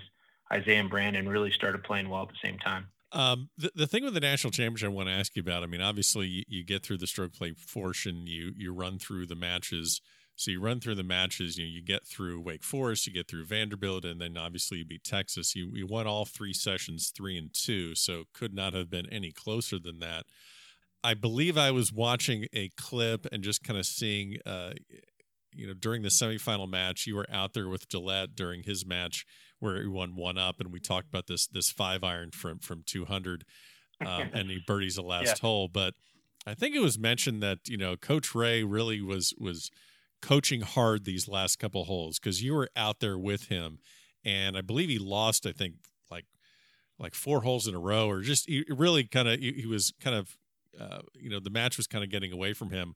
Isaiah 0.53 0.79
and 0.79 0.89
Brandon, 0.89 1.27
really 1.27 1.51
started 1.51 1.83
playing 1.83 2.07
well 2.07 2.21
at 2.21 2.29
the 2.29 2.35
same 2.41 2.57
time. 2.59 2.87
Um, 3.11 3.49
the, 3.57 3.69
the 3.75 3.85
thing 3.85 4.05
with 4.05 4.13
the 4.13 4.21
national 4.21 4.51
championship 4.51 4.87
I 4.87 4.93
want 4.93 5.09
to 5.09 5.13
ask 5.13 5.35
you 5.35 5.41
about, 5.41 5.63
I 5.63 5.65
mean, 5.65 5.81
obviously 5.81 6.27
you, 6.27 6.43
you, 6.47 6.63
get 6.63 6.83
through 6.83 6.99
the 6.99 7.07
stroke 7.07 7.33
play 7.33 7.53
portion, 7.73 8.25
you 8.25 8.53
you 8.55 8.73
run 8.73 8.99
through 8.99 9.25
the 9.25 9.35
matches. 9.35 9.99
So 10.37 10.51
you 10.51 10.61
run 10.61 10.79
through 10.79 10.95
the 10.95 11.03
matches, 11.03 11.57
you 11.57 11.65
you 11.65 11.83
get 11.83 12.07
through 12.07 12.39
Wake 12.39 12.63
Forest, 12.63 13.07
you 13.07 13.11
get 13.11 13.27
through 13.27 13.43
Vanderbilt, 13.45 14.05
and 14.05 14.21
then 14.21 14.37
obviously 14.37 14.77
you 14.77 14.85
beat 14.85 15.03
Texas. 15.03 15.57
You 15.57 15.71
you 15.73 15.87
won 15.87 16.07
all 16.07 16.23
three 16.23 16.53
sessions, 16.53 17.11
three 17.13 17.37
and 17.37 17.53
two, 17.53 17.95
so 17.95 18.23
could 18.33 18.53
not 18.53 18.73
have 18.73 18.89
been 18.89 19.07
any 19.11 19.33
closer 19.33 19.77
than 19.77 19.99
that. 19.99 20.23
I 21.03 21.15
believe 21.15 21.57
I 21.57 21.71
was 21.71 21.91
watching 21.91 22.45
a 22.53 22.69
clip 22.77 23.25
and 23.31 23.43
just 23.43 23.63
kind 23.63 23.79
of 23.79 23.85
seeing, 23.85 24.37
uh, 24.45 24.71
you 25.53 25.67
know, 25.67 25.73
during 25.73 26.01
the 26.01 26.09
semifinal 26.09 26.69
match, 26.69 27.07
you 27.07 27.15
were 27.15 27.27
out 27.31 27.53
there 27.53 27.67
with 27.67 27.89
Daulet 27.89 28.35
during 28.35 28.63
his 28.63 28.85
match 28.85 29.25
where 29.59 29.81
he 29.81 29.87
won 29.87 30.15
one 30.15 30.37
up, 30.37 30.59
and 30.59 30.71
we 30.71 30.79
talked 30.79 31.07
about 31.07 31.27
this 31.27 31.47
this 31.47 31.69
five 31.69 32.03
iron 32.03 32.31
from 32.31 32.59
from 32.59 32.83
200, 32.85 33.45
um, 34.01 34.29
and 34.33 34.49
he 34.49 34.59
birdies 34.65 34.95
the 34.95 35.01
last 35.01 35.25
yeah. 35.25 35.33
hole. 35.41 35.67
But 35.67 35.93
I 36.47 36.53
think 36.53 36.75
it 36.75 36.81
was 36.81 36.97
mentioned 36.97 37.43
that 37.43 37.59
you 37.67 37.77
know 37.77 37.95
Coach 37.95 38.33
Ray 38.33 38.63
really 38.63 39.01
was 39.01 39.33
was 39.37 39.69
coaching 40.21 40.61
hard 40.61 41.05
these 41.05 41.27
last 41.27 41.59
couple 41.59 41.85
holes 41.85 42.19
because 42.19 42.43
you 42.43 42.53
were 42.53 42.69
out 42.75 42.99
there 42.99 43.17
with 43.17 43.45
him, 43.45 43.79
and 44.23 44.57
I 44.57 44.61
believe 44.61 44.89
he 44.89 44.99
lost. 44.99 45.45
I 45.45 45.51
think 45.51 45.75
like 46.09 46.25
like 46.97 47.15
four 47.15 47.41
holes 47.41 47.67
in 47.67 47.75
a 47.75 47.79
row, 47.79 48.09
or 48.09 48.21
just 48.21 48.47
he 48.47 48.65
really 48.69 49.03
kind 49.03 49.27
of 49.27 49.39
he, 49.39 49.53
he, 49.53 49.65
was 49.65 49.93
kind 50.01 50.15
of 50.15 50.37
uh, 50.79 51.01
you 51.15 51.29
know 51.29 51.39
the 51.39 51.49
match 51.49 51.77
was 51.77 51.87
kind 51.87 52.03
of 52.03 52.09
getting 52.09 52.31
away 52.31 52.53
from 52.53 52.71
him. 52.71 52.93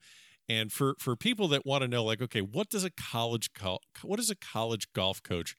And 0.50 0.72
for 0.72 0.96
for 1.00 1.16
people 1.16 1.48
that 1.50 1.66
want 1.66 1.84
to 1.84 1.88
know, 1.88 2.04
like, 2.04 2.22
okay, 2.22 2.42
what 2.42 2.70
does 2.70 2.84
a 2.84 2.90
college 2.90 3.50
what 4.02 4.18
does 4.18 4.30
a 4.30 4.36
college 4.36 4.92
golf 4.94 5.24
coach 5.24 5.56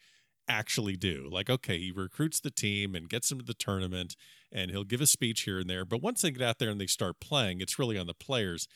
actually 0.48 0.96
do. 0.96 1.28
Like, 1.30 1.50
okay, 1.50 1.78
he 1.78 1.92
recruits 1.92 2.40
the 2.40 2.50
team 2.50 2.94
and 2.94 3.08
gets 3.08 3.28
them 3.28 3.38
to 3.38 3.44
the 3.44 3.54
tournament 3.54 4.16
and 4.52 4.70
he'll 4.70 4.84
give 4.84 5.00
a 5.00 5.06
speech 5.06 5.42
here 5.42 5.58
and 5.58 5.68
there. 5.68 5.84
But 5.84 6.02
once 6.02 6.22
they 6.22 6.30
get 6.30 6.42
out 6.42 6.58
there 6.58 6.70
and 6.70 6.80
they 6.80 6.86
start 6.86 7.20
playing, 7.20 7.60
it's 7.60 7.78
really 7.78 7.98
on 7.98 8.06
the 8.06 8.14
players. 8.14 8.68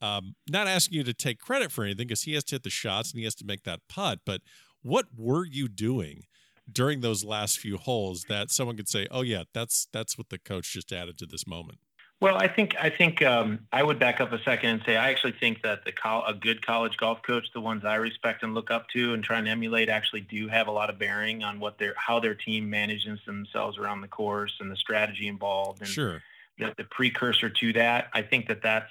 Um, 0.00 0.36
not 0.48 0.68
asking 0.68 0.98
you 0.98 1.04
to 1.04 1.14
take 1.14 1.40
credit 1.40 1.72
for 1.72 1.84
anything 1.84 2.06
because 2.06 2.22
he 2.22 2.34
has 2.34 2.44
to 2.44 2.54
hit 2.54 2.62
the 2.62 2.70
shots 2.70 3.10
and 3.10 3.18
he 3.18 3.24
has 3.24 3.34
to 3.36 3.44
make 3.44 3.64
that 3.64 3.80
putt. 3.88 4.20
But 4.24 4.42
what 4.82 5.06
were 5.16 5.44
you 5.44 5.68
doing 5.68 6.22
during 6.70 7.00
those 7.00 7.24
last 7.24 7.58
few 7.58 7.78
holes 7.78 8.26
that 8.28 8.50
someone 8.50 8.76
could 8.76 8.88
say, 8.88 9.08
"Oh 9.10 9.22
yeah, 9.22 9.44
that's 9.52 9.88
that's 9.92 10.16
what 10.16 10.28
the 10.28 10.38
coach 10.38 10.72
just 10.72 10.92
added 10.92 11.18
to 11.18 11.26
this 11.26 11.46
moment"? 11.46 11.78
Well, 12.20 12.36
I 12.36 12.48
think 12.48 12.74
I 12.80 12.90
think 12.90 13.22
um, 13.22 13.60
I 13.72 13.80
would 13.80 14.00
back 14.00 14.20
up 14.20 14.32
a 14.32 14.42
second 14.42 14.70
and 14.70 14.82
say 14.84 14.96
I 14.96 15.10
actually 15.10 15.34
think 15.38 15.62
that 15.62 15.84
the 15.84 15.92
col- 15.92 16.26
a 16.26 16.34
good 16.34 16.66
college 16.66 16.96
golf 16.96 17.22
coach, 17.22 17.46
the 17.54 17.60
ones 17.60 17.84
I 17.84 17.94
respect 17.94 18.42
and 18.42 18.54
look 18.54 18.72
up 18.72 18.88
to 18.90 19.14
and 19.14 19.22
try 19.22 19.38
and 19.38 19.46
emulate, 19.46 19.88
actually 19.88 20.22
do 20.22 20.48
have 20.48 20.66
a 20.66 20.72
lot 20.72 20.90
of 20.90 20.98
bearing 20.98 21.44
on 21.44 21.60
what 21.60 21.78
their 21.78 21.94
how 21.96 22.18
their 22.18 22.34
team 22.34 22.68
manages 22.68 23.20
themselves 23.24 23.78
around 23.78 24.00
the 24.00 24.08
course 24.08 24.52
and 24.58 24.68
the 24.68 24.76
strategy 24.76 25.28
involved 25.28 25.80
and 25.80 25.88
sure. 25.88 26.20
the, 26.58 26.74
the 26.76 26.84
precursor 26.84 27.50
to 27.50 27.72
that. 27.74 28.08
I 28.12 28.22
think 28.22 28.48
that 28.48 28.62
that's 28.62 28.90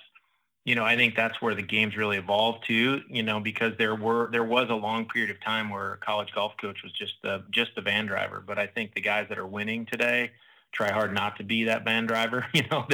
you 0.64 0.76
know 0.76 0.86
I 0.86 0.96
think 0.96 1.18
that's 1.18 1.42
where 1.42 1.54
the 1.54 1.62
game's 1.62 1.98
really 1.98 2.18
evolved 2.18 2.66
to 2.68 3.02
you 3.10 3.24
know 3.24 3.42
because 3.42 3.74
there 3.78 3.96
were 3.96 4.30
there 4.32 4.46
was 4.46 4.70
a 4.70 4.76
long 4.76 5.04
period 5.06 5.32
of 5.32 5.42
time 5.42 5.70
where 5.70 5.96
a 5.96 5.98
college 5.98 6.32
golf 6.34 6.54
coach 6.62 6.82
was 6.82 6.94
just 6.94 7.16
the 7.24 7.44
just 7.52 7.76
the 7.76 7.82
van 7.82 8.06
driver, 8.06 8.42
but 8.46 8.58
I 8.58 8.68
think 8.68 8.94
the 8.94 9.02
guys 9.02 9.28
that 9.28 9.38
are 9.38 9.48
winning 9.48 9.86
today 9.86 10.32
try 10.74 10.92
hard 10.92 11.14
not 11.14 11.38
to 11.38 11.44
be 11.44 11.66
that 11.66 11.84
van 11.84 12.06
driver, 12.06 12.46
you 12.54 12.64
know. 12.72 12.88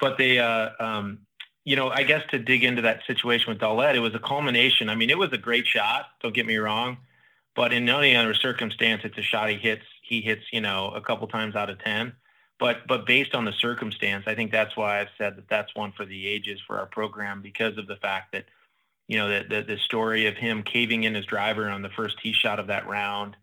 but 0.00 0.18
they, 0.18 0.38
uh, 0.38 0.70
um, 0.80 1.18
you 1.64 1.76
know, 1.76 1.90
I 1.90 2.04
guess 2.04 2.22
to 2.30 2.38
dig 2.38 2.64
into 2.64 2.82
that 2.82 3.00
situation 3.06 3.52
with 3.52 3.60
Daulet, 3.60 3.94
it 3.94 4.00
was 4.00 4.14
a 4.14 4.20
culmination. 4.20 4.88
I 4.88 4.94
mean, 4.94 5.10
it 5.10 5.18
was 5.18 5.32
a 5.32 5.38
great 5.38 5.66
shot. 5.66 6.06
Don't 6.22 6.34
get 6.34 6.46
me 6.46 6.56
wrong, 6.56 6.98
but 7.54 7.72
in 7.72 7.88
any 7.88 8.14
other 8.14 8.34
circumstance, 8.34 9.02
it's 9.04 9.18
a 9.18 9.22
shot 9.22 9.50
he 9.50 9.56
hits. 9.56 9.84
He 10.02 10.20
hits, 10.20 10.44
you 10.52 10.60
know, 10.60 10.92
a 10.94 11.00
couple 11.00 11.26
times 11.26 11.56
out 11.56 11.70
of 11.70 11.82
ten. 11.82 12.14
But 12.58 12.86
but 12.86 13.04
based 13.04 13.34
on 13.34 13.44
the 13.44 13.52
circumstance, 13.52 14.24
I 14.26 14.34
think 14.34 14.50
that's 14.50 14.76
why 14.76 15.00
I've 15.00 15.10
said 15.18 15.36
that 15.36 15.48
that's 15.48 15.74
one 15.74 15.92
for 15.92 16.06
the 16.06 16.26
ages 16.26 16.60
for 16.66 16.78
our 16.78 16.86
program 16.86 17.42
because 17.42 17.76
of 17.76 17.86
the 17.86 17.96
fact 17.96 18.32
that, 18.32 18.44
you 19.08 19.18
know, 19.18 19.28
the 19.28 19.46
the, 19.48 19.62
the 19.62 19.78
story 19.78 20.26
of 20.26 20.36
him 20.36 20.62
caving 20.62 21.04
in 21.04 21.14
his 21.14 21.26
driver 21.26 21.68
on 21.68 21.82
the 21.82 21.90
first 21.90 22.18
tee 22.22 22.32
shot 22.32 22.58
of 22.58 22.68
that 22.68 22.86
round 22.86 23.36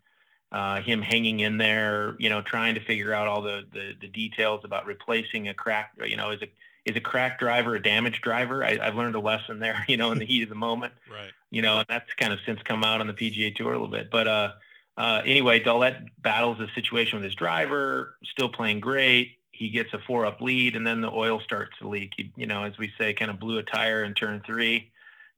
uh, 0.54 0.80
him 0.80 1.02
hanging 1.02 1.40
in 1.40 1.58
there, 1.58 2.14
you 2.20 2.30
know, 2.30 2.40
trying 2.40 2.76
to 2.76 2.80
figure 2.80 3.12
out 3.12 3.26
all 3.26 3.42
the, 3.42 3.64
the, 3.72 3.94
the 4.00 4.06
details 4.06 4.60
about 4.62 4.86
replacing 4.86 5.48
a 5.48 5.54
crack, 5.54 5.90
you 6.06 6.16
know, 6.16 6.30
is 6.30 6.40
a 6.42 6.48
is 6.84 6.94
a 6.94 7.00
crack 7.00 7.40
driver 7.40 7.74
a 7.74 7.82
damaged 7.82 8.22
driver? 8.22 8.62
I, 8.62 8.76
have 8.76 8.94
learned 8.94 9.16
a 9.16 9.20
lesson 9.20 9.58
there, 9.58 9.84
you 9.88 9.96
know, 9.96 10.12
in 10.12 10.18
the 10.18 10.24
heat 10.24 10.44
of 10.44 10.48
the 10.48 10.54
moment. 10.54 10.92
Right. 11.10 11.32
You 11.50 11.62
know, 11.62 11.78
and 11.78 11.86
that's 11.88 12.12
kind 12.14 12.32
of 12.32 12.38
since 12.46 12.60
come 12.62 12.84
out 12.84 13.00
on 13.00 13.08
the 13.08 13.14
PGA 13.14 13.56
Tour 13.56 13.70
a 13.70 13.72
little 13.72 13.88
bit. 13.88 14.12
But 14.12 14.28
uh, 14.28 14.52
uh, 14.96 15.22
anyway, 15.24 15.58
Daulet 15.58 16.06
battles 16.22 16.58
the 16.58 16.68
situation 16.72 17.18
with 17.18 17.24
his 17.24 17.34
driver, 17.34 18.14
still 18.22 18.48
playing 18.48 18.78
great. 18.78 19.38
He 19.50 19.70
gets 19.70 19.92
a 19.92 19.98
four 20.06 20.24
up 20.24 20.40
lead, 20.40 20.76
and 20.76 20.86
then 20.86 21.00
the 21.00 21.10
oil 21.10 21.40
starts 21.40 21.76
to 21.80 21.88
leak. 21.88 22.12
He, 22.16 22.32
you 22.36 22.46
know, 22.46 22.62
as 22.62 22.78
we 22.78 22.92
say, 22.96 23.12
kind 23.12 23.30
of 23.30 23.40
blew 23.40 23.58
a 23.58 23.64
tire 23.64 24.04
in 24.04 24.14
turn 24.14 24.40
three 24.46 24.92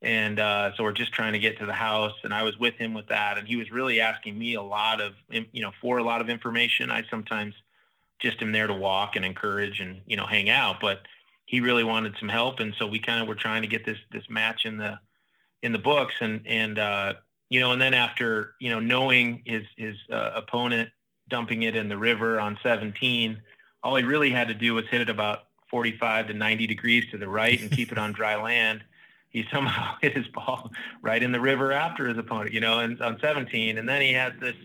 and 0.07 0.39
uh, 0.39 0.71
so 0.77 0.85
we're 0.85 0.93
just 0.93 1.13
trying 1.13 1.33
to 1.33 1.39
get 1.41 1.59
to 1.59 1.67
the 1.67 1.73
house 1.73 2.15
and 2.23 2.33
i 2.33 2.43
was 2.45 2.57
with 2.59 2.75
him 2.75 2.95
with 2.95 3.09
that 3.09 3.39
and 3.39 3.49
he 3.49 3.57
was 3.57 3.73
really 3.73 4.01
asking 4.01 4.39
me 4.39 4.55
a 4.55 4.63
lot 4.63 5.01
of 5.01 5.15
you 5.31 5.61
know 5.61 5.73
for 5.81 5.99
a 5.99 6.05
lot 6.05 6.21
of 6.21 6.31
information. 6.31 6.91
I 6.91 7.05
sometimes 7.11 7.55
just 8.19 8.41
am 8.41 8.53
there 8.53 8.67
to 8.67 8.75
walk 8.75 9.17
and 9.17 9.25
encourage 9.25 9.81
and 9.81 10.01
you 10.07 10.17
know 10.17 10.27
hang 10.27 10.49
out 10.49 10.81
but 10.81 11.03
he 11.45 11.61
really 11.61 11.85
wanted 11.85 12.15
some 12.19 12.29
help 12.29 12.61
and 12.61 12.75
so 12.79 12.87
we 12.87 12.99
kind 12.99 13.21
of 13.21 13.29
were 13.29 13.35
trying 13.35 13.63
to 13.63 13.69
get 13.69 13.85
this 13.85 13.99
this 14.13 14.25
match 14.31 14.65
in 14.65 14.79
the 14.79 14.99
in 15.63 15.73
the 15.73 15.79
books. 15.79 16.15
And 16.21 16.41
and 16.47 16.79
uh, 16.79 17.15
you 17.51 17.61
know 17.61 17.73
and 17.73 17.83
then 17.83 17.95
after 17.95 18.55
you 18.61 18.71
know 18.71 18.81
knowing 18.81 19.43
his 19.45 19.65
his 19.77 19.97
uh, 20.11 20.31
opponent 20.35 20.91
dumping 21.29 21.63
it 21.63 21.75
in 21.75 21.89
the 21.89 21.99
river 21.99 22.39
on 22.39 22.57
17 22.63 23.43
all 23.83 23.97
he 23.97 24.05
really 24.05 24.31
had 24.31 24.47
to 24.47 24.55
do 24.55 24.75
was 24.75 24.87
hit 24.89 25.01
it 25.01 25.11
about 25.11 25.41
45 25.71 26.29
to 26.29 26.35
90 26.35 26.69
degrees 26.69 27.05
to 27.11 27.19
the 27.19 27.29
right 27.29 27.61
and 27.61 27.71
keep 27.73 27.91
it 27.91 27.99
on 27.99 28.13
dry 28.13 28.41
land 28.41 28.85
he 29.37 29.45
somehow 29.53 29.95
hit 30.01 30.17
his 30.17 30.27
ball 30.29 30.73
right 31.03 31.23
in 31.23 31.31
the 31.31 31.41
river 31.41 31.71
after 31.71 32.09
his 32.09 32.17
opponent, 32.17 32.55
you 32.55 32.61
know, 32.61 32.79
and 32.79 33.01
on 33.03 33.19
17. 33.21 33.77
And 33.77 33.87
then 33.87 34.01
he 34.01 34.11
had 34.11 34.41
this 34.41 34.57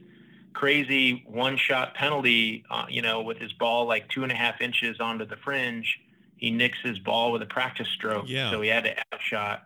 crazy 0.53 1.25
one 1.27 1.57
shot 1.57 1.93
penalty, 1.93 2.63
uh, 2.71 2.85
you 2.87 3.01
know, 3.01 3.21
with 3.21 3.37
his 3.37 3.51
ball 3.51 3.85
like 3.85 4.07
two 4.07 4.23
and 4.23 4.31
a 4.31 4.35
half 4.35 4.61
inches 4.61 5.01
onto 5.01 5.25
the 5.25 5.35
fringe. 5.35 5.99
He 6.37 6.51
nicks 6.51 6.77
his 6.81 6.99
ball 6.99 7.33
with 7.33 7.41
a 7.41 7.47
practice 7.47 7.89
stroke. 7.89 8.29
Yeah. 8.29 8.49
So 8.49 8.61
he 8.61 8.69
had 8.69 8.85
to 8.85 8.97
add 8.97 9.19
shot. 9.19 9.63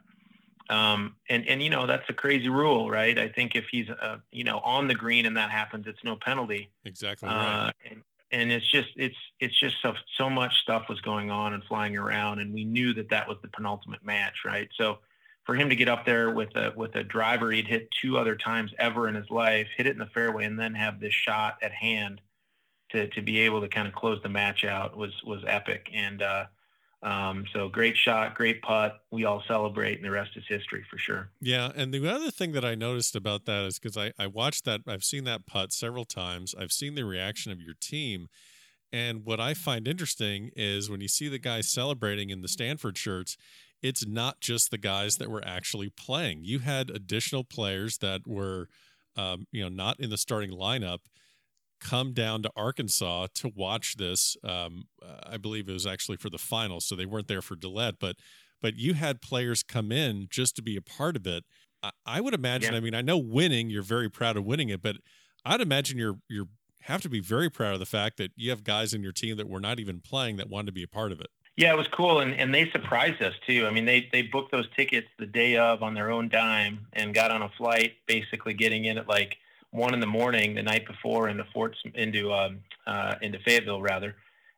Um, 0.71 1.15
and, 1.29 1.47
and, 1.47 1.61
you 1.61 1.69
know, 1.69 1.85
that's 1.85 2.09
a 2.09 2.13
crazy 2.13 2.49
rule, 2.49 2.89
right? 2.89 3.19
I 3.19 3.29
think 3.29 3.55
if 3.55 3.65
he's, 3.69 3.87
uh, 3.87 4.17
you 4.31 4.43
know, 4.43 4.57
on 4.61 4.87
the 4.87 4.95
green 4.95 5.27
and 5.27 5.37
that 5.37 5.51
happens, 5.51 5.85
it's 5.85 6.03
no 6.03 6.15
penalty. 6.15 6.71
Exactly. 6.83 7.29
Right. 7.29 7.67
Uh, 7.67 7.71
and, 7.91 8.01
and 8.36 8.52
it's 8.52 8.69
just 8.69 8.89
it's 8.98 9.15
it's 9.39 9.58
just 9.58 9.78
so 9.82 9.93
so 10.17 10.30
much 10.30 10.54
stuff 10.62 10.89
was 10.89 11.00
going 11.00 11.32
on 11.32 11.54
and 11.54 11.63
flying 11.63 11.95
around, 11.95 12.39
and 12.39 12.54
we 12.54 12.65
knew 12.65 12.93
that 12.93 13.10
that 13.10 13.28
was 13.30 13.38
the 13.41 13.48
penultimate 13.48 14.04
match, 14.04 14.39
right? 14.45 14.67
So 14.76 15.00
for 15.45 15.56
him 15.56 15.69
to 15.69 15.76
get 15.76 15.88
up 15.88 16.06
there 16.06 16.30
with 16.32 16.54
a 16.58 16.74
with 16.76 16.95
a 16.95 17.04
driver 17.04 17.52
he'd 17.52 17.67
hit 17.67 17.88
two 18.02 18.17
other 18.17 18.36
times 18.36 18.74
ever 18.78 19.08
in 19.08 19.15
his 19.15 19.30
life, 19.30 19.67
hit 19.78 19.88
it 19.88 19.91
in 19.91 20.00
the 20.00 20.08
fairway, 20.08 20.43
and 20.43 20.60
then 20.60 20.76
have 20.76 21.00
this 21.00 21.13
shot 21.13 21.58
at 21.62 21.71
hand 21.71 22.19
to 22.91 23.08
to 23.08 23.21
be 23.21 23.39
able 23.39 23.62
to 23.62 23.69
kind 23.69 23.88
of 23.88 23.95
close 23.95 24.21
the 24.21 24.30
match 24.30 24.65
out 24.65 24.98
was 24.98 25.13
was 25.24 25.41
epic. 25.48 25.89
And 25.93 26.21
uh, 26.21 26.45
um, 27.03 27.45
so 27.53 27.69
great 27.69 27.95
shot, 27.95 28.36
great 28.36 28.62
putt. 28.62 28.99
We 29.12 29.25
all 29.25 29.43
celebrate, 29.47 29.95
and 29.97 30.05
the 30.05 30.12
rest 30.12 30.31
is 30.36 30.43
history 30.47 30.84
for 30.89 30.97
sure. 30.97 31.29
Yeah, 31.39 31.71
and 31.75 31.93
the 31.93 32.08
other 32.12 32.31
thing 32.31 32.53
that 32.53 32.65
I 32.65 32.75
noticed 32.75 33.15
about 33.15 33.45
that 33.45 33.63
is 33.65 33.79
because 33.79 33.97
I 33.97 34.12
I 34.17 34.27
watched 34.27 34.65
that, 34.65 34.81
I've 34.88 35.03
seen 35.03 35.23
that 35.25 35.45
putt 35.45 35.71
several 35.71 36.05
times. 36.05 36.55
I've 36.60 36.71
seen 36.71 36.95
the 36.95 37.05
reaction 37.05 37.51
of 37.51 37.62
your 37.62 37.75
team, 37.79 38.27
and 38.91 39.25
what 39.25 39.39
I 39.39 39.53
find 39.53 39.88
interesting 39.88 40.51
is 40.55 40.89
when 40.89 41.01
you 41.01 41.08
see 41.08 41.27
the 41.27 41.39
guys 41.39 41.69
celebrating 41.69 42.29
in 42.29 42.41
the 42.41 42.47
Stanford 42.47 42.97
shirts. 42.97 43.38
It's 43.81 44.08
not 44.08 44.39
just 44.39 44.71
the 44.71 44.79
guys 44.79 45.17
that 45.17 45.29
were 45.29 45.43
actually 45.45 45.89
playing. 45.89 46.43
You 46.43 46.60
had 46.60 46.89
additional 46.89 47.43
players 47.43 47.99
that 47.99 48.21
were, 48.25 48.67
um, 49.15 49.45
you 49.51 49.62
know, 49.62 49.69
not 49.69 49.99
in 49.99 50.10
the 50.10 50.17
starting 50.17 50.49
lineup 50.49 50.99
come 51.79 52.13
down 52.13 52.41
to 52.43 52.51
Arkansas 52.55 53.27
to 53.35 53.51
watch 53.53 53.97
this. 53.97 54.38
Um, 54.43 54.85
uh, 55.01 55.21
I 55.23 55.38
believe 55.38 55.69
it 55.69 55.73
was 55.73 55.88
actually 55.88 56.17
for 56.17 56.29
the 56.29 56.38
final, 56.38 56.79
so 56.81 56.95
they 56.95 57.05
weren't 57.05 57.27
there 57.27 57.41
for 57.41 57.55
Daulet, 57.55 57.95
but 57.99 58.17
but 58.61 58.75
you 58.75 58.93
had 58.93 59.21
players 59.21 59.61
come 59.61 59.91
in 59.91 60.27
just 60.29 60.55
to 60.55 60.61
be 60.61 60.75
a 60.75 60.81
part 60.81 61.15
of 61.15 61.27
it. 61.27 61.43
I, 61.83 61.91
I 62.05 62.21
would 62.21 62.33
imagine. 62.33 62.73
Yeah. 62.73 62.77
I 62.77 62.81
mean, 62.81 62.95
I 62.95 63.01
know 63.01 63.17
winning, 63.17 63.69
you're 63.69 63.83
very 63.83 64.09
proud 64.09 64.38
of 64.38 64.45
winning 64.45 64.69
it, 64.69 64.81
but 64.81 64.97
I'd 65.45 65.61
imagine 65.61 65.97
you're 65.97 66.19
you're 66.29 66.47
have 66.81 67.01
to 67.01 67.09
be 67.09 67.19
very 67.19 67.49
proud 67.49 67.73
of 67.73 67.79
the 67.79 67.85
fact 67.85 68.17
that 68.17 68.31
you 68.35 68.51
have 68.51 68.63
guys 68.63 68.93
in 68.93 69.01
your 69.01 69.11
team 69.11 69.38
that 69.38 69.49
were 69.49 69.59
not 69.59 69.79
even 69.79 69.99
playing 69.99 70.38
that 70.38 70.49
wanted 70.49 70.67
to 70.67 70.71
be 70.71 70.83
a 70.83 70.88
part 70.88 71.11
of 71.11 71.19
it. 71.19 71.27
Yeah, 71.57 71.73
it 71.73 71.77
was 71.77 71.88
cool, 71.88 72.19
and, 72.19 72.33
and 72.35 72.53
they 72.53 72.69
surprised 72.69 73.21
us 73.21 73.33
too. 73.47 73.65
I 73.65 73.71
mean, 73.71 73.85
they 73.85 74.09
they 74.11 74.23
booked 74.23 74.51
those 74.51 74.67
tickets 74.75 75.07
the 75.17 75.25
day 75.25 75.57
of 75.57 75.81
on 75.83 75.93
their 75.93 76.11
own 76.11 76.29
dime 76.29 76.85
and 76.93 77.13
got 77.13 77.31
on 77.31 77.41
a 77.41 77.49
flight, 77.49 77.93
basically 78.07 78.53
getting 78.53 78.85
in 78.85 78.97
at 78.97 79.07
like 79.07 79.38
one 79.75 79.93
in 79.93 79.99
the 79.99 80.07
morning 80.07 80.55
the 80.55 80.63
night 80.63 80.88
before 80.88 81.27
into 81.27 81.45
Fort 81.53 81.75
into 81.93 82.33
um, 82.33 82.59
uh, 82.88 83.15
into 83.21 83.39
Fayetteville 83.39 83.81
rather, 83.81 84.15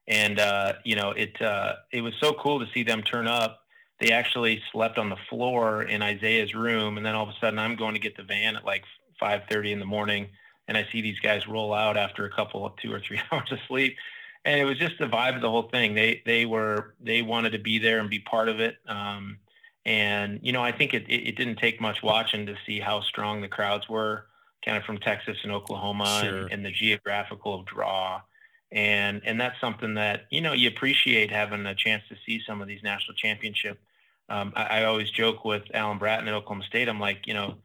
and 0.08 0.40
uh, 0.40 0.74
you 0.84 0.96
know 0.96 1.12
it 1.12 1.42
uh, 1.42 1.74
it 1.92 2.02
was 2.02 2.14
so 2.22 2.34
cool 2.34 2.60
to 2.60 2.66
see 2.74 2.84
them 2.84 3.02
turn 3.02 3.28
up. 3.28 3.62
They 4.00 4.12
actually 4.12 4.62
slept 4.72 5.00
on 5.00 5.10
the 5.10 5.18
floor 5.30 5.82
in 5.82 6.04
Isaiah's 6.04 6.54
room, 6.54 6.98
and 6.98 7.06
then 7.06 7.16
all 7.16 7.24
of 7.24 7.30
a 7.30 7.40
sudden 7.42 7.58
I'm 7.58 7.76
going 7.76 7.96
to 7.96 8.00
get 8.00 8.16
the 8.16 8.24
van 8.24 8.56
at 8.56 8.66
like 8.66 8.84
5:30 9.22 9.72
in 9.72 9.80
the 9.80 9.86
morning, 9.86 10.28
and 10.68 10.78
I 10.78 10.88
see 10.92 11.02
these 11.02 11.20
guys 11.20 11.48
roll 11.48 11.74
out 11.74 11.98
after 11.98 12.26
a 12.26 12.32
couple 12.32 12.66
of 12.66 12.76
two 12.78 12.94
or 12.94 13.00
three 13.00 13.20
hours 13.32 13.52
of 13.52 13.60
sleep, 13.68 13.98
and 14.46 14.60
it 14.60 14.66
was 14.66 14.78
just 14.78 15.00
the 15.00 15.08
vibe 15.08 15.36
of 15.36 15.42
the 15.42 15.50
whole 15.50 15.70
thing. 15.70 15.96
They 15.96 16.22
they 16.26 16.46
were 16.46 16.94
they 17.02 17.22
wanted 17.22 17.52
to 17.52 17.60
be 17.60 17.80
there 17.80 18.00
and 18.00 18.10
be 18.10 18.20
part 18.20 18.50
of 18.50 18.60
it. 18.60 18.78
Um, 18.88 19.40
and 19.86 20.40
you 20.44 20.52
know, 20.52 20.62
I 20.62 20.74
think 20.74 20.94
it, 20.94 21.08
it, 21.08 21.30
it 21.30 21.36
didn't 21.38 21.58
take 21.58 21.82
much 21.82 22.04
watching 22.04 22.46
to 22.46 22.56
see 22.66 22.80
how 22.80 23.02
strong 23.02 23.42
the 23.42 23.48
crowds 23.48 23.90
were 23.90 24.26
kind 24.64 24.78
of 24.78 24.84
from 24.84 24.98
Texas 24.98 25.38
and 25.44 25.52
Oklahoma 25.52 26.22
sure. 26.24 26.42
and, 26.44 26.52
and, 26.52 26.66
the 26.66 26.72
geographical 26.72 27.64
draw. 27.64 28.22
And 28.72 29.22
and 29.26 29.40
that's 29.40 29.60
something 29.62 29.94
that 29.94 30.26
you 30.30 30.42
know 30.42 30.52
you 30.52 30.68
appreciate 30.68 31.32
having 31.32 31.66
a 31.66 31.74
chance 31.74 32.04
to 32.10 32.16
see 32.26 32.42
some 32.46 32.62
of 32.62 32.68
these 32.68 32.84
national 32.84 33.16
championship. 33.16 33.80
Um, 34.30 34.52
I, 34.58 34.82
I, 34.82 34.84
always 34.84 35.10
joke 35.10 35.46
with 35.46 35.64
Alan 35.74 35.98
Bratton 35.98 36.28
at 36.28 36.34
Oklahoma 36.34 36.66
State. 36.66 36.90
I'm 36.90 37.00
like, 37.00 37.28
you 37.28 37.34
know, 37.34 37.56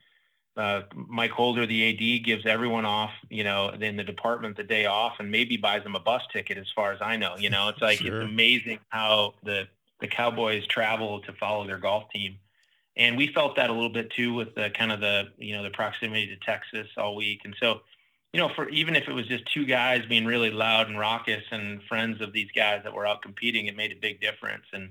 uh, 0.57 0.83
Mike 0.95 1.33
Holder, 1.33 1.67
the 1.67 1.89
AD, 1.89 2.25
gives 2.25 2.47
everyone 2.47 2.85
off, 2.85 3.11
you 3.31 3.43
know, 3.43 3.71
in 3.71 3.97
the 3.97 4.05
department 4.05 4.57
the 4.57 4.63
day 4.63 4.87
off, 4.87 5.15
and 5.19 5.29
maybe 5.29 5.57
buys 5.57 5.83
them 5.83 5.97
a 5.97 6.01
bus 6.01 6.23
ticket. 6.33 6.57
As 6.57 6.71
far 6.73 6.93
as 6.93 7.01
I 7.03 7.17
know, 7.17 7.35
you 7.37 7.51
know, 7.51 7.69
it's 7.69 7.81
like 7.81 7.99
sure. 7.99 8.23
it's 8.23 8.31
amazing 8.31 8.79
how 8.91 9.35
the 9.43 9.67
the 10.01 10.07
Cowboys 10.07 10.67
travel 10.69 11.21
to 11.23 11.33
follow 11.33 11.67
their 11.67 11.79
golf 11.79 12.05
team 12.13 12.39
and 12.97 13.17
we 13.17 13.33
felt 13.33 13.57
that 13.57 13.71
a 13.71 13.73
little 13.73 13.93
bit 13.93 14.11
too 14.11 14.35
with 14.35 14.55
the 14.55 14.71
kind 14.71 14.93
of 14.93 15.01
the 15.01 15.25
you 15.39 15.57
know 15.57 15.63
the 15.63 15.71
proximity 15.71 16.27
to 16.27 16.37
Texas 16.37 16.89
all 16.97 17.17
week, 17.17 17.41
and 17.45 17.55
so 17.59 17.81
you 18.33 18.41
know 18.41 18.51
for 18.55 18.69
even 18.69 18.97
if 18.97 19.09
it 19.09 19.13
was 19.13 19.27
just 19.27 19.45
two 19.53 19.65
guys 19.65 20.05
being 20.09 20.25
really 20.25 20.51
loud 20.51 20.89
and 20.89 20.99
raucous 20.99 21.45
and 21.51 21.83
friends 21.89 22.21
of 22.21 22.33
these 22.33 22.51
guys 22.55 22.83
that 22.85 22.93
were 22.93 23.07
out 23.07 23.23
competing, 23.23 23.67
it 23.67 23.77
made 23.77 23.93
a 23.93 24.01
big 24.01 24.21
difference, 24.21 24.65
and 24.73 24.91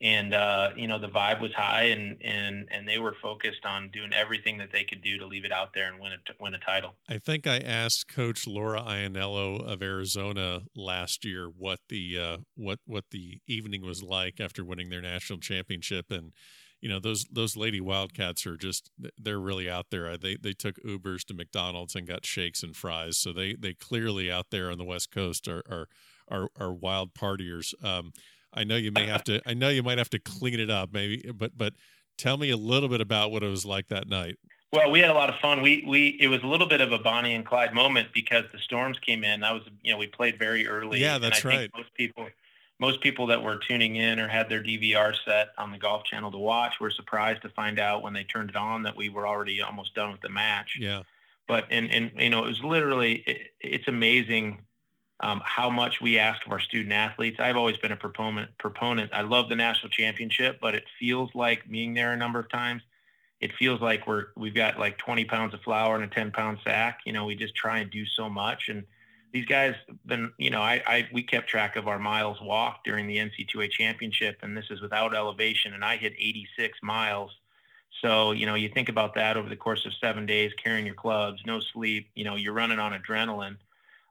and 0.00 0.32
uh, 0.32 0.70
you 0.76 0.86
know 0.86 0.98
the 0.98 1.08
vibe 1.08 1.40
was 1.40 1.52
high, 1.54 1.84
and 1.84 2.18
and 2.22 2.68
and 2.70 2.86
they 2.86 2.98
were 2.98 3.16
focused 3.20 3.64
on 3.64 3.90
doing 3.90 4.12
everything 4.12 4.58
that 4.58 4.70
they 4.70 4.84
could 4.84 5.02
do 5.02 5.18
to 5.18 5.26
leave 5.26 5.44
it 5.44 5.52
out 5.52 5.72
there 5.74 5.90
and 5.90 6.00
win 6.00 6.12
a 6.12 6.18
win 6.42 6.54
a 6.54 6.58
title. 6.58 6.94
I 7.08 7.18
think 7.18 7.46
I 7.46 7.58
asked 7.58 8.08
Coach 8.08 8.46
Laura 8.46 8.80
Ianniello 8.82 9.60
of 9.60 9.82
Arizona 9.82 10.62
last 10.76 11.24
year 11.24 11.46
what 11.46 11.80
the 11.88 12.18
uh, 12.18 12.36
what 12.54 12.78
what 12.86 13.04
the 13.10 13.40
evening 13.46 13.84
was 13.84 14.02
like 14.02 14.38
after 14.38 14.64
winning 14.64 14.90
their 14.90 15.02
national 15.02 15.40
championship, 15.40 16.10
and 16.10 16.32
you 16.80 16.88
know 16.88 17.00
those 17.00 17.24
those 17.30 17.56
lady 17.56 17.80
wildcats 17.80 18.46
are 18.46 18.56
just 18.56 18.90
they're 19.18 19.40
really 19.40 19.68
out 19.68 19.86
there 19.90 20.16
they 20.16 20.36
they 20.36 20.52
took 20.52 20.76
ubers 20.84 21.24
to 21.24 21.34
mcdonald's 21.34 21.94
and 21.94 22.06
got 22.06 22.24
shakes 22.24 22.62
and 22.62 22.76
fries 22.76 23.16
so 23.16 23.32
they 23.32 23.54
they 23.54 23.74
clearly 23.74 24.30
out 24.30 24.46
there 24.50 24.70
on 24.70 24.78
the 24.78 24.84
west 24.84 25.10
coast 25.10 25.48
are 25.48 25.62
are 25.68 25.88
are, 26.30 26.48
are 26.58 26.72
wild 26.72 27.14
partiers 27.14 27.72
um, 27.84 28.12
I 28.52 28.64
know 28.64 28.76
you 28.76 28.90
may 28.92 29.06
have 29.06 29.24
to. 29.24 29.40
I 29.46 29.54
know 29.54 29.68
you 29.68 29.82
might 29.82 29.98
have 29.98 30.10
to 30.10 30.18
clean 30.18 30.58
it 30.60 30.70
up, 30.70 30.92
maybe. 30.92 31.30
But 31.34 31.56
but 31.56 31.74
tell 32.16 32.36
me 32.36 32.50
a 32.50 32.56
little 32.56 32.88
bit 32.88 33.00
about 33.00 33.30
what 33.30 33.42
it 33.42 33.48
was 33.48 33.64
like 33.64 33.88
that 33.88 34.08
night. 34.08 34.36
Well, 34.72 34.90
we 34.90 35.00
had 35.00 35.10
a 35.10 35.14
lot 35.14 35.30
of 35.30 35.36
fun. 35.40 35.62
We 35.62 35.84
we 35.86 36.18
it 36.20 36.28
was 36.28 36.42
a 36.42 36.46
little 36.46 36.66
bit 36.66 36.80
of 36.80 36.92
a 36.92 36.98
Bonnie 36.98 37.34
and 37.34 37.44
Clyde 37.44 37.74
moment 37.74 38.08
because 38.12 38.44
the 38.52 38.58
storms 38.58 38.98
came 38.98 39.24
in. 39.24 39.40
That 39.40 39.52
was 39.52 39.62
you 39.82 39.92
know 39.92 39.98
we 39.98 40.06
played 40.06 40.38
very 40.38 40.66
early. 40.66 41.00
Yeah, 41.00 41.18
that's 41.18 41.42
and 41.42 41.52
I 41.52 41.54
right. 41.54 41.60
Think 41.60 41.76
most 41.76 41.94
people 41.94 42.28
most 42.80 43.00
people 43.00 43.26
that 43.26 43.42
were 43.42 43.56
tuning 43.56 43.96
in 43.96 44.20
or 44.20 44.28
had 44.28 44.48
their 44.48 44.62
DVR 44.62 45.14
set 45.24 45.48
on 45.58 45.72
the 45.72 45.78
Golf 45.78 46.04
Channel 46.04 46.30
to 46.30 46.38
watch 46.38 46.74
were 46.80 46.90
surprised 46.90 47.42
to 47.42 47.48
find 47.48 47.78
out 47.78 48.02
when 48.02 48.12
they 48.12 48.24
turned 48.24 48.50
it 48.50 48.56
on 48.56 48.84
that 48.84 48.96
we 48.96 49.08
were 49.08 49.26
already 49.26 49.60
almost 49.60 49.94
done 49.94 50.12
with 50.12 50.20
the 50.20 50.28
match. 50.28 50.76
Yeah. 50.78 51.02
But 51.48 51.64
and 51.70 51.90
and 51.92 52.12
you 52.16 52.30
know 52.30 52.44
it 52.44 52.48
was 52.48 52.62
literally 52.62 53.24
it, 53.26 53.38
it's 53.60 53.88
amazing 53.88 54.64
um, 55.20 55.42
how 55.44 55.70
much 55.70 56.00
we 56.00 56.18
ask 56.18 56.44
of 56.46 56.52
our 56.52 56.60
student 56.60 56.92
athletes. 56.92 57.40
I've 57.40 57.56
always 57.56 57.76
been 57.78 57.90
a 57.90 57.96
proponent 57.96 58.50
proponent. 58.58 59.10
I 59.12 59.22
love 59.22 59.48
the 59.48 59.56
national 59.56 59.90
championship, 59.90 60.58
but 60.60 60.74
it 60.74 60.84
feels 60.98 61.30
like 61.34 61.68
being 61.68 61.94
there 61.94 62.12
a 62.12 62.16
number 62.16 62.38
of 62.38 62.48
times. 62.48 62.82
It 63.40 63.52
feels 63.54 63.80
like 63.80 64.06
we're 64.06 64.26
we've 64.36 64.54
got 64.54 64.78
like 64.78 64.98
20 64.98 65.24
pounds 65.24 65.54
of 65.54 65.62
flour 65.62 65.94
and 65.94 66.04
a 66.04 66.08
10 66.08 66.30
pound 66.32 66.58
sack. 66.62 67.00
You 67.06 67.12
know, 67.12 67.24
we 67.24 67.34
just 67.34 67.54
try 67.54 67.78
and 67.78 67.90
do 67.90 68.04
so 68.06 68.28
much 68.28 68.68
and 68.68 68.84
these 69.32 69.46
guys 69.46 69.74
been 70.06 70.32
you 70.38 70.50
know 70.50 70.60
I, 70.60 70.82
I 70.86 71.08
we 71.12 71.22
kept 71.22 71.48
track 71.48 71.76
of 71.76 71.88
our 71.88 71.98
miles 71.98 72.40
walked 72.40 72.84
during 72.84 73.06
the 73.06 73.18
nc2a 73.18 73.70
championship 73.70 74.38
and 74.42 74.56
this 74.56 74.66
is 74.70 74.80
without 74.80 75.14
elevation 75.14 75.74
and 75.74 75.84
i 75.84 75.96
hit 75.96 76.14
86 76.18 76.78
miles. 76.82 77.32
So 78.02 78.32
you 78.32 78.46
know 78.46 78.54
you 78.54 78.68
think 78.68 78.88
about 78.88 79.14
that 79.14 79.36
over 79.36 79.48
the 79.48 79.56
course 79.56 79.86
of 79.86 79.92
seven 79.94 80.26
days 80.26 80.52
carrying 80.62 80.86
your 80.86 80.94
clubs 80.94 81.42
no 81.46 81.60
sleep 81.60 82.10
you 82.14 82.24
know 82.24 82.36
you're 82.36 82.52
running 82.52 82.78
on 82.78 82.92
adrenaline. 82.92 83.56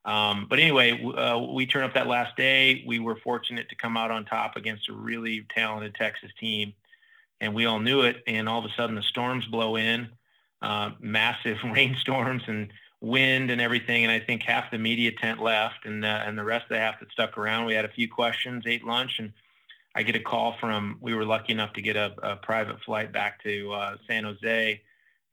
Um, 0.06 0.48
but 0.50 0.60
anyway 0.60 0.92
uh, 1.04 1.40
we 1.40 1.66
turned 1.66 1.86
up 1.86 1.94
that 1.94 2.08
last 2.08 2.36
day. 2.38 2.84
We 2.86 3.00
were 3.00 3.18
fortunate 3.18 3.70
to 3.70 3.76
come 3.76 3.98
out 3.98 4.12
on 4.12 4.26
top 4.26 4.56
against 4.56 4.90
a 4.90 4.94
really 4.94 5.46
talented 5.54 5.96
texas 5.96 6.32
team 6.40 6.74
and 7.40 7.54
we 7.54 7.66
all 7.66 7.80
knew 7.80 8.02
it 8.02 8.24
and 8.28 8.50
all 8.50 8.60
of 8.60 8.66
a 8.66 8.74
sudden 8.76 8.96
the 8.96 9.04
storms 9.04 9.46
blow 9.46 9.76
in 9.76 10.10
uh, 10.62 10.92
massive 11.00 11.58
rainstorms 11.64 12.44
and 12.48 12.70
wind 13.02 13.52
and 13.52 13.62
everything. 13.62 14.04
And 14.04 14.12
I 14.12 14.20
think 14.20 14.44
half 14.44 14.72
the 14.72 14.78
media 14.78 15.12
tent 15.12 15.42
left, 15.42 15.86
and 15.86 16.04
uh, 16.04 16.24
and 16.26 16.38
the 16.38 16.44
rest 16.44 16.64
of 16.64 16.70
the 16.70 16.80
half 16.80 17.00
that 17.00 17.12
stuck 17.12 17.38
around. 17.38 17.66
We 17.66 17.74
had 17.74 17.86
a 17.86 17.90
few 17.90 18.10
questions, 18.10 18.64
ate 18.66 18.84
lunch, 18.84 19.20
and 19.20 19.34
I 19.96 20.04
get 20.04 20.16
a 20.16 20.20
call 20.20 20.56
from. 20.60 20.98
We 21.02 21.14
were 21.14 21.26
lucky 21.26 21.54
enough 21.54 21.74
to 21.74 21.82
get 21.82 21.96
a, 21.96 22.14
a 22.24 22.36
private 22.38 22.82
flight 22.84 23.12
back 23.12 23.42
to 23.44 23.72
uh, 23.74 23.98
San 24.08 24.24
Jose, 24.24 24.82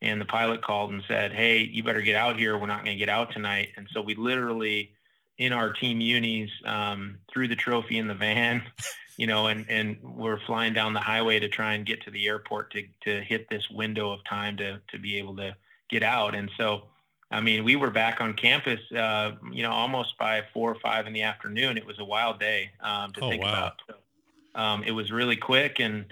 and 0.02 0.20
the 0.20 0.26
pilot 0.26 0.62
called 0.62 0.90
and 0.90 1.02
said, 1.08 1.32
"Hey, 1.32 1.58
you 1.62 1.82
better 1.82 2.02
get 2.02 2.16
out 2.16 2.38
here. 2.38 2.58
We're 2.58 2.66
not 2.66 2.84
going 2.84 2.96
to 2.96 2.98
get 2.98 3.08
out 3.08 3.32
tonight." 3.32 3.70
And 3.76 3.88
so 3.92 4.00
we 4.00 4.14
literally, 4.14 4.92
in 5.38 5.52
our 5.52 5.72
team 5.72 6.00
unis, 6.00 6.50
um, 6.64 7.18
threw 7.32 7.48
the 7.48 7.56
trophy 7.56 7.98
in 7.98 8.08
the 8.08 8.14
van. 8.14 8.62
You 9.16 9.28
know, 9.28 9.46
and, 9.46 9.64
and 9.68 9.96
we're 10.02 10.40
flying 10.40 10.72
down 10.72 10.92
the 10.92 10.98
highway 10.98 11.38
to 11.38 11.48
try 11.48 11.74
and 11.74 11.86
get 11.86 12.02
to 12.02 12.10
the 12.10 12.26
airport 12.26 12.72
to, 12.72 12.82
to 13.02 13.22
hit 13.22 13.48
this 13.48 13.70
window 13.70 14.10
of 14.10 14.24
time 14.24 14.56
to, 14.56 14.80
to 14.88 14.98
be 14.98 15.18
able 15.18 15.36
to 15.36 15.54
get 15.88 16.02
out. 16.02 16.34
And 16.34 16.50
so, 16.56 16.88
I 17.30 17.40
mean, 17.40 17.64
we 17.64 17.76
were 17.76 17.90
back 17.90 18.20
on 18.20 18.34
campus, 18.34 18.80
uh, 18.92 19.32
you 19.50 19.62
know, 19.62 19.72
almost 19.72 20.16
by 20.18 20.42
four 20.52 20.70
or 20.70 20.76
five 20.76 21.06
in 21.06 21.12
the 21.12 21.22
afternoon. 21.22 21.76
It 21.76 21.86
was 21.86 21.98
a 21.98 22.04
wild 22.04 22.38
day 22.38 22.70
um, 22.80 23.12
to 23.14 23.20
oh, 23.22 23.30
think 23.30 23.42
wow. 23.42 23.52
about. 23.52 23.82
So, 23.88 23.94
um, 24.54 24.84
it 24.84 24.92
was 24.92 25.10
really 25.10 25.36
quick, 25.36 25.80
and 25.80 26.06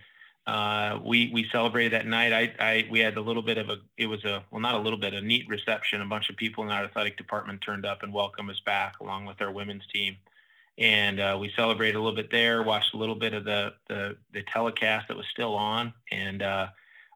uh, 0.46 0.98
we 1.04 1.30
we 1.32 1.46
celebrated 1.52 1.92
that 1.92 2.06
night. 2.06 2.32
I, 2.32 2.52
I 2.58 2.88
we 2.90 2.98
had 2.98 3.16
a 3.16 3.20
little 3.20 3.42
bit 3.42 3.58
of 3.58 3.68
a 3.68 3.76
it 3.96 4.06
was 4.06 4.24
a 4.24 4.42
well 4.50 4.60
not 4.60 4.74
a 4.74 4.78
little 4.78 4.98
bit 4.98 5.14
a 5.14 5.20
neat 5.20 5.48
reception. 5.48 6.02
A 6.02 6.06
bunch 6.06 6.28
of 6.30 6.36
people 6.36 6.64
in 6.64 6.70
our 6.70 6.84
athletic 6.84 7.16
department 7.16 7.60
turned 7.60 7.86
up 7.86 8.02
and 8.02 8.12
welcomed 8.12 8.50
us 8.50 8.60
back 8.60 8.98
along 9.00 9.26
with 9.26 9.40
our 9.40 9.52
women's 9.52 9.86
team, 9.86 10.16
and 10.78 11.20
uh, 11.20 11.36
we 11.40 11.52
celebrated 11.54 11.96
a 11.96 12.00
little 12.00 12.16
bit 12.16 12.32
there. 12.32 12.62
Watched 12.62 12.94
a 12.94 12.96
little 12.96 13.14
bit 13.14 13.34
of 13.34 13.44
the 13.44 13.74
the, 13.88 14.16
the 14.32 14.42
telecast 14.52 15.06
that 15.08 15.16
was 15.16 15.26
still 15.30 15.54
on, 15.54 15.92
and 16.10 16.42
uh, 16.42 16.66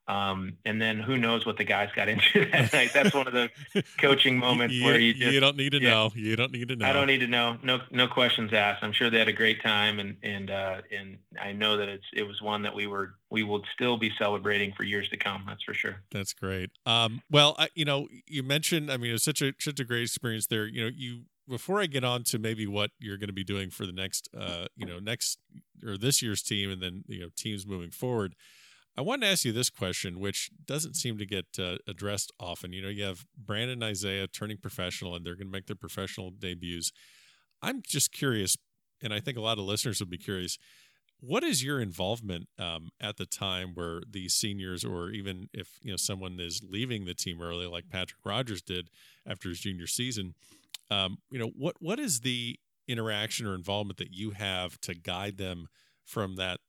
um, 0.09 0.57
and 0.64 0.80
then 0.80 1.00
who 1.00 1.16
knows 1.16 1.44
what 1.44 1.57
the 1.57 1.64
guys 1.64 1.88
got 1.94 2.09
into 2.09 2.48
that 2.50 2.72
night. 2.72 2.90
That's 2.92 3.14
one 3.14 3.26
of 3.26 3.32
the 3.32 3.50
coaching 3.98 4.38
moments 4.38 4.74
you, 4.74 4.84
where 4.84 4.98
you 4.98 5.14
just 5.14 5.32
you 5.32 5.40
don't 5.40 5.57
need 5.57 5.72
to 5.72 5.80
yeah. 5.80 5.90
know. 5.90 6.11
You 6.14 6.36
don't 6.36 6.52
need 6.52 6.68
to 6.68 6.76
know. 6.76 6.86
I 6.86 6.92
don't 6.92 7.07
need 7.07 7.20
to 7.20 7.26
know. 7.26 7.59
No, 7.62 7.80
no 7.90 8.07
questions 8.07 8.52
asked. 8.52 8.82
I'm 8.82 8.92
sure 8.92 9.11
they 9.11 9.18
had 9.18 9.28
a 9.28 9.32
great 9.32 9.62
time, 9.62 9.98
and 9.98 10.16
and 10.22 10.50
uh, 10.50 10.82
and 10.96 11.18
I 11.40 11.52
know 11.52 11.76
that 11.76 11.88
it's 11.88 12.07
it 12.12 12.22
was 12.22 12.40
one 12.40 12.62
that 12.62 12.74
we 12.74 12.86
were 12.86 13.14
we 13.30 13.42
will 13.42 13.62
still 13.74 13.96
be 13.96 14.12
celebrating 14.18 14.72
for 14.76 14.84
years 14.84 15.09
to 15.11 15.16
come. 15.16 15.44
That's 15.46 15.62
for 15.62 15.74
sure. 15.74 15.96
That's 16.12 16.32
great. 16.32 16.70
Um, 16.84 17.22
well, 17.30 17.57
I, 17.59 17.68
you 17.74 17.84
know, 17.84 18.09
you 18.26 18.42
mentioned. 18.42 18.90
I 18.90 18.96
mean, 18.96 19.11
it 19.11 19.14
was 19.14 19.24
such 19.24 19.42
a 19.42 19.52
such 19.59 19.80
a 19.80 19.84
great 19.84 20.02
experience 20.02 20.46
there. 20.46 20.66
You 20.66 20.84
know, 20.84 20.90
you 20.94 21.22
before 21.48 21.80
I 21.80 21.86
get 21.86 22.04
on 22.04 22.24
to 22.24 22.38
maybe 22.38 22.66
what 22.66 22.90
you're 22.98 23.18
going 23.18 23.28
to 23.28 23.34
be 23.34 23.44
doing 23.44 23.70
for 23.70 23.86
the 23.86 23.92
next, 23.92 24.28
uh, 24.36 24.66
you 24.76 24.84
know, 24.84 24.98
next 24.98 25.38
or 25.84 25.96
this 25.96 26.22
year's 26.22 26.42
team, 26.42 26.70
and 26.70 26.82
then 26.82 27.04
you 27.09 27.20
know 27.20 27.28
teams 27.36 27.66
moving 27.66 27.90
forward. 27.90 28.34
I 28.99 29.03
wanted 29.03 29.26
to 29.26 29.32
ask 29.32 29.44
you 29.44 29.53
this 29.53 29.68
question, 29.68 30.18
which 30.18 30.51
doesn't 30.64 30.94
seem 30.94 31.18
to 31.18 31.26
get 31.26 31.47
uh, 31.59 31.76
addressed 31.86 32.32
often. 32.40 32.72
You 32.72 32.80
know, 32.80 32.88
you 32.88 33.05
have 33.05 33.26
Brandon 33.36 33.82
and 33.82 33.84
Isaiah 33.84 34.26
turning 34.26 34.57
professional, 34.57 35.14
and 35.14 35.24
they're 35.24 35.34
going 35.34 35.49
to 35.49 35.53
make 35.53 35.66
their 35.66 35.76
professional 35.76 36.30
debuts. 36.30 36.92
I'm 37.61 37.82
just 37.86 38.11
curious, 38.11 38.57
and 39.03 39.12
I 39.12 39.20
think 39.20 39.36
a 39.36 39.42
lot 39.42 39.59
of 39.59 39.64
listeners 39.64 40.01
would 40.01 40.09
be 40.09 40.16
curious. 40.16 40.59
What 41.20 41.44
is 41.44 41.62
your 41.62 41.80
involvement 41.80 42.49
um, 42.59 42.88
at 43.01 43.16
the 43.16 43.26
time 43.26 43.72
where 43.74 44.01
these 44.09 44.32
seniors, 44.32 44.82
or 44.84 45.11
even 45.11 45.49
if 45.53 45.78
you 45.82 45.90
know 45.90 45.97
someone 45.97 46.38
is 46.40 46.62
leaving 46.66 47.05
the 47.05 47.14
team 47.14 47.42
early, 47.42 47.66
like 47.66 47.90
Patrick 47.90 48.20
Rodgers 48.24 48.62
did 48.62 48.88
after 49.26 49.51
his 49.51 49.61
junior 49.61 49.86
season? 49.86 50.34
Um, 50.90 51.18
you 51.30 51.38
know, 51.38 51.51
what 51.57 51.76
what 51.80 51.99
is 51.99 52.20
the 52.20 52.59
interaction 52.88 53.47
or 53.47 53.55
involvement 53.55 53.99
that 53.99 54.12
you 54.12 54.30
have 54.30 54.80
to 54.82 54.94
guide 54.94 55.38
them 55.38 55.68
from 56.05 56.36
that 56.36 56.61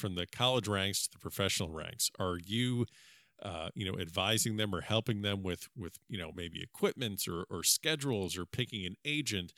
from 0.00 0.14
the 0.14 0.26
college 0.26 0.66
ranks 0.66 1.04
to 1.04 1.12
the 1.12 1.18
professional 1.18 1.70
ranks? 1.70 2.10
Are 2.18 2.38
you, 2.44 2.86
uh, 3.42 3.68
you 3.74 3.90
know, 3.90 3.98
advising 3.98 4.56
them 4.56 4.74
or 4.74 4.80
helping 4.80 5.22
them 5.22 5.42
with 5.42 5.68
with 5.76 5.98
you 6.08 6.18
know 6.18 6.32
maybe 6.34 6.62
equipment 6.62 7.22
or 7.28 7.44
or 7.50 7.62
schedules 7.62 8.36
or 8.36 8.46
picking 8.46 8.84
an 8.86 8.96
agent? 9.04 9.52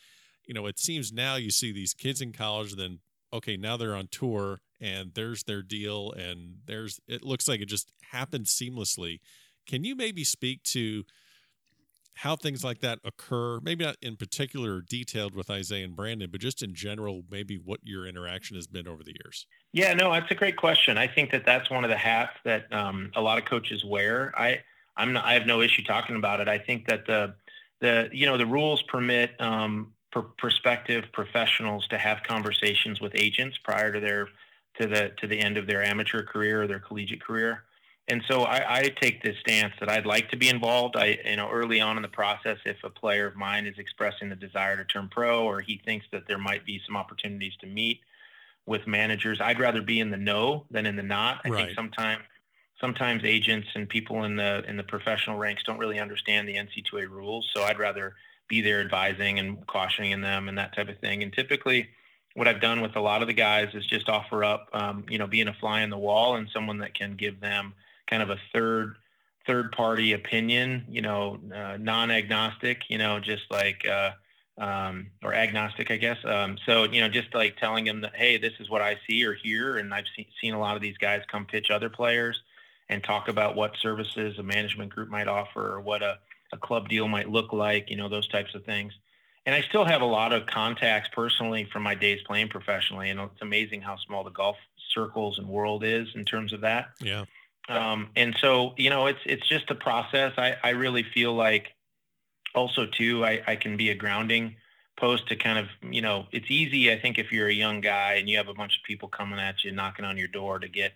You 0.46 0.54
know, 0.54 0.66
it 0.66 0.78
seems 0.78 1.12
now 1.12 1.36
you 1.36 1.50
see 1.50 1.72
these 1.72 1.94
kids 1.94 2.20
in 2.20 2.32
college, 2.32 2.74
then 2.74 2.98
okay, 3.32 3.56
now 3.56 3.76
they're 3.76 3.96
on 3.96 4.08
tour 4.10 4.60
and 4.80 5.14
there's 5.14 5.44
their 5.44 5.62
deal, 5.62 6.12
and 6.12 6.56
there's 6.66 7.00
it 7.06 7.22
looks 7.24 7.48
like 7.48 7.60
it 7.60 7.68
just 7.68 7.92
happened 8.10 8.46
seamlessly. 8.46 9.20
Can 9.66 9.84
you 9.84 9.94
maybe 9.94 10.24
speak 10.24 10.62
to 10.64 11.04
how 12.14 12.36
things 12.36 12.62
like 12.62 12.80
that 12.80 12.98
occur? 13.04 13.60
Maybe 13.60 13.84
not 13.84 13.96
in 14.02 14.16
particular 14.16 14.80
detailed 14.80 15.34
with 15.34 15.50
Isaiah 15.50 15.84
and 15.84 15.96
Brandon, 15.96 16.30
but 16.30 16.40
just 16.40 16.62
in 16.62 16.74
general, 16.74 17.22
maybe 17.30 17.56
what 17.56 17.80
your 17.82 18.06
interaction 18.06 18.56
has 18.56 18.66
been 18.66 18.86
over 18.86 19.02
the 19.02 19.14
years. 19.24 19.46
Yeah, 19.72 19.94
no, 19.94 20.12
that's 20.12 20.30
a 20.30 20.34
great 20.34 20.56
question. 20.56 20.98
I 20.98 21.06
think 21.06 21.30
that 21.32 21.44
that's 21.46 21.70
one 21.70 21.84
of 21.84 21.90
the 21.90 21.96
hats 21.96 22.34
that 22.44 22.72
um, 22.72 23.10
a 23.16 23.20
lot 23.20 23.38
of 23.38 23.44
coaches 23.44 23.84
wear. 23.84 24.32
I 24.36 24.60
I'm 24.96 25.14
not, 25.14 25.24
I 25.24 25.34
have 25.34 25.46
no 25.46 25.60
issue 25.62 25.82
talking 25.82 26.16
about 26.16 26.40
it. 26.40 26.48
I 26.48 26.58
think 26.58 26.86
that 26.88 27.06
the 27.06 27.34
the 27.80 28.08
you 28.12 28.26
know 28.26 28.36
the 28.36 28.46
rules 28.46 28.82
permit 28.82 29.40
um, 29.40 29.92
per 30.10 30.22
prospective 30.22 31.04
professionals 31.12 31.86
to 31.88 31.98
have 31.98 32.22
conversations 32.22 33.00
with 33.00 33.12
agents 33.14 33.58
prior 33.64 33.92
to 33.92 34.00
their 34.00 34.28
to 34.78 34.86
the 34.86 35.12
to 35.18 35.26
the 35.26 35.38
end 35.38 35.56
of 35.56 35.66
their 35.66 35.82
amateur 35.82 36.22
career 36.22 36.62
or 36.62 36.66
their 36.66 36.80
collegiate 36.80 37.22
career. 37.22 37.64
And 38.08 38.22
so 38.28 38.42
I, 38.42 38.78
I 38.80 38.82
take 38.88 39.22
this 39.22 39.38
stance 39.40 39.74
that 39.80 39.88
I'd 39.88 40.06
like 40.06 40.30
to 40.30 40.36
be 40.36 40.48
involved. 40.48 40.96
I, 40.96 41.18
you 41.24 41.36
know, 41.36 41.48
early 41.50 41.80
on 41.80 41.96
in 41.96 42.02
the 42.02 42.08
process, 42.08 42.58
if 42.66 42.78
a 42.84 42.90
player 42.90 43.26
of 43.26 43.36
mine 43.36 43.66
is 43.66 43.78
expressing 43.78 44.28
the 44.28 44.36
desire 44.36 44.76
to 44.76 44.84
turn 44.84 45.08
pro, 45.08 45.44
or 45.44 45.60
he 45.60 45.80
thinks 45.84 46.06
that 46.12 46.26
there 46.26 46.38
might 46.38 46.64
be 46.66 46.80
some 46.84 46.96
opportunities 46.96 47.56
to 47.60 47.66
meet 47.66 48.00
with 48.66 48.86
managers, 48.86 49.40
I'd 49.40 49.60
rather 49.60 49.82
be 49.82 50.00
in 50.00 50.10
the 50.10 50.16
know 50.16 50.66
than 50.70 50.86
in 50.86 50.96
the 50.96 51.02
not. 51.02 51.42
I 51.44 51.50
Right. 51.50 51.68
think 51.68 51.72
sometimes, 51.76 52.24
sometimes 52.80 53.24
agents 53.24 53.68
and 53.74 53.88
people 53.88 54.24
in 54.24 54.36
the 54.36 54.64
in 54.68 54.76
the 54.76 54.84
professional 54.84 55.38
ranks 55.38 55.62
don't 55.64 55.78
really 55.78 56.00
understand 56.00 56.48
the 56.48 56.56
NC2A 56.56 57.06
rules. 57.06 57.50
So 57.54 57.62
I'd 57.64 57.78
rather 57.78 58.16
be 58.48 58.60
there 58.60 58.80
advising 58.80 59.38
and 59.38 59.66
cautioning 59.66 60.20
them 60.20 60.48
and 60.48 60.58
that 60.58 60.74
type 60.74 60.88
of 60.88 60.98
thing. 61.00 61.22
And 61.22 61.32
typically, 61.32 61.90
what 62.34 62.48
I've 62.48 62.60
done 62.60 62.80
with 62.80 62.96
a 62.96 63.00
lot 63.00 63.22
of 63.22 63.28
the 63.28 63.34
guys 63.34 63.74
is 63.74 63.86
just 63.86 64.08
offer 64.08 64.44
up, 64.44 64.68
um, 64.72 65.06
you 65.08 65.18
know, 65.18 65.26
being 65.26 65.48
a 65.48 65.54
fly 65.54 65.82
in 65.82 65.90
the 65.90 65.98
wall 65.98 66.36
and 66.36 66.48
someone 66.52 66.78
that 66.78 66.94
can 66.94 67.16
give 67.16 67.40
them 67.40 67.74
kind 68.08 68.22
of 68.22 68.30
a 68.30 68.38
third 68.52 68.96
third 69.46 69.72
party 69.72 70.12
opinion, 70.12 70.84
you 70.88 71.02
know, 71.02 71.40
uh, 71.52 71.76
non-agnostic, 71.76 72.82
you 72.88 72.96
know, 72.96 73.18
just 73.18 73.42
like 73.50 73.84
uh, 73.86 74.12
um, 74.58 75.08
or 75.22 75.34
agnostic, 75.34 75.90
I 75.90 75.96
guess. 75.96 76.18
Um, 76.24 76.58
so 76.64 76.84
you 76.84 77.00
know, 77.00 77.08
just 77.08 77.34
like 77.34 77.56
telling 77.56 77.84
them 77.84 78.00
that, 78.02 78.14
hey, 78.14 78.38
this 78.38 78.52
is 78.60 78.70
what 78.70 78.82
I 78.82 78.98
see 79.08 79.24
or 79.24 79.34
hear, 79.34 79.78
and 79.78 79.92
I've 79.92 80.04
seen, 80.16 80.26
seen 80.40 80.54
a 80.54 80.60
lot 80.60 80.76
of 80.76 80.82
these 80.82 80.98
guys 80.98 81.22
come 81.30 81.46
pitch 81.46 81.70
other 81.70 81.88
players 81.88 82.40
and 82.88 83.02
talk 83.02 83.28
about 83.28 83.56
what 83.56 83.76
services 83.80 84.38
a 84.38 84.42
management 84.42 84.90
group 84.90 85.08
might 85.08 85.28
offer 85.28 85.72
or 85.72 85.80
what 85.80 86.02
a, 86.02 86.18
a 86.52 86.58
club 86.58 86.88
deal 86.88 87.08
might 87.08 87.30
look 87.30 87.52
like, 87.52 87.90
you 87.90 87.96
know, 87.96 88.08
those 88.08 88.28
types 88.28 88.54
of 88.54 88.64
things. 88.64 88.92
And 89.46 89.54
I 89.54 89.62
still 89.62 89.84
have 89.84 90.02
a 90.02 90.06
lot 90.06 90.32
of 90.32 90.46
contacts 90.46 91.08
personally 91.12 91.68
from 91.72 91.82
my 91.82 91.94
days 91.96 92.20
playing 92.24 92.48
professionally, 92.48 93.10
and 93.10 93.18
it's 93.18 93.42
amazing 93.42 93.80
how 93.80 93.96
small 93.96 94.22
the 94.22 94.30
golf 94.30 94.56
circles 94.94 95.38
and 95.38 95.48
world 95.48 95.82
is 95.82 96.08
in 96.14 96.24
terms 96.24 96.52
of 96.52 96.60
that. 96.60 96.90
Yeah. 97.00 97.24
Um, 97.68 98.10
and 98.16 98.36
so, 98.40 98.74
you 98.76 98.90
know, 98.90 99.06
it's 99.06 99.20
it's 99.24 99.48
just 99.48 99.70
a 99.70 99.74
process. 99.74 100.32
I, 100.36 100.56
I 100.62 100.70
really 100.70 101.04
feel 101.14 101.34
like 101.34 101.68
also 102.54 102.86
too, 102.86 103.24
I, 103.24 103.42
I 103.46 103.56
can 103.56 103.76
be 103.76 103.90
a 103.90 103.94
grounding 103.94 104.56
post 104.98 105.28
to 105.28 105.36
kind 105.36 105.58
of, 105.58 105.66
you 105.90 106.02
know, 106.02 106.26
it's 106.32 106.50
easy, 106.50 106.92
I 106.92 107.00
think, 107.00 107.18
if 107.18 107.32
you're 107.32 107.48
a 107.48 107.52
young 107.54 107.80
guy 107.80 108.14
and 108.14 108.28
you 108.28 108.36
have 108.36 108.48
a 108.48 108.54
bunch 108.54 108.76
of 108.76 108.84
people 108.84 109.08
coming 109.08 109.38
at 109.38 109.64
you, 109.64 109.72
knocking 109.72 110.04
on 110.04 110.18
your 110.18 110.28
door 110.28 110.58
to 110.58 110.68
get 110.68 110.92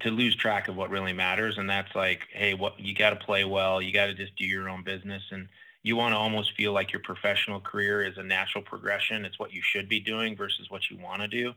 to 0.00 0.10
lose 0.10 0.34
track 0.34 0.68
of 0.68 0.76
what 0.76 0.90
really 0.90 1.12
matters. 1.12 1.58
And 1.58 1.68
that's 1.68 1.94
like, 1.94 2.20
hey, 2.32 2.54
what 2.54 2.80
you 2.80 2.94
got 2.94 3.10
to 3.10 3.16
play 3.16 3.44
well, 3.44 3.82
you 3.82 3.92
got 3.92 4.06
to 4.06 4.14
just 4.14 4.34
do 4.36 4.44
your 4.44 4.68
own 4.68 4.82
business. 4.82 5.22
And 5.30 5.48
you 5.82 5.96
want 5.96 6.12
to 6.12 6.18
almost 6.18 6.56
feel 6.56 6.72
like 6.72 6.92
your 6.92 7.02
professional 7.02 7.60
career 7.60 8.02
is 8.02 8.18
a 8.18 8.22
natural 8.22 8.64
progression. 8.64 9.24
It's 9.24 9.38
what 9.38 9.52
you 9.52 9.62
should 9.62 9.88
be 9.88 10.00
doing 10.00 10.36
versus 10.36 10.70
what 10.70 10.90
you 10.90 10.98
want 10.98 11.22
to 11.22 11.28
do. 11.28 11.52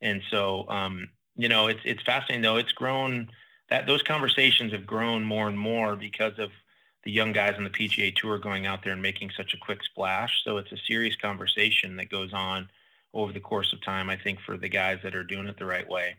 And 0.00 0.22
so, 0.30 0.68
um, 0.68 1.10
you 1.36 1.48
know, 1.48 1.68
it's, 1.68 1.80
it's 1.84 2.02
fascinating 2.02 2.42
though. 2.42 2.56
It's 2.56 2.72
grown 2.72 3.28
that 3.70 3.86
those 3.86 4.02
conversations 4.02 4.72
have 4.72 4.86
grown 4.86 5.24
more 5.24 5.48
and 5.48 5.58
more 5.58 5.96
because 5.96 6.38
of 6.38 6.50
the 7.04 7.10
young 7.10 7.32
guys 7.32 7.54
on 7.56 7.64
the 7.64 7.70
PGA 7.70 8.14
Tour 8.14 8.38
going 8.38 8.66
out 8.66 8.82
there 8.82 8.92
and 8.92 9.02
making 9.02 9.30
such 9.36 9.54
a 9.54 9.58
quick 9.58 9.82
splash. 9.84 10.42
So 10.44 10.56
it's 10.56 10.72
a 10.72 10.76
serious 10.86 11.16
conversation 11.16 11.96
that 11.96 12.10
goes 12.10 12.32
on 12.32 12.68
over 13.14 13.32
the 13.32 13.40
course 13.40 13.72
of 13.72 13.82
time. 13.82 14.10
I 14.10 14.16
think 14.16 14.40
for 14.40 14.56
the 14.56 14.68
guys 14.68 14.98
that 15.02 15.14
are 15.14 15.24
doing 15.24 15.46
it 15.46 15.58
the 15.58 15.64
right 15.64 15.88
way. 15.88 16.16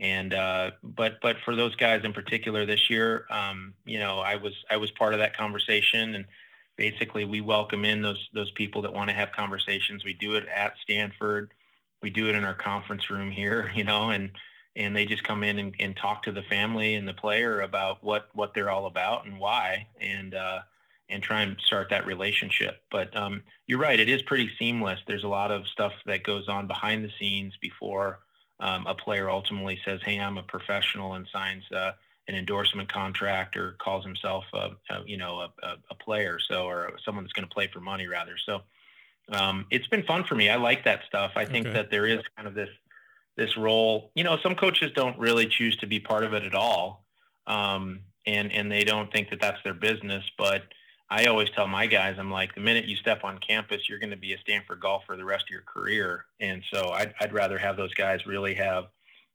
And 0.00 0.32
uh, 0.32 0.72
but 0.82 1.20
but 1.20 1.36
for 1.44 1.56
those 1.56 1.74
guys 1.74 2.04
in 2.04 2.12
particular 2.12 2.64
this 2.64 2.88
year, 2.88 3.26
um, 3.30 3.74
you 3.84 3.98
know, 3.98 4.20
I 4.20 4.36
was 4.36 4.52
I 4.70 4.76
was 4.76 4.92
part 4.92 5.12
of 5.12 5.18
that 5.18 5.36
conversation, 5.36 6.14
and 6.14 6.24
basically 6.76 7.24
we 7.24 7.40
welcome 7.40 7.84
in 7.84 8.00
those 8.00 8.28
those 8.32 8.52
people 8.52 8.80
that 8.82 8.92
want 8.92 9.10
to 9.10 9.16
have 9.16 9.32
conversations. 9.32 10.04
We 10.04 10.14
do 10.14 10.36
it 10.36 10.46
at 10.54 10.74
Stanford, 10.84 11.52
we 12.00 12.10
do 12.10 12.28
it 12.28 12.36
in 12.36 12.44
our 12.44 12.54
conference 12.54 13.10
room 13.10 13.30
here, 13.30 13.72
you 13.74 13.82
know, 13.84 14.10
and 14.10 14.30
and 14.78 14.96
they 14.96 15.04
just 15.04 15.24
come 15.24 15.44
in 15.44 15.58
and, 15.58 15.74
and 15.78 15.94
talk 15.94 16.22
to 16.22 16.32
the 16.32 16.42
family 16.42 16.94
and 16.94 17.06
the 17.06 17.12
player 17.12 17.60
about 17.60 18.02
what 18.02 18.28
what 18.32 18.54
they're 18.54 18.70
all 18.70 18.86
about 18.86 19.26
and 19.26 19.38
why 19.38 19.86
and 20.00 20.34
uh, 20.34 20.60
and 21.10 21.22
try 21.22 21.42
and 21.42 21.56
start 21.60 21.90
that 21.90 22.06
relationship. 22.06 22.80
But 22.90 23.14
um, 23.14 23.42
you're 23.66 23.78
right 23.78 24.00
it 24.00 24.08
is 24.08 24.22
pretty 24.22 24.50
seamless. 24.58 25.00
There's 25.06 25.24
a 25.24 25.28
lot 25.28 25.50
of 25.50 25.66
stuff 25.66 25.92
that 26.06 26.22
goes 26.22 26.48
on 26.48 26.66
behind 26.66 27.04
the 27.04 27.10
scenes 27.18 27.54
before 27.60 28.20
um, 28.60 28.86
a 28.86 28.94
player 28.94 29.30
ultimately 29.30 29.78
says 29.84 30.00
hey 30.04 30.18
i'm 30.18 30.36
a 30.36 30.42
professional 30.42 31.14
and 31.14 31.28
signs 31.32 31.62
uh, 31.70 31.92
an 32.28 32.34
endorsement 32.34 32.92
contract 32.92 33.56
or 33.56 33.72
calls 33.78 34.04
himself 34.04 34.44
a, 34.52 34.70
a 34.90 35.02
you 35.06 35.16
know 35.16 35.48
a, 35.62 35.76
a, 35.90 35.94
player 35.94 36.38
so 36.38 36.66
or 36.66 36.92
someone 37.04 37.24
that's 37.24 37.32
going 37.32 37.48
to 37.48 37.52
play 37.52 37.68
for 37.72 37.80
money 37.80 38.06
rather. 38.06 38.36
So 38.44 38.60
um, 39.30 39.66
it's 39.70 39.88
been 39.88 40.04
fun 40.04 40.24
for 40.24 40.34
me. 40.34 40.48
I 40.48 40.56
like 40.56 40.84
that 40.84 41.00
stuff. 41.06 41.32
I 41.36 41.44
think 41.44 41.66
okay. 41.66 41.74
that 41.74 41.90
there 41.90 42.06
is 42.06 42.20
kind 42.36 42.46
of 42.46 42.54
this 42.54 42.68
this 43.38 43.56
role. 43.56 44.10
You 44.14 44.24
know, 44.24 44.36
some 44.42 44.54
coaches 44.54 44.90
don't 44.94 45.18
really 45.18 45.46
choose 45.46 45.76
to 45.76 45.86
be 45.86 46.00
part 46.00 46.24
of 46.24 46.34
it 46.34 46.42
at 46.42 46.54
all, 46.54 47.06
um, 47.46 48.00
and 48.26 48.52
and 48.52 48.70
they 48.70 48.84
don't 48.84 49.10
think 49.10 49.30
that 49.30 49.40
that's 49.40 49.62
their 49.64 49.72
business. 49.72 50.24
But 50.36 50.64
I 51.08 51.26
always 51.26 51.48
tell 51.50 51.66
my 51.66 51.86
guys, 51.86 52.16
I'm 52.18 52.30
like, 52.30 52.54
the 52.54 52.60
minute 52.60 52.84
you 52.84 52.96
step 52.96 53.24
on 53.24 53.38
campus, 53.38 53.88
you're 53.88 54.00
going 54.00 54.10
to 54.10 54.16
be 54.16 54.34
a 54.34 54.38
Stanford 54.38 54.80
golfer 54.80 55.16
the 55.16 55.24
rest 55.24 55.44
of 55.44 55.50
your 55.50 55.62
career. 55.62 56.26
And 56.40 56.62
so 56.70 56.90
I'd, 56.90 57.14
I'd 57.20 57.32
rather 57.32 57.56
have 57.56 57.78
those 57.78 57.94
guys 57.94 58.26
really 58.26 58.54
have 58.54 58.88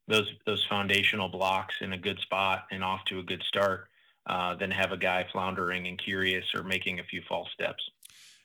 those 0.07 0.29
those 0.45 0.63
foundational 0.69 1.29
blocks 1.29 1.75
in 1.81 1.93
a 1.93 1.97
good 1.97 2.19
spot 2.19 2.65
and 2.71 2.83
off 2.83 3.03
to 3.05 3.19
a 3.19 3.23
good 3.23 3.41
start 3.47 3.87
uh, 4.27 4.53
than 4.55 4.69
have 4.69 4.91
a 4.91 4.97
guy 4.97 5.25
floundering 5.31 5.87
and 5.87 5.97
curious 5.97 6.45
or 6.53 6.61
making 6.61 6.99
a 6.99 7.03
few 7.05 7.21
false 7.27 7.49
steps. 7.53 7.89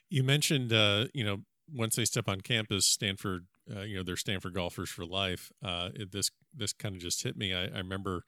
You 0.08 0.22
mentioned, 0.22 0.72
uh, 0.72 1.06
you 1.12 1.24
know, 1.24 1.40
once 1.72 1.96
they 1.96 2.04
step 2.04 2.28
on 2.28 2.40
campus, 2.40 2.86
Stanford 2.86 3.46
uh, 3.74 3.82
you 3.82 3.96
know 3.96 4.02
they're 4.02 4.16
Stanford 4.16 4.54
golfers 4.54 4.90
for 4.90 5.04
life. 5.04 5.50
Uh, 5.62 5.90
it, 5.94 6.12
this 6.12 6.30
this 6.54 6.72
kind 6.72 6.94
of 6.94 7.00
just 7.00 7.22
hit 7.22 7.36
me. 7.36 7.54
I, 7.54 7.64
I 7.64 7.78
remember 7.78 8.22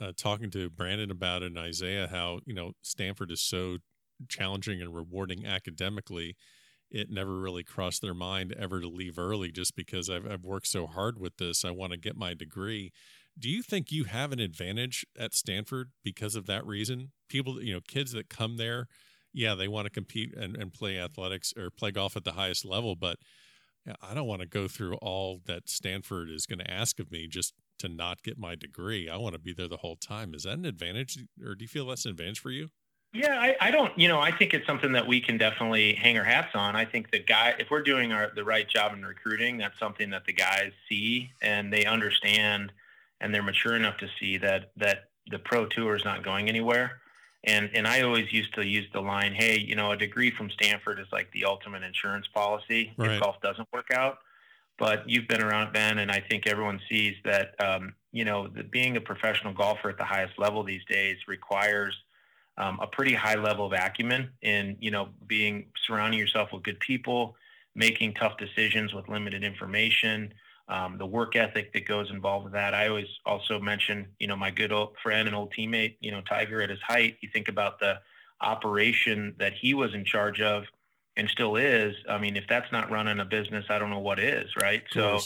uh, 0.00 0.12
talking 0.16 0.50
to 0.50 0.70
Brandon 0.70 1.10
about 1.10 1.42
it 1.42 1.46
and 1.46 1.58
Isaiah 1.58 2.08
how 2.10 2.40
you 2.46 2.54
know 2.54 2.72
Stanford 2.82 3.30
is 3.30 3.40
so 3.40 3.78
challenging 4.28 4.80
and 4.80 4.94
rewarding 4.94 5.46
academically. 5.46 6.36
It 6.90 7.08
never 7.08 7.38
really 7.38 7.62
crossed 7.62 8.02
their 8.02 8.14
mind 8.14 8.52
ever 8.58 8.80
to 8.80 8.88
leave 8.88 9.16
early 9.18 9.52
just 9.52 9.76
because 9.76 10.10
I've, 10.10 10.26
I've 10.26 10.44
worked 10.44 10.66
so 10.66 10.88
hard 10.88 11.20
with 11.20 11.36
this. 11.36 11.64
I 11.64 11.70
want 11.70 11.92
to 11.92 11.98
get 11.98 12.16
my 12.16 12.34
degree. 12.34 12.92
Do 13.38 13.48
you 13.48 13.62
think 13.62 13.92
you 13.92 14.04
have 14.04 14.32
an 14.32 14.40
advantage 14.40 15.06
at 15.18 15.32
Stanford 15.32 15.90
because 16.02 16.34
of 16.34 16.46
that 16.46 16.66
reason? 16.66 17.12
People, 17.28 17.62
you 17.62 17.72
know, 17.72 17.80
kids 17.86 18.10
that 18.12 18.28
come 18.28 18.56
there, 18.56 18.88
yeah, 19.32 19.54
they 19.54 19.68
want 19.68 19.86
to 19.86 19.90
compete 19.90 20.34
and, 20.36 20.56
and 20.56 20.72
play 20.72 20.98
athletics 20.98 21.52
or 21.56 21.70
play 21.70 21.90
golf 21.90 22.16
at 22.16 22.24
the 22.24 22.32
highest 22.32 22.64
level, 22.64 22.96
but 22.96 23.16
I 24.02 24.14
don't 24.14 24.26
want 24.26 24.42
to 24.42 24.46
go 24.46 24.68
through 24.68 24.96
all 24.96 25.40
that 25.46 25.68
Stanford 25.68 26.30
is 26.30 26.46
going 26.46 26.58
to 26.58 26.70
ask 26.70 27.00
of 27.00 27.10
me 27.10 27.26
just 27.26 27.54
to 27.78 27.88
not 27.88 28.22
get 28.22 28.38
my 28.38 28.54
degree. 28.54 29.08
I 29.08 29.16
want 29.16 29.34
to 29.34 29.40
be 29.40 29.52
there 29.52 29.68
the 29.68 29.78
whole 29.78 29.96
time. 29.96 30.34
Is 30.34 30.42
that 30.42 30.58
an 30.58 30.66
advantage, 30.66 31.18
or 31.44 31.54
do 31.54 31.64
you 31.64 31.68
feel 31.68 31.86
that's 31.86 32.04
an 32.04 32.10
advantage 32.10 32.40
for 32.40 32.50
you? 32.50 32.68
Yeah, 33.12 33.40
I, 33.40 33.56
I, 33.60 33.70
don't. 33.70 33.96
You 33.98 34.06
know, 34.06 34.20
I 34.20 34.30
think 34.30 34.54
it's 34.54 34.66
something 34.66 34.92
that 34.92 35.06
we 35.06 35.20
can 35.20 35.36
definitely 35.36 35.94
hang 35.94 36.16
our 36.16 36.24
hats 36.24 36.54
on. 36.54 36.76
I 36.76 36.84
think 36.84 37.10
the 37.10 37.18
guy, 37.18 37.54
if 37.58 37.68
we're 37.70 37.82
doing 37.82 38.12
our 38.12 38.30
the 38.34 38.44
right 38.44 38.68
job 38.68 38.92
in 38.92 39.04
recruiting, 39.04 39.58
that's 39.58 39.78
something 39.80 40.10
that 40.10 40.26
the 40.26 40.32
guys 40.32 40.70
see 40.88 41.30
and 41.42 41.72
they 41.72 41.86
understand, 41.86 42.72
and 43.20 43.34
they're 43.34 43.42
mature 43.42 43.74
enough 43.74 43.96
to 43.98 44.08
see 44.20 44.36
that 44.38 44.70
that 44.76 45.08
the 45.28 45.40
pro 45.40 45.66
tour 45.66 45.96
is 45.96 46.04
not 46.04 46.22
going 46.22 46.48
anywhere. 46.48 47.00
And 47.44 47.70
and 47.74 47.86
I 47.86 48.02
always 48.02 48.32
used 48.32 48.54
to 48.54 48.66
use 48.66 48.86
the 48.92 49.00
line, 49.00 49.34
"Hey, 49.34 49.58
you 49.58 49.74
know, 49.74 49.92
a 49.92 49.96
degree 49.96 50.30
from 50.30 50.50
Stanford 50.50 50.98
is 50.98 51.06
like 51.10 51.30
the 51.32 51.46
ultimate 51.46 51.82
insurance 51.82 52.26
policy 52.26 52.92
right. 52.96 53.12
if 53.12 53.22
golf 53.22 53.40
doesn't 53.40 53.68
work 53.72 53.90
out." 53.94 54.18
But 54.78 55.08
you've 55.08 55.28
been 55.28 55.42
around 55.42 55.72
Ben, 55.72 55.98
and 55.98 56.10
I 56.10 56.20
think 56.20 56.46
everyone 56.46 56.80
sees 56.88 57.16
that 57.24 57.54
um, 57.62 57.94
you 58.12 58.24
know 58.24 58.48
the, 58.48 58.62
being 58.62 58.96
a 58.96 59.00
professional 59.00 59.54
golfer 59.54 59.88
at 59.88 59.96
the 59.96 60.04
highest 60.04 60.38
level 60.38 60.62
these 60.62 60.84
days 60.84 61.16
requires 61.26 61.96
um, 62.58 62.78
a 62.82 62.86
pretty 62.86 63.14
high 63.14 63.36
level 63.36 63.66
of 63.66 63.72
acumen 63.72 64.30
in 64.42 64.76
you 64.80 64.90
know 64.90 65.08
being 65.26 65.66
surrounding 65.86 66.18
yourself 66.18 66.52
with 66.52 66.62
good 66.62 66.80
people, 66.80 67.36
making 67.74 68.14
tough 68.14 68.36
decisions 68.36 68.92
with 68.92 69.08
limited 69.08 69.44
information 69.44 70.34
um, 70.70 70.98
the 70.98 71.06
work 71.06 71.34
ethic 71.34 71.72
that 71.72 71.84
goes 71.84 72.10
involved 72.10 72.44
with 72.44 72.52
that. 72.52 72.74
I 72.74 72.88
always 72.88 73.08
also 73.26 73.58
mention, 73.58 74.06
you 74.20 74.28
know, 74.28 74.36
my 74.36 74.50
good 74.50 74.70
old 74.70 74.94
friend 75.02 75.26
and 75.26 75.36
old 75.36 75.52
teammate, 75.52 75.96
you 76.00 76.12
know, 76.12 76.20
Tiger 76.22 76.62
at 76.62 76.70
his 76.70 76.80
height. 76.80 77.16
You 77.20 77.28
think 77.32 77.48
about 77.48 77.80
the 77.80 77.98
operation 78.40 79.34
that 79.38 79.52
he 79.52 79.74
was 79.74 79.92
in 79.94 80.04
charge 80.04 80.40
of 80.40 80.64
and 81.16 81.28
still 81.28 81.56
is. 81.56 81.94
I 82.08 82.18
mean, 82.18 82.36
if 82.36 82.44
that's 82.48 82.70
not 82.70 82.88
running 82.88 83.18
a 83.18 83.24
business, 83.24 83.64
I 83.68 83.80
don't 83.80 83.90
know 83.90 83.98
what 83.98 84.20
is, 84.20 84.48
right? 84.62 84.84
So, 84.92 85.18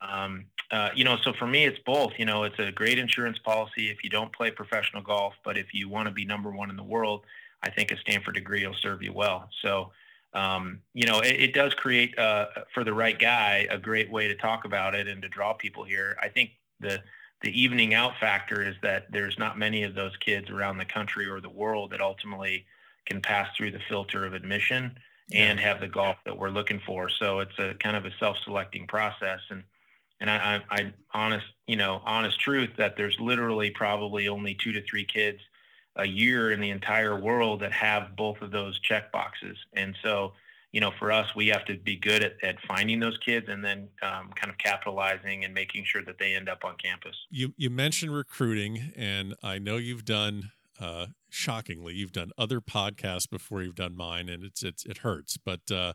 um, 0.00 0.46
uh, 0.70 0.90
you 0.94 1.04
know, 1.04 1.16
so 1.22 1.32
for 1.32 1.48
me, 1.48 1.64
it's 1.64 1.80
both. 1.84 2.12
You 2.16 2.24
know, 2.24 2.44
it's 2.44 2.58
a 2.60 2.70
great 2.70 2.98
insurance 2.98 3.38
policy 3.38 3.90
if 3.90 4.04
you 4.04 4.08
don't 4.08 4.32
play 4.32 4.52
professional 4.52 5.02
golf, 5.02 5.34
but 5.44 5.58
if 5.58 5.74
you 5.74 5.88
want 5.88 6.06
to 6.06 6.14
be 6.14 6.24
number 6.24 6.52
one 6.52 6.70
in 6.70 6.76
the 6.76 6.84
world, 6.84 7.24
I 7.62 7.70
think 7.70 7.90
a 7.90 7.96
Stanford 7.98 8.34
degree 8.34 8.64
will 8.64 8.74
serve 8.74 9.02
you 9.02 9.12
well. 9.12 9.48
So, 9.62 9.90
um, 10.34 10.80
you 10.94 11.06
know, 11.06 11.20
it, 11.20 11.40
it 11.40 11.54
does 11.54 11.74
create 11.74 12.18
uh, 12.18 12.46
for 12.72 12.84
the 12.84 12.94
right 12.94 13.18
guy 13.18 13.66
a 13.70 13.78
great 13.78 14.10
way 14.10 14.28
to 14.28 14.34
talk 14.34 14.64
about 14.64 14.94
it 14.94 15.06
and 15.08 15.22
to 15.22 15.28
draw 15.28 15.52
people 15.52 15.84
here. 15.84 16.16
I 16.22 16.28
think 16.28 16.50
the 16.80 17.02
the 17.42 17.60
evening 17.60 17.92
out 17.92 18.12
factor 18.20 18.62
is 18.62 18.76
that 18.82 19.10
there's 19.10 19.36
not 19.38 19.58
many 19.58 19.82
of 19.82 19.94
those 19.94 20.16
kids 20.18 20.48
around 20.48 20.78
the 20.78 20.84
country 20.84 21.26
or 21.26 21.40
the 21.40 21.50
world 21.50 21.90
that 21.90 22.00
ultimately 22.00 22.64
can 23.04 23.20
pass 23.20 23.48
through 23.56 23.72
the 23.72 23.80
filter 23.88 24.24
of 24.24 24.32
admission 24.32 24.96
and 25.32 25.58
have 25.58 25.80
the 25.80 25.88
golf 25.88 26.16
that 26.24 26.38
we're 26.38 26.50
looking 26.50 26.80
for. 26.86 27.08
So 27.08 27.40
it's 27.40 27.58
a 27.58 27.74
kind 27.74 27.96
of 27.96 28.04
a 28.04 28.12
self-selecting 28.20 28.86
process. 28.86 29.40
And 29.50 29.64
and 30.20 30.30
I, 30.30 30.62
I, 30.70 30.76
I 30.76 30.92
honest, 31.12 31.46
you 31.66 31.76
know, 31.76 32.00
honest 32.04 32.38
truth 32.40 32.70
that 32.78 32.96
there's 32.96 33.18
literally 33.18 33.70
probably 33.70 34.28
only 34.28 34.54
two 34.54 34.72
to 34.72 34.82
three 34.82 35.04
kids 35.04 35.40
a 35.96 36.06
year 36.06 36.50
in 36.52 36.60
the 36.60 36.70
entire 36.70 37.18
world 37.18 37.60
that 37.60 37.72
have 37.72 38.16
both 38.16 38.40
of 38.40 38.50
those 38.50 38.78
check 38.80 39.12
boxes. 39.12 39.56
And 39.74 39.94
so, 40.02 40.32
you 40.72 40.80
know, 40.80 40.90
for 40.98 41.12
us, 41.12 41.34
we 41.36 41.48
have 41.48 41.64
to 41.66 41.76
be 41.76 41.96
good 41.96 42.22
at, 42.24 42.36
at 42.42 42.56
finding 42.66 42.98
those 42.98 43.18
kids 43.18 43.46
and 43.48 43.62
then 43.62 43.88
um, 44.02 44.30
kind 44.34 44.48
of 44.48 44.56
capitalizing 44.56 45.44
and 45.44 45.52
making 45.52 45.84
sure 45.84 46.02
that 46.04 46.18
they 46.18 46.34
end 46.34 46.48
up 46.48 46.64
on 46.64 46.76
campus. 46.82 47.14
You 47.30 47.52
you 47.56 47.68
mentioned 47.68 48.14
recruiting, 48.14 48.92
and 48.96 49.34
I 49.42 49.58
know 49.58 49.76
you've 49.76 50.06
done 50.06 50.50
uh, 50.80 51.06
shockingly, 51.28 51.94
you've 51.94 52.12
done 52.12 52.30
other 52.38 52.60
podcasts 52.60 53.28
before 53.28 53.62
you've 53.62 53.74
done 53.74 53.94
mine, 53.94 54.30
and 54.30 54.44
it's 54.44 54.62
it's 54.62 54.86
it 54.86 54.98
hurts, 54.98 55.36
but 55.36 55.70
uh, 55.70 55.92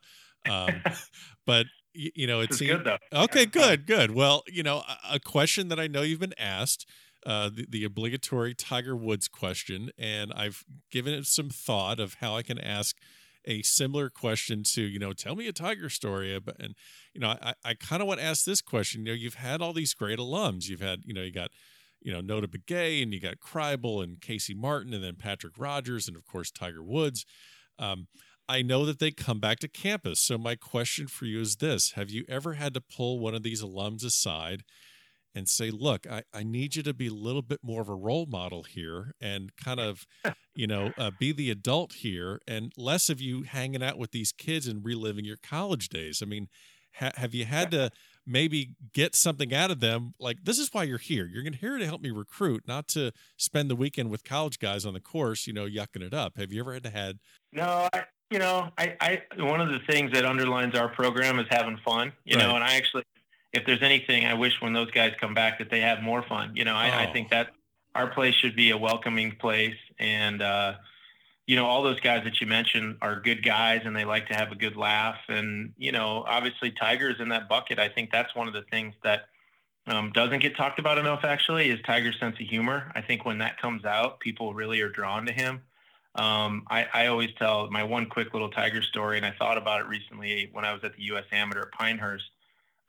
um, 0.47 0.83
but 1.47 1.65
you, 1.93 2.11
you 2.13 2.27
know 2.27 2.39
it's 2.41 2.59
good 2.59 2.83
though. 2.83 2.97
Okay, 3.11 3.47
good, 3.47 3.87
good. 3.87 4.11
Well, 4.11 4.43
you 4.47 4.61
know, 4.61 4.83
a, 4.87 5.15
a 5.15 5.19
question 5.19 5.69
that 5.69 5.79
I 5.79 5.87
know 5.87 6.03
you've 6.03 6.19
been 6.19 6.37
asked 6.37 6.87
uh, 7.27 7.49
the, 7.53 7.65
the 7.69 7.83
obligatory 7.83 8.55
Tiger 8.55 8.95
Woods 8.95 9.27
question, 9.27 9.91
and 9.97 10.31
I've 10.33 10.63
given 10.89 11.13
it 11.13 11.25
some 11.25 11.49
thought 11.49 11.99
of 11.99 12.15
how 12.21 12.37
I 12.37 12.41
can 12.41 12.57
ask 12.57 12.95
a 13.43 13.61
similar 13.63 14.09
question 14.09 14.63
to, 14.63 14.81
you 14.81 14.97
know, 14.97 15.11
tell 15.11 15.35
me 15.35 15.47
a 15.47 15.51
Tiger 15.51 15.89
story. 15.89 16.33
And, 16.33 16.73
you 17.13 17.19
know, 17.19 17.35
I, 17.41 17.53
I 17.65 17.73
kind 17.73 18.01
of 18.01 18.07
want 18.07 18.21
to 18.21 18.25
ask 18.25 18.45
this 18.45 18.61
question. 18.61 19.05
You 19.05 19.11
know, 19.11 19.17
you've 19.17 19.35
had 19.35 19.61
all 19.61 19.73
these 19.73 19.93
great 19.93 20.19
alums. 20.19 20.69
You've 20.69 20.81
had, 20.81 21.01
you 21.03 21.13
know, 21.13 21.21
you 21.21 21.33
got, 21.33 21.51
you 22.01 22.13
know, 22.13 22.21
Notah 22.21 22.47
Begay 22.47 23.03
and 23.03 23.13
you 23.13 23.19
got 23.19 23.39
Kribel 23.39 24.01
and 24.01 24.21
Casey 24.21 24.53
Martin 24.53 24.93
and 24.93 25.03
then 25.03 25.15
Patrick 25.15 25.53
Rodgers 25.57 26.07
and, 26.07 26.15
of 26.15 26.25
course, 26.25 26.49
Tiger 26.49 26.83
Woods. 26.83 27.25
Um, 27.77 28.07
I 28.47 28.61
know 28.61 28.85
that 28.85 28.99
they 28.99 29.11
come 29.11 29.41
back 29.41 29.59
to 29.59 29.67
campus. 29.67 30.21
So 30.21 30.37
my 30.37 30.55
question 30.55 31.07
for 31.07 31.25
you 31.25 31.41
is 31.41 31.57
this 31.57 31.91
Have 31.91 32.09
you 32.09 32.23
ever 32.29 32.53
had 32.53 32.73
to 32.73 32.81
pull 32.81 33.19
one 33.19 33.35
of 33.35 33.43
these 33.43 33.61
alums 33.61 34.05
aside 34.05 34.63
and 35.35 35.47
say, 35.47 35.69
look, 35.69 36.07
I, 36.07 36.23
I 36.33 36.43
need 36.43 36.75
you 36.75 36.83
to 36.83 36.93
be 36.93 37.07
a 37.07 37.13
little 37.13 37.41
bit 37.41 37.59
more 37.63 37.81
of 37.81 37.89
a 37.89 37.95
role 37.95 38.25
model 38.25 38.63
here 38.63 39.13
and 39.21 39.55
kind 39.55 39.79
of, 39.79 40.05
you 40.55 40.67
know, 40.67 40.91
uh, 40.97 41.11
be 41.19 41.31
the 41.31 41.51
adult 41.51 41.93
here 41.93 42.39
and 42.47 42.71
less 42.75 43.09
of 43.09 43.21
you 43.21 43.43
hanging 43.43 43.83
out 43.83 43.97
with 43.97 44.11
these 44.11 44.31
kids 44.31 44.67
and 44.67 44.83
reliving 44.83 45.25
your 45.25 45.37
college 45.37 45.89
days. 45.89 46.21
I 46.23 46.25
mean, 46.25 46.47
ha- 46.95 47.11
have 47.15 47.35
you 47.35 47.45
had 47.45 47.71
to 47.71 47.91
maybe 48.25 48.71
get 48.93 49.15
something 49.15 49.53
out 49.53 49.71
of 49.71 49.79
them? 49.79 50.13
Like, 50.19 50.37
this 50.43 50.57
is 50.57 50.69
why 50.71 50.83
you're 50.83 50.97
here. 50.97 51.25
You're 51.25 51.43
gonna 51.43 51.57
here 51.57 51.77
to 51.77 51.85
help 51.85 52.01
me 52.01 52.09
recruit, 52.09 52.63
not 52.67 52.87
to 52.89 53.11
spend 53.37 53.69
the 53.69 53.75
weekend 53.75 54.09
with 54.09 54.23
college 54.23 54.59
guys 54.59 54.85
on 54.85 54.93
the 54.93 54.99
course, 54.99 55.47
you 55.47 55.53
know, 55.53 55.65
yucking 55.65 56.01
it 56.01 56.13
up. 56.13 56.37
Have 56.37 56.51
you 56.51 56.59
ever 56.61 56.73
had 56.73 56.83
to 56.83 56.89
had? 56.89 57.19
No, 57.53 57.87
I, 57.93 58.03
you 58.29 58.39
know, 58.39 58.69
I, 58.77 58.95
I, 58.99 59.21
one 59.37 59.61
of 59.61 59.69
the 59.69 59.79
things 59.89 60.11
that 60.11 60.25
underlines 60.25 60.75
our 60.75 60.89
program 60.89 61.39
is 61.39 61.45
having 61.49 61.77
fun, 61.85 62.11
you 62.25 62.35
right. 62.35 62.43
know, 62.43 62.55
and 62.55 62.63
I 62.63 62.75
actually 62.75 63.03
if 63.53 63.65
there's 63.65 63.81
anything, 63.81 64.25
I 64.25 64.33
wish 64.33 64.61
when 64.61 64.73
those 64.73 64.91
guys 64.91 65.13
come 65.19 65.33
back 65.33 65.59
that 65.59 65.69
they 65.69 65.81
have 65.81 66.01
more 66.01 66.23
fun. 66.23 66.55
You 66.55 66.65
know, 66.65 66.75
I, 66.75 66.89
oh. 66.89 67.09
I 67.09 67.13
think 67.13 67.29
that 67.29 67.49
our 67.95 68.07
place 68.07 68.35
should 68.35 68.55
be 68.55 68.71
a 68.71 68.77
welcoming 68.77 69.35
place, 69.35 69.77
and 69.99 70.41
uh, 70.41 70.73
you 71.47 71.55
know, 71.55 71.65
all 71.65 71.81
those 71.81 71.99
guys 72.01 72.23
that 72.25 72.41
you 72.41 72.47
mentioned 72.47 72.97
are 73.01 73.19
good 73.19 73.43
guys, 73.43 73.81
and 73.85 73.95
they 73.95 74.05
like 74.05 74.27
to 74.27 74.35
have 74.35 74.51
a 74.51 74.55
good 74.55 74.75
laugh. 74.75 75.17
And 75.29 75.73
you 75.77 75.91
know, 75.91 76.23
obviously, 76.27 76.71
Tiger's 76.71 77.19
in 77.19 77.29
that 77.29 77.49
bucket. 77.49 77.79
I 77.79 77.89
think 77.89 78.11
that's 78.11 78.35
one 78.35 78.47
of 78.47 78.53
the 78.53 78.63
things 78.69 78.93
that 79.03 79.29
um, 79.87 80.11
doesn't 80.11 80.39
get 80.39 80.57
talked 80.57 80.77
about 80.77 80.97
enough. 80.97 81.21
Actually, 81.23 81.69
is 81.69 81.79
Tiger's 81.85 82.19
sense 82.19 82.35
of 82.39 82.45
humor. 82.45 82.91
I 82.95 83.01
think 83.01 83.25
when 83.25 83.37
that 83.39 83.59
comes 83.59 83.85
out, 83.85 84.19
people 84.19 84.53
really 84.53 84.81
are 84.81 84.89
drawn 84.89 85.25
to 85.25 85.31
him. 85.31 85.61
Um, 86.15 86.65
I, 86.69 86.87
I, 86.93 87.07
always 87.07 87.29
tell 87.37 87.69
my 87.69 87.83
one 87.83 88.07
quick 88.07 88.33
little 88.33 88.49
Tiger 88.49 88.81
story, 88.81 89.17
and 89.17 89.25
I 89.25 89.33
thought 89.37 89.55
about 89.55 89.81
it 89.81 89.87
recently 89.87 90.49
when 90.51 90.65
I 90.65 90.73
was 90.73 90.83
at 90.83 90.95
the 90.95 91.03
U.S. 91.03 91.25
Amateur 91.31 91.61
at 91.61 91.71
Pinehurst. 91.73 92.25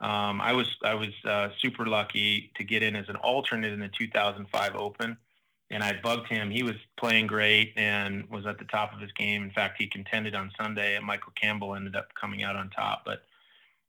Um, 0.01 0.39
I 0.39 0.53
was 0.53 0.67
I 0.83 0.93
was 0.93 1.09
uh, 1.25 1.49
super 1.59 1.85
lucky 1.85 2.51
to 2.55 2.63
get 2.63 2.83
in 2.83 2.95
as 2.95 3.09
an 3.09 3.17
alternate 3.17 3.73
in 3.73 3.79
the 3.79 3.89
2005 3.89 4.75
Open, 4.75 5.17
and 5.69 5.83
I 5.83 5.99
bugged 6.01 6.27
him. 6.27 6.49
He 6.49 6.63
was 6.63 6.75
playing 6.97 7.27
great 7.27 7.73
and 7.75 8.29
was 8.29 8.45
at 8.45 8.59
the 8.59 8.65
top 8.65 8.93
of 8.93 9.01
his 9.01 9.11
game. 9.11 9.43
In 9.43 9.51
fact, 9.51 9.75
he 9.77 9.87
contended 9.87 10.35
on 10.35 10.51
Sunday, 10.57 10.95
and 10.95 11.05
Michael 11.05 11.33
Campbell 11.35 11.75
ended 11.75 11.97
up 11.97 12.13
coming 12.19 12.43
out 12.43 12.55
on 12.55 12.69
top. 12.69 13.03
But 13.05 13.23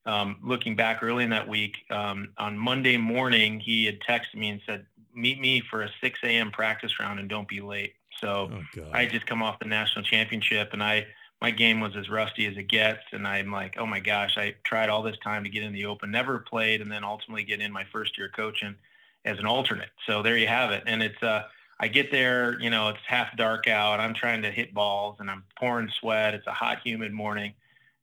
um, 0.05 0.39
looking 0.43 0.75
back 0.75 1.01
early 1.03 1.23
in 1.23 1.31
that 1.31 1.49
week, 1.49 1.77
um, 1.91 2.31
on 2.39 2.59
Monday 2.59 2.97
morning, 2.97 3.61
he 3.61 3.85
had 3.85 4.01
texted 4.01 4.35
me 4.35 4.49
and 4.49 4.61
said, 4.67 4.87
"Meet 5.15 5.41
me 5.41 5.61
for 5.61 5.83
a 5.83 5.91
6 6.01 6.19
a.m. 6.25 6.51
practice 6.51 6.99
round 6.99 7.21
and 7.21 7.29
don't 7.29 7.47
be 7.47 7.61
late." 7.61 7.95
So 8.19 8.51
oh, 8.53 8.83
I 8.93 9.07
just 9.07 9.27
come 9.27 9.45
off 9.45 9.61
the 9.61 9.67
national 9.67 10.05
championship, 10.05 10.71
and 10.73 10.83
I 10.83 11.07
my 11.41 11.51
game 11.51 11.81
was 11.81 11.97
as 11.97 12.11
rusty 12.11 12.47
as 12.47 12.57
it 12.57 12.69
gets. 12.69 13.01
And 13.13 13.27
I'm 13.27 13.51
like, 13.51 13.77
oh 13.79 13.87
my 13.87 14.01
gosh, 14.01 14.37
I 14.37 14.55
tried 14.63 14.89
all 14.89 15.03
this 15.03 15.17
time 15.23 15.45
to 15.45 15.51
get 15.51 15.63
in 15.63 15.73
the 15.73 15.87
open, 15.87 16.11
never 16.11 16.39
played, 16.39 16.81
and 16.81 16.91
then 16.91 17.05
ultimately 17.05 17.45
get 17.45 17.61
in 17.61 17.73
my 17.73 17.85
first 17.93 18.19
year 18.19 18.29
coaching 18.29 18.77
as 19.25 19.39
an 19.39 19.47
alternate. 19.47 19.91
So 20.07 20.23
there 20.23 20.37
you 20.37 20.47
have 20.47 20.71
it. 20.71 20.85
And 20.87 21.03
it's, 21.03 21.23
uh, 21.23 21.45
I 21.79 21.89
get 21.89 22.11
there, 22.11 22.61
you 22.61 22.69
know, 22.69 22.89
it's 22.89 22.99
half 23.07 23.35
dark 23.37 23.67
out. 23.67 24.01
I'm 24.01 24.13
trying 24.13 24.43
to 24.43 24.51
hit 24.51 24.75
balls 24.75 25.17
and 25.19 25.31
I'm 25.31 25.45
pouring 25.59 25.89
sweat. 25.99 26.35
It's 26.35 26.47
a 26.47 26.53
hot, 26.53 26.81
humid 26.85 27.13
morning. 27.13 27.55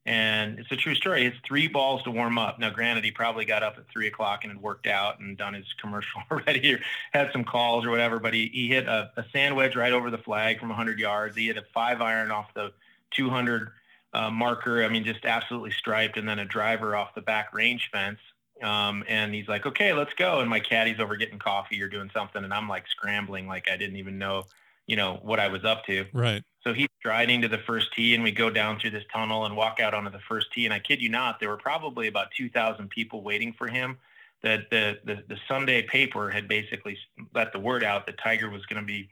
And 0.04 0.58
it's 0.58 0.72
a 0.72 0.76
true 0.76 0.94
story. 0.94 1.26
It's 1.26 1.36
three 1.46 1.68
balls 1.68 2.02
to 2.04 2.10
warm 2.10 2.38
up. 2.38 2.58
Now, 2.58 2.70
granted, 2.70 3.04
he 3.04 3.10
probably 3.10 3.44
got 3.44 3.62
up 3.62 3.76
at 3.76 3.84
three 3.92 4.06
o'clock 4.08 4.42
and 4.42 4.52
had 4.52 4.62
worked 4.62 4.86
out 4.86 5.20
and 5.20 5.36
done 5.36 5.54
his 5.54 5.66
commercial 5.80 6.22
already 6.30 6.74
or 6.74 6.80
had 7.12 7.30
some 7.30 7.44
calls 7.44 7.84
or 7.84 7.90
whatever. 7.90 8.18
But 8.18 8.34
he, 8.34 8.50
he 8.52 8.68
hit 8.68 8.88
a, 8.88 9.10
a 9.16 9.24
sand 9.32 9.54
wedge 9.54 9.76
right 9.76 9.92
over 9.92 10.10
the 10.10 10.18
flag 10.18 10.58
from 10.58 10.70
100 10.70 10.98
yards. 10.98 11.36
He 11.36 11.46
hit 11.46 11.58
a 11.58 11.64
five 11.74 12.00
iron 12.00 12.30
off 12.30 12.46
the 12.54 12.72
200 13.12 13.70
uh, 14.12 14.30
marker. 14.30 14.84
I 14.84 14.88
mean, 14.88 15.04
just 15.04 15.24
absolutely 15.24 15.70
striped, 15.72 16.16
and 16.16 16.28
then 16.28 16.38
a 16.38 16.44
driver 16.44 16.96
off 16.96 17.14
the 17.14 17.22
back 17.22 17.52
range 17.52 17.90
fence. 17.92 18.18
Um, 18.62 19.04
and 19.08 19.34
he's 19.34 19.48
like, 19.48 19.66
"Okay, 19.66 19.92
let's 19.92 20.14
go." 20.14 20.40
And 20.40 20.50
my 20.50 20.60
caddy's 20.60 21.00
over 21.00 21.16
getting 21.16 21.38
coffee 21.38 21.80
or 21.80 21.88
doing 21.88 22.10
something, 22.12 22.42
and 22.42 22.52
I'm 22.52 22.68
like 22.68 22.86
scrambling, 22.88 23.46
like 23.46 23.68
I 23.70 23.76
didn't 23.76 23.96
even 23.96 24.18
know, 24.18 24.44
you 24.86 24.96
know, 24.96 25.20
what 25.22 25.38
I 25.38 25.48
was 25.48 25.64
up 25.64 25.84
to. 25.86 26.06
Right. 26.12 26.42
So 26.64 26.72
he's 26.72 26.88
driving 27.02 27.42
to 27.42 27.48
the 27.48 27.58
first 27.58 27.92
tee, 27.94 28.14
and 28.14 28.24
we 28.24 28.32
go 28.32 28.50
down 28.50 28.80
through 28.80 28.90
this 28.90 29.04
tunnel 29.12 29.44
and 29.44 29.56
walk 29.56 29.78
out 29.80 29.94
onto 29.94 30.10
the 30.10 30.20
first 30.28 30.52
tee. 30.52 30.64
And 30.64 30.74
I 30.74 30.80
kid 30.80 31.00
you 31.00 31.08
not, 31.08 31.38
there 31.38 31.48
were 31.48 31.56
probably 31.56 32.08
about 32.08 32.28
2,000 32.36 32.90
people 32.90 33.22
waiting 33.22 33.52
for 33.52 33.68
him. 33.68 33.96
That 34.42 34.70
the, 34.70 35.00
the 35.04 35.24
the 35.26 35.36
Sunday 35.48 35.82
paper 35.82 36.30
had 36.30 36.46
basically 36.46 36.96
let 37.34 37.52
the 37.52 37.58
word 37.58 37.82
out 37.82 38.06
that 38.06 38.18
Tiger 38.18 38.48
was 38.48 38.64
going 38.66 38.80
to 38.80 38.86
be 38.86 39.08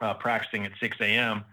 uh, 0.00 0.14
practicing 0.14 0.64
at 0.64 0.72
6 0.80 0.96
a.m 1.00 1.44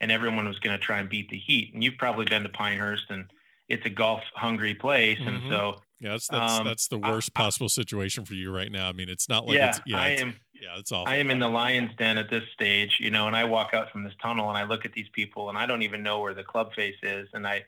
and 0.00 0.12
everyone 0.12 0.46
was 0.46 0.58
going 0.58 0.76
to 0.76 0.82
try 0.82 0.98
and 0.98 1.08
beat 1.08 1.30
the 1.30 1.38
Heat. 1.38 1.72
And 1.74 1.82
you've 1.82 1.98
probably 1.98 2.24
been 2.24 2.42
to 2.42 2.48
Pinehurst, 2.48 3.06
and 3.10 3.26
it's 3.68 3.84
a 3.86 3.90
golf 3.90 4.22
hungry 4.34 4.74
place, 4.74 5.18
mm-hmm. 5.18 5.28
and 5.28 5.42
so 5.50 5.76
yeah, 6.00 6.10
that's 6.10 6.28
that's, 6.28 6.58
um, 6.60 6.66
that's 6.66 6.88
the 6.88 6.98
worst 6.98 7.30
I, 7.34 7.42
possible 7.42 7.68
situation 7.68 8.24
for 8.24 8.34
you 8.34 8.54
right 8.54 8.70
now. 8.70 8.88
I 8.88 8.92
mean, 8.92 9.08
it's 9.08 9.28
not 9.28 9.46
like 9.46 9.56
yeah, 9.56 9.68
it's, 9.70 9.80
yeah, 9.86 10.00
I 10.00 10.08
it's, 10.08 10.22
am. 10.22 10.34
Yeah, 10.54 10.78
it's 10.78 10.92
all. 10.92 11.06
I 11.06 11.16
am 11.16 11.30
in 11.30 11.38
the 11.38 11.48
lion's 11.48 11.90
den 11.98 12.18
at 12.18 12.30
this 12.30 12.44
stage, 12.54 12.98
you 13.00 13.10
know, 13.10 13.26
and 13.26 13.36
I 13.36 13.44
walk 13.44 13.74
out 13.74 13.90
from 13.90 14.04
this 14.04 14.14
tunnel 14.22 14.48
and 14.48 14.56
I 14.56 14.64
look 14.64 14.84
at 14.84 14.92
these 14.92 15.08
people 15.12 15.48
and 15.48 15.58
I 15.58 15.66
don't 15.66 15.82
even 15.82 16.02
know 16.02 16.20
where 16.20 16.34
the 16.34 16.44
club 16.44 16.74
face 16.74 16.96
is, 17.02 17.28
and 17.32 17.46
I. 17.46 17.64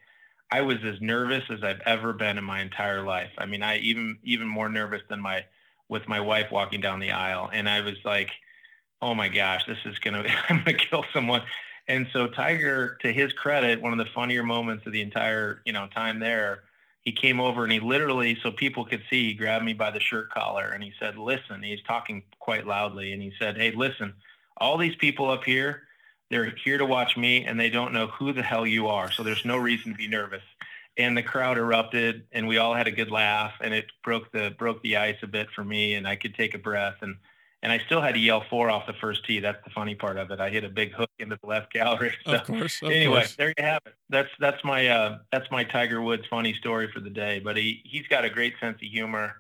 I 0.53 0.63
was 0.63 0.79
as 0.85 1.01
nervous 1.01 1.45
as 1.49 1.63
I've 1.63 1.79
ever 1.87 2.13
been 2.13 2.37
in 2.37 2.43
my 2.43 2.61
entire 2.61 3.05
life. 3.05 3.31
I 3.39 3.47
mean, 3.47 3.63
I 3.63 3.77
even 3.77 4.19
even 4.25 4.49
more 4.49 4.69
nervous 4.69 5.01
than 5.09 5.21
my 5.21 5.45
with 5.89 6.09
my 6.09 6.19
wife 6.19 6.51
walking 6.51 6.81
down 6.81 6.99
the 6.99 7.13
aisle, 7.13 7.49
and 7.53 7.69
I 7.69 7.83
was 7.83 7.95
like, 8.05 8.33
"Oh 9.01 9.15
my 9.15 9.29
gosh, 9.29 9.65
this 9.69 9.79
is 9.85 9.97
gonna 10.01 10.25
I'm 10.49 10.65
gonna 10.65 10.77
kill 10.77 11.05
someone." 11.13 11.43
And 11.91 12.07
so 12.13 12.29
Tiger, 12.29 12.97
to 13.03 13.13
his 13.13 13.33
credit, 13.33 13.83
one 13.83 13.91
of 13.91 13.99
the 13.99 14.13
funnier 14.15 14.45
moments 14.45 14.87
of 14.87 14.93
the 14.93 15.03
entire, 15.03 15.61
you 15.65 15.73
know, 15.73 15.89
time 15.89 16.21
there, 16.21 16.61
he 17.03 17.11
came 17.11 17.41
over 17.41 17.65
and 17.65 17.73
he 17.73 17.81
literally, 17.81 18.39
so 18.41 18.53
people 18.53 18.85
could 18.85 19.03
see, 19.11 19.27
he 19.27 19.35
grabbed 19.35 19.65
me 19.65 19.73
by 19.73 19.91
the 19.91 19.99
shirt 19.99 20.31
collar 20.31 20.69
and 20.69 20.85
he 20.85 20.93
said, 21.01 21.19
listen, 21.19 21.65
he's 21.65 21.83
talking 21.83 22.23
quite 22.39 22.65
loudly. 22.65 23.13
And 23.13 23.21
he 23.21 23.33
said, 23.41 23.57
hey, 23.57 23.73
listen, 23.73 24.15
all 24.59 24.79
these 24.79 24.95
people 24.95 25.29
up 25.31 25.43
here, 25.43 25.83
they're 26.31 26.55
here 26.65 26.79
to 26.79 26.87
watch 26.87 27.17
me 27.17 27.45
and 27.45 27.59
they 27.59 27.71
don't 27.71 27.93
know 27.93 28.07
who 28.07 28.33
the 28.33 28.43
hell 28.43 28.69
you 28.69 28.87
are. 28.87 29.11
So 29.11 29.25
there's 29.25 29.45
no 29.45 29.57
reason 29.57 29.91
to 29.91 29.99
be 29.99 30.07
nervous. 30.07 30.45
And 30.97 31.17
the 31.17 31.25
crowd 31.25 31.59
erupted 31.59 32.23
and 32.31 32.47
we 32.47 32.59
all 32.59 32.73
had 32.73 32.87
a 32.87 32.93
good 32.93 33.11
laugh 33.11 33.55
and 33.61 33.75
it 33.75 33.87
broke 34.05 34.31
the, 34.31 34.55
broke 34.57 34.81
the 34.85 34.97
ice 34.97 35.19
a 35.23 35.27
bit 35.27 35.49
for 35.51 35.65
me 35.65 35.95
and 35.95 36.07
I 36.07 36.15
could 36.15 36.37
take 36.37 36.55
a 36.55 36.59
breath. 36.59 36.99
And 37.01 37.17
and 37.63 37.71
I 37.71 37.79
still 37.79 38.01
had 38.01 38.15
to 38.15 38.21
yell 38.21 38.43
four 38.49 38.71
off 38.71 38.87
the 38.87 38.95
first 38.95 39.25
tee. 39.27 39.41
That's 39.41 39.63
the 39.65 39.71
funny 39.71 39.95
part 39.95 40.17
of 40.17 40.31
it. 40.31 40.41
I 40.41 40.49
hit 40.49 40.65
a 40.65 40.69
big 40.69 40.93
hook 40.93 41.11
into 41.19 41.39
the 41.41 41.47
left 41.47 41.73
gallery. 41.73 42.15
So, 42.25 42.33
of 42.33 42.45
course. 42.45 42.81
Of 42.83 42.91
anyway, 42.91 43.21
course. 43.21 43.37
there 43.37 43.49
you 43.57 43.65
have 43.65 43.83
it. 43.87 43.95
That's 44.09 44.31
that's 44.39 44.65
my 44.65 44.89
uh, 44.89 45.19
that's 45.33 45.51
my 45.51 45.65
Tiger 45.65 46.01
Woods 46.01 46.25
funny 46.31 46.55
story 46.55 46.91
for 46.93 47.01
the 47.01 47.11
day. 47.11 47.41
But 47.41 47.57
he 47.57 47.83
he's 47.85 48.07
got 48.09 48.25
a 48.25 48.31
great 48.31 48.55
sense 48.61 48.77
of 48.77 48.89
humor, 48.89 49.37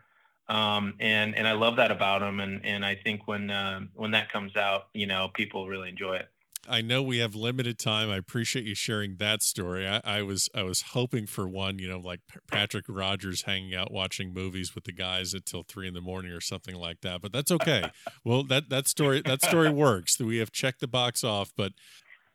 um, 0.48 0.94
and 1.00 1.34
and 1.34 1.48
I 1.48 1.52
love 1.52 1.76
that 1.76 1.90
about 1.90 2.22
him. 2.22 2.40
And 2.40 2.64
and 2.64 2.84
I 2.84 2.94
think 2.96 3.26
when 3.26 3.50
uh, 3.50 3.80
when 3.94 4.10
that 4.10 4.30
comes 4.32 4.56
out, 4.56 4.88
you 4.92 5.06
know, 5.06 5.30
people 5.32 5.68
really 5.68 5.88
enjoy 5.88 6.16
it. 6.16 6.28
I 6.70 6.82
know 6.82 7.02
we 7.02 7.18
have 7.18 7.34
limited 7.34 7.78
time. 7.78 8.10
I 8.10 8.16
appreciate 8.16 8.64
you 8.64 8.76
sharing 8.76 9.16
that 9.16 9.42
story. 9.42 9.86
I, 9.88 10.00
I, 10.04 10.22
was 10.22 10.48
I 10.54 10.62
was 10.62 10.82
hoping 10.92 11.26
for 11.26 11.48
one, 11.48 11.78
you 11.80 11.88
know, 11.88 11.98
like 11.98 12.20
Patrick 12.50 12.84
Rodgers 12.88 13.42
hanging 13.42 13.74
out 13.74 13.92
watching 13.92 14.32
movies 14.32 14.74
with 14.74 14.84
the 14.84 14.92
guys 14.92 15.34
until 15.34 15.64
three 15.64 15.88
in 15.88 15.94
the 15.94 16.00
morning 16.00 16.30
or 16.30 16.40
something 16.40 16.76
like 16.76 17.00
that. 17.00 17.20
But 17.20 17.32
that's 17.32 17.50
okay. 17.50 17.90
well, 18.24 18.44
that 18.44 18.70
that 18.70 18.86
story 18.86 19.20
that 19.22 19.42
story 19.42 19.70
works. 19.70 20.18
We 20.20 20.38
have 20.38 20.52
checked 20.52 20.80
the 20.80 20.86
box 20.88 21.24
off. 21.24 21.52
But 21.56 21.72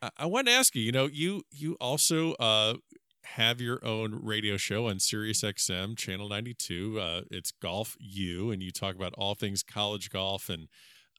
I, 0.02 0.10
I 0.18 0.26
want 0.26 0.48
to 0.48 0.54
ask 0.54 0.76
you. 0.76 0.82
You 0.82 0.92
know, 0.92 1.06
you 1.06 1.44
you 1.52 1.78
also 1.80 2.34
uh, 2.34 2.76
have 3.24 3.62
your 3.62 3.84
own 3.86 4.20
radio 4.22 4.58
show 4.58 4.90
on 4.90 5.00
Sirius 5.00 5.42
XM 5.42 5.98
channel 5.98 6.28
ninety 6.28 6.54
two. 6.54 7.00
Uh, 7.00 7.22
it's 7.32 7.52
Golf 7.52 7.96
U, 8.00 8.52
and 8.52 8.62
you 8.62 8.72
talk 8.72 8.96
about 8.96 9.14
all 9.18 9.34
things 9.34 9.64
college 9.64 10.10
golf 10.10 10.50
and 10.50 10.68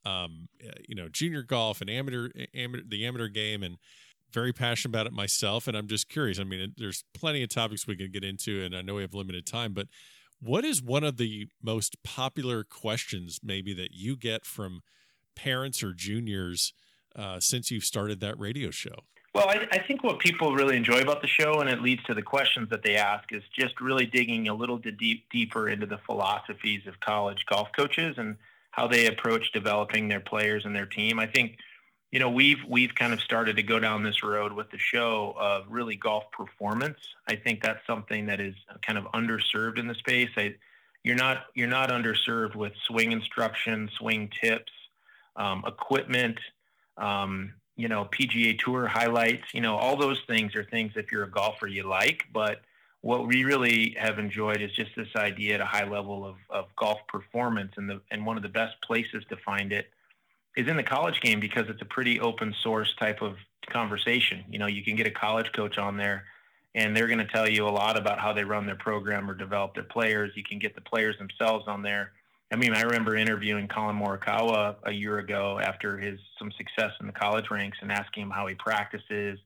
um, 0.07 0.49
uh, 0.65 0.71
you 0.89 0.95
know, 0.95 1.09
junior 1.09 1.43
golf 1.43 1.81
and 1.81 1.91
amateur, 1.91 2.29
amateur, 2.55 2.85
the 2.87 3.05
amateur 3.05 3.29
game, 3.29 3.63
and 3.63 3.77
very 4.33 4.53
passionate 4.53 4.95
about 4.95 5.07
it 5.07 5.13
myself. 5.13 5.67
And 5.67 5.77
I'm 5.77 5.89
just 5.89 6.09
curious. 6.09 6.39
I 6.39 6.45
mean, 6.45 6.75
there's 6.77 7.05
plenty 7.13 7.43
of 7.43 7.49
topics 7.49 7.87
we 7.87 7.97
can 7.97 8.11
get 8.13 8.25
into, 8.25 8.63
and 8.63 8.77
I 8.77 8.83
know 8.83 8.95
we 8.95 9.03
have 9.03 9.15
limited 9.15 9.47
time, 9.47 9.73
but 9.73 9.89
what 10.41 10.65
is 10.65 10.83
one 10.83 11.03
of 11.03 11.17
the 11.17 11.49
most 11.63 12.03
popular 12.05 12.63
questions 12.63 13.41
maybe 13.43 13.75
that 13.75 13.93
you 13.93 14.17
get 14.17 14.45
from 14.45 14.83
parents 15.35 15.83
or 15.83 15.93
juniors 15.93 16.73
uh, 17.17 17.41
since 17.41 17.71
you've 17.71 17.85
started 17.85 18.21
that 18.21 18.39
radio 18.39 18.71
show? 18.71 18.95
Well, 19.35 19.49
I, 19.49 19.67
I, 19.71 19.79
think 19.87 20.03
what 20.03 20.19
people 20.19 20.55
really 20.55 20.79
enjoy 20.79 21.01
about 21.01 21.21
the 21.21 21.29
show, 21.29 21.61
and 21.61 21.69
it 21.69 21.83
leads 21.83 22.03
to 22.05 22.15
the 22.15 22.23
questions 22.23 22.71
that 22.71 22.83
they 22.83 22.97
ask, 22.97 23.33
is 23.33 23.43
just 23.59 23.79
really 23.83 24.07
digging 24.07 24.49
a 24.49 24.55
little 24.55 24.79
deep, 24.79 25.25
deeper 25.31 25.69
into 25.69 25.85
the 25.85 25.99
philosophies 26.07 26.87
of 26.87 26.99
college 27.01 27.45
golf 27.47 27.69
coaches 27.77 28.15
and 28.17 28.37
how 28.77 28.87
they 28.87 29.07
approach 29.07 29.53
developing 29.53 30.07
their 30.07 30.21
players 30.21 30.67
and 30.67 30.77
their 30.77 30.85
team. 30.85 31.19
I 31.19 31.27
think, 31.27 31.57
you 32.13 32.21
know, 32.21 32.29
we've 32.29 32.63
we've 32.69 32.95
kind 32.95 33.15
of 33.15 33.21
started 33.23 33.57
to 33.57 33.63
go 33.63 33.79
down 33.79 34.03
this 34.03 34.23
road 34.23 34.53
with 34.53 34.71
the 34.71 34.77
show 34.79 35.35
of 35.39 35.65
really 35.71 35.97
golf 35.97 36.31
performance. 36.31 36.99
I 37.27 37.37
think 37.37 37.63
that's 37.63 37.85
something 37.87 38.27
that 38.27 38.39
is 38.39 38.55
kind 38.87 38.99
of 38.99 39.05
underserved 39.07 39.79
in 39.79 39.87
the 39.87 39.95
space. 39.95 40.29
I, 40.37 40.57
you're 41.03 41.17
not 41.17 41.47
you're 41.55 41.69
not 41.69 41.89
underserved 41.89 42.55
with 42.55 42.75
swing 42.87 43.13
instruction, 43.13 43.89
swing 43.97 44.31
tips, 44.43 44.73
um, 45.37 45.65
equipment, 45.67 46.39
um, 46.99 47.55
you 47.77 47.89
know, 47.89 48.05
PGA 48.05 48.59
Tour 48.59 48.87
highlights. 48.87 49.55
You 49.55 49.63
know, 49.63 49.77
all 49.77 49.97
those 49.97 50.21
things 50.27 50.55
are 50.55 50.65
things 50.65 50.93
if 50.97 51.11
you're 51.11 51.25
a 51.25 51.31
golfer 51.31 51.67
you 51.67 51.85
like, 51.85 52.27
but 52.31 52.61
what 53.07 53.29
we 53.29 53.45
really 53.45 53.95
have 53.97 54.19
enjoyed 54.19 54.61
is 54.61 54.73
just 54.73 54.91
this 54.97 55.15
idea 55.15 55.55
at 55.55 55.61
a 55.61 55.65
high 55.65 55.89
level 55.89 56.27
of, 56.27 56.35
of 56.51 56.65
golf 56.75 56.99
performance, 57.07 57.71
and 57.77 57.89
the 57.89 58.01
and 58.11 58.27
one 58.27 58.37
of 58.37 58.43
the 58.43 58.49
best 58.49 58.75
places 58.83 59.23
to 59.29 59.37
find 59.37 59.73
it 59.73 59.91
is 60.57 60.67
in 60.67 60.77
the 60.77 60.83
college 60.83 61.21
game 61.21 61.39
because 61.39 61.69
it's 61.69 61.81
a 61.81 61.85
pretty 61.85 62.19
open 62.19 62.53
source 62.65 62.93
type 62.99 63.23
of 63.23 63.37
conversation. 63.71 64.43
You 64.51 64.59
know, 64.59 64.67
you 64.67 64.83
can 64.83 64.97
get 64.97 65.07
a 65.07 65.13
college 65.13 65.53
coach 65.53 65.79
on 65.79 65.97
there 65.97 66.25
and 66.75 66.97
they're 66.97 67.07
going 67.07 67.21
to 67.21 67.29
tell 67.29 67.49
you 67.49 67.69
a 67.69 67.71
lot 67.71 67.97
about 67.97 68.19
how 68.19 68.33
they 68.33 68.43
run 68.43 68.67
their 68.67 68.75
program 68.75 69.31
or 69.31 69.35
develop 69.35 69.75
their 69.75 69.85
players. 69.85 70.33
You 70.35 70.43
can 70.43 70.59
get 70.59 70.75
the 70.75 70.81
players 70.81 71.17
themselves 71.19 71.69
on 71.69 71.83
there. 71.83 72.11
I 72.53 72.57
mean, 72.57 72.75
I 72.75 72.83
remember 72.83 73.15
interviewing 73.15 73.69
Collin 73.69 73.97
Morikawa 73.97 74.77
a 74.83 74.93
year 74.93 75.19
ago 75.19 75.61
after 75.63 75.97
his 75.97 76.19
some 76.41 76.51
success 76.59 76.91
in 77.01 77.07
the 77.07 77.13
college 77.13 77.51
ranks 77.53 77.79
and 77.83 77.93
asking 77.93 78.25
him 78.25 78.31
how 78.31 78.49
he 78.49 78.55
practices, 78.55 79.39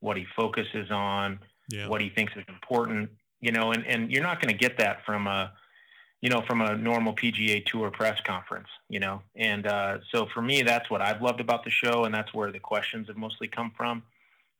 what 0.00 0.16
he 0.16 0.26
focuses 0.34 0.90
on, 0.90 1.38
yeah. 1.68 1.88
what 1.88 2.00
he 2.00 2.08
thinks 2.08 2.32
is 2.36 2.44
important. 2.48 3.10
You 3.40 3.52
know, 3.52 3.72
and, 3.72 3.86
and 3.86 4.10
you're 4.10 4.22
not 4.22 4.40
going 4.40 4.52
to 4.52 4.58
get 4.58 4.78
that 4.78 5.04
from 5.04 5.26
a 5.26 5.52
you 6.24 6.30
know, 6.30 6.40
from 6.46 6.62
a 6.62 6.74
normal 6.74 7.12
PGA 7.14 7.66
Tour 7.66 7.90
press 7.90 8.18
conference, 8.24 8.68
you 8.88 8.98
know. 8.98 9.20
And 9.36 9.66
uh, 9.66 9.98
so 10.10 10.26
for 10.32 10.40
me, 10.40 10.62
that's 10.62 10.88
what 10.88 11.02
I've 11.02 11.20
loved 11.20 11.38
about 11.38 11.64
the 11.64 11.70
show, 11.70 12.04
and 12.06 12.14
that's 12.14 12.32
where 12.32 12.50
the 12.50 12.58
questions 12.58 13.08
have 13.08 13.18
mostly 13.18 13.46
come 13.46 13.72
from. 13.76 14.02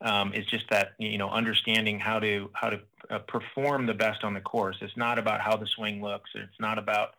Um, 0.03 0.35
is 0.35 0.45
just 0.45 0.69
that 0.69 0.93
you 0.99 1.17
know 1.17 1.31
understanding 1.31 1.99
how 1.99 2.19
to 2.19 2.51
how 2.53 2.69
to 2.69 2.81
uh, 3.09 3.21
perform 3.21 3.87
the 3.87 3.95
best 3.95 4.25
on 4.25 4.35
the 4.35 4.43
course. 4.43 4.77
It's 4.83 4.99
not 4.99 5.19
about 5.19 5.41
how 5.41 5.57
the 5.57 5.67
swing 5.67 6.03
looks. 6.03 6.29
It's 6.35 6.61
not 6.61 6.77
about 6.79 7.15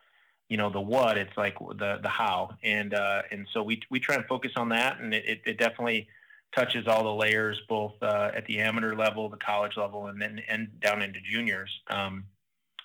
you 0.48 0.56
know 0.56 0.70
the 0.70 0.80
what. 0.80 1.18
It's 1.18 1.36
like 1.36 1.58
the 1.58 1.98
the 2.00 2.08
how. 2.08 2.50
And 2.62 2.94
uh, 2.94 3.22
and 3.32 3.48
so 3.52 3.64
we 3.64 3.82
we 3.90 3.98
try 3.98 4.14
and 4.14 4.24
focus 4.26 4.52
on 4.54 4.68
that, 4.68 5.00
and 5.00 5.12
it, 5.12 5.40
it 5.44 5.58
definitely 5.58 6.06
touches 6.54 6.86
all 6.86 7.04
the 7.04 7.14
layers, 7.14 7.60
both 7.68 7.94
uh, 8.02 8.30
at 8.34 8.46
the 8.46 8.58
amateur 8.58 8.94
level, 8.94 9.28
the 9.28 9.36
college 9.36 9.76
level, 9.76 10.06
and 10.06 10.20
then 10.20 10.40
and 10.48 10.68
down 10.80 11.02
into 11.02 11.20
juniors. 11.20 11.70
Um, 11.88 12.24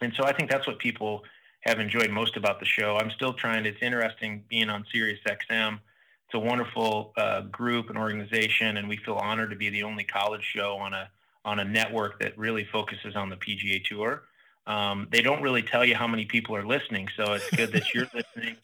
and 0.01 0.13
so 0.15 0.23
I 0.25 0.33
think 0.33 0.49
that's 0.49 0.67
what 0.67 0.79
people 0.79 1.23
have 1.61 1.79
enjoyed 1.79 2.09
most 2.09 2.37
about 2.37 2.59
the 2.59 2.65
show. 2.65 2.97
I'm 2.97 3.11
still 3.11 3.33
trying. 3.33 3.65
It's 3.65 3.81
interesting 3.81 4.43
being 4.49 4.69
on 4.69 4.85
Sirius 4.91 5.19
XM. 5.25 5.79
It's 6.25 6.33
a 6.33 6.39
wonderful 6.39 7.13
uh, 7.17 7.41
group 7.41 7.89
and 7.89 7.97
organization, 7.97 8.77
and 8.77 8.87
we 8.87 8.97
feel 8.97 9.15
honored 9.15 9.51
to 9.51 9.55
be 9.55 9.69
the 9.69 9.83
only 9.83 10.03
college 10.03 10.43
show 10.43 10.77
on 10.77 10.93
a 10.93 11.09
on 11.43 11.59
a 11.59 11.65
network 11.65 12.19
that 12.19 12.37
really 12.37 12.65
focuses 12.65 13.15
on 13.15 13.29
the 13.29 13.35
PGA 13.35 13.83
Tour. 13.83 14.23
Um, 14.67 15.07
they 15.11 15.21
don't 15.21 15.41
really 15.41 15.63
tell 15.63 15.83
you 15.83 15.95
how 15.95 16.07
many 16.07 16.25
people 16.25 16.55
are 16.55 16.65
listening, 16.65 17.07
so 17.17 17.33
it's 17.33 17.49
good 17.49 17.71
that 17.71 17.93
you're 17.93 18.07
listening, 18.13 18.57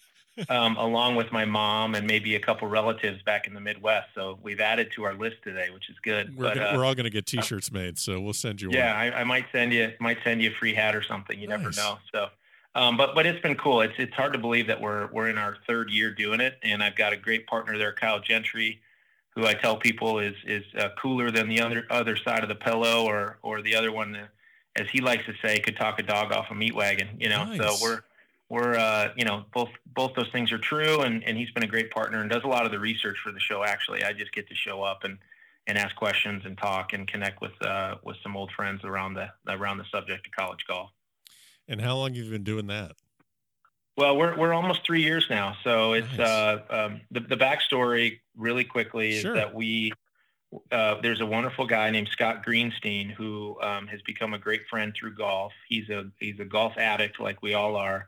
um, 0.49 0.77
along 0.77 1.15
with 1.15 1.31
my 1.31 1.45
mom 1.45 1.95
and 1.95 2.05
maybe 2.07 2.35
a 2.35 2.39
couple 2.39 2.67
relatives 2.67 3.21
back 3.23 3.47
in 3.47 3.53
the 3.53 3.61
Midwest. 3.61 4.09
So 4.15 4.39
we've 4.41 4.59
added 4.59 4.91
to 4.95 5.03
our 5.03 5.13
list 5.13 5.37
today, 5.43 5.69
which 5.73 5.89
is 5.89 5.95
good. 6.03 6.37
We're, 6.37 6.45
but, 6.45 6.55
gonna, 6.55 6.67
uh, 6.67 6.77
we're 6.77 6.85
all 6.85 6.95
going 6.95 7.05
to 7.05 7.09
get 7.09 7.25
T-shirts 7.25 7.71
made, 7.71 7.97
so 7.97 8.19
we'll 8.19 8.33
send 8.33 8.61
you. 8.61 8.69
One. 8.69 8.77
Yeah, 8.77 8.95
I, 8.95 9.21
I, 9.21 9.23
might 9.23 9.45
send 9.51 9.73
you 9.73 9.93
might 9.99 10.17
send 10.23 10.41
you 10.41 10.51
a 10.51 10.53
free 10.53 10.73
hat 10.73 10.95
or 10.95 11.03
something. 11.03 11.39
You 11.39 11.47
nice. 11.47 11.59
never 11.59 11.71
know. 11.71 11.97
So 12.13 12.29
um, 12.77 12.95
but 12.95 13.15
but 13.15 13.25
it's 13.25 13.41
been 13.41 13.55
cool. 13.55 13.81
It's 13.81 13.95
it's 13.97 14.13
hard 14.13 14.33
to 14.33 14.39
believe 14.39 14.67
that 14.67 14.79
we're 14.79 15.07
we're 15.11 15.29
in 15.29 15.39
our 15.39 15.57
third 15.65 15.89
year 15.89 16.13
doing 16.13 16.39
it, 16.39 16.59
and 16.61 16.83
I've 16.83 16.95
got 16.95 17.11
a 17.11 17.17
great 17.17 17.47
partner 17.47 17.75
there, 17.75 17.91
Kyle 17.91 18.19
Gentry, 18.19 18.81
who 19.31 19.47
I 19.47 19.55
tell 19.55 19.77
people 19.77 20.19
is 20.19 20.35
is 20.45 20.63
uh, 20.77 20.89
cooler 21.01 21.31
than 21.31 21.49
the 21.49 21.59
other 21.59 21.87
other 21.89 22.15
side 22.15 22.43
of 22.43 22.49
the 22.49 22.55
pillow, 22.55 23.03
or 23.05 23.39
or 23.41 23.63
the 23.63 23.75
other 23.75 23.91
one, 23.91 24.11
that, 24.11 24.29
as 24.75 24.87
he 24.91 25.01
likes 25.01 25.25
to 25.25 25.33
say, 25.41 25.57
could 25.59 25.75
talk 25.75 25.97
a 25.97 26.03
dog 26.03 26.31
off 26.31 26.51
a 26.51 26.55
meat 26.55 26.75
wagon. 26.75 27.07
You 27.19 27.29
know, 27.29 27.45
nice. 27.45 27.57
so 27.57 27.75
we're 27.81 28.01
we're 28.49 28.75
uh, 28.75 29.09
you 29.15 29.25
know 29.25 29.45
both 29.53 29.69
both 29.85 30.13
those 30.15 30.29
things 30.29 30.51
are 30.51 30.57
true, 30.57 31.01
and 31.01 31.23
and 31.23 31.37
he's 31.37 31.51
been 31.51 31.63
a 31.63 31.67
great 31.67 31.91
partner 31.91 32.21
and 32.21 32.29
does 32.29 32.43
a 32.43 32.47
lot 32.47 32.65
of 32.65 32.71
the 32.71 32.79
research 32.79 33.17
for 33.23 33.31
the 33.31 33.39
show. 33.39 33.63
Actually, 33.63 34.03
I 34.03 34.13
just 34.13 34.31
get 34.33 34.47
to 34.49 34.55
show 34.55 34.83
up 34.83 35.03
and 35.03 35.17
and 35.67 35.77
ask 35.77 35.95
questions 35.95 36.43
and 36.45 36.57
talk 36.57 36.93
and 36.93 37.07
connect 37.07 37.41
with 37.41 37.61
uh, 37.61 37.95
with 38.03 38.17
some 38.23 38.37
old 38.37 38.51
friends 38.51 38.83
around 38.83 39.15
the 39.15 39.29
around 39.47 39.77
the 39.77 39.85
subject 39.91 40.25
of 40.25 40.31
college 40.31 40.65
golf. 40.67 40.89
And 41.67 41.81
how 41.81 41.97
long 41.97 42.13
have 42.13 42.23
you 42.23 42.31
been 42.31 42.43
doing 42.43 42.67
that? 42.67 42.93
Well, 43.97 44.15
we're 44.15 44.37
we're 44.37 44.53
almost 44.53 44.85
three 44.85 45.01
years 45.01 45.25
now. 45.29 45.57
So 45.63 45.93
it's 45.93 46.17
nice. 46.17 46.19
uh, 46.19 46.59
um, 46.69 47.01
the 47.11 47.19
the 47.19 47.35
backstory 47.35 48.19
really 48.35 48.63
quickly 48.63 49.13
is 49.13 49.21
sure. 49.21 49.33
that 49.33 49.53
we 49.53 49.91
uh, 50.71 50.95
there's 51.01 51.19
a 51.19 51.25
wonderful 51.25 51.65
guy 51.65 51.89
named 51.89 52.07
Scott 52.09 52.45
Greenstein 52.45 53.11
who 53.11 53.59
um, 53.61 53.87
has 53.87 54.01
become 54.03 54.33
a 54.33 54.39
great 54.39 54.67
friend 54.69 54.93
through 54.95 55.15
golf. 55.15 55.51
He's 55.67 55.89
a 55.89 56.09
he's 56.19 56.39
a 56.39 56.45
golf 56.45 56.77
addict 56.77 57.19
like 57.19 57.41
we 57.41 57.53
all 57.53 57.75
are, 57.75 58.07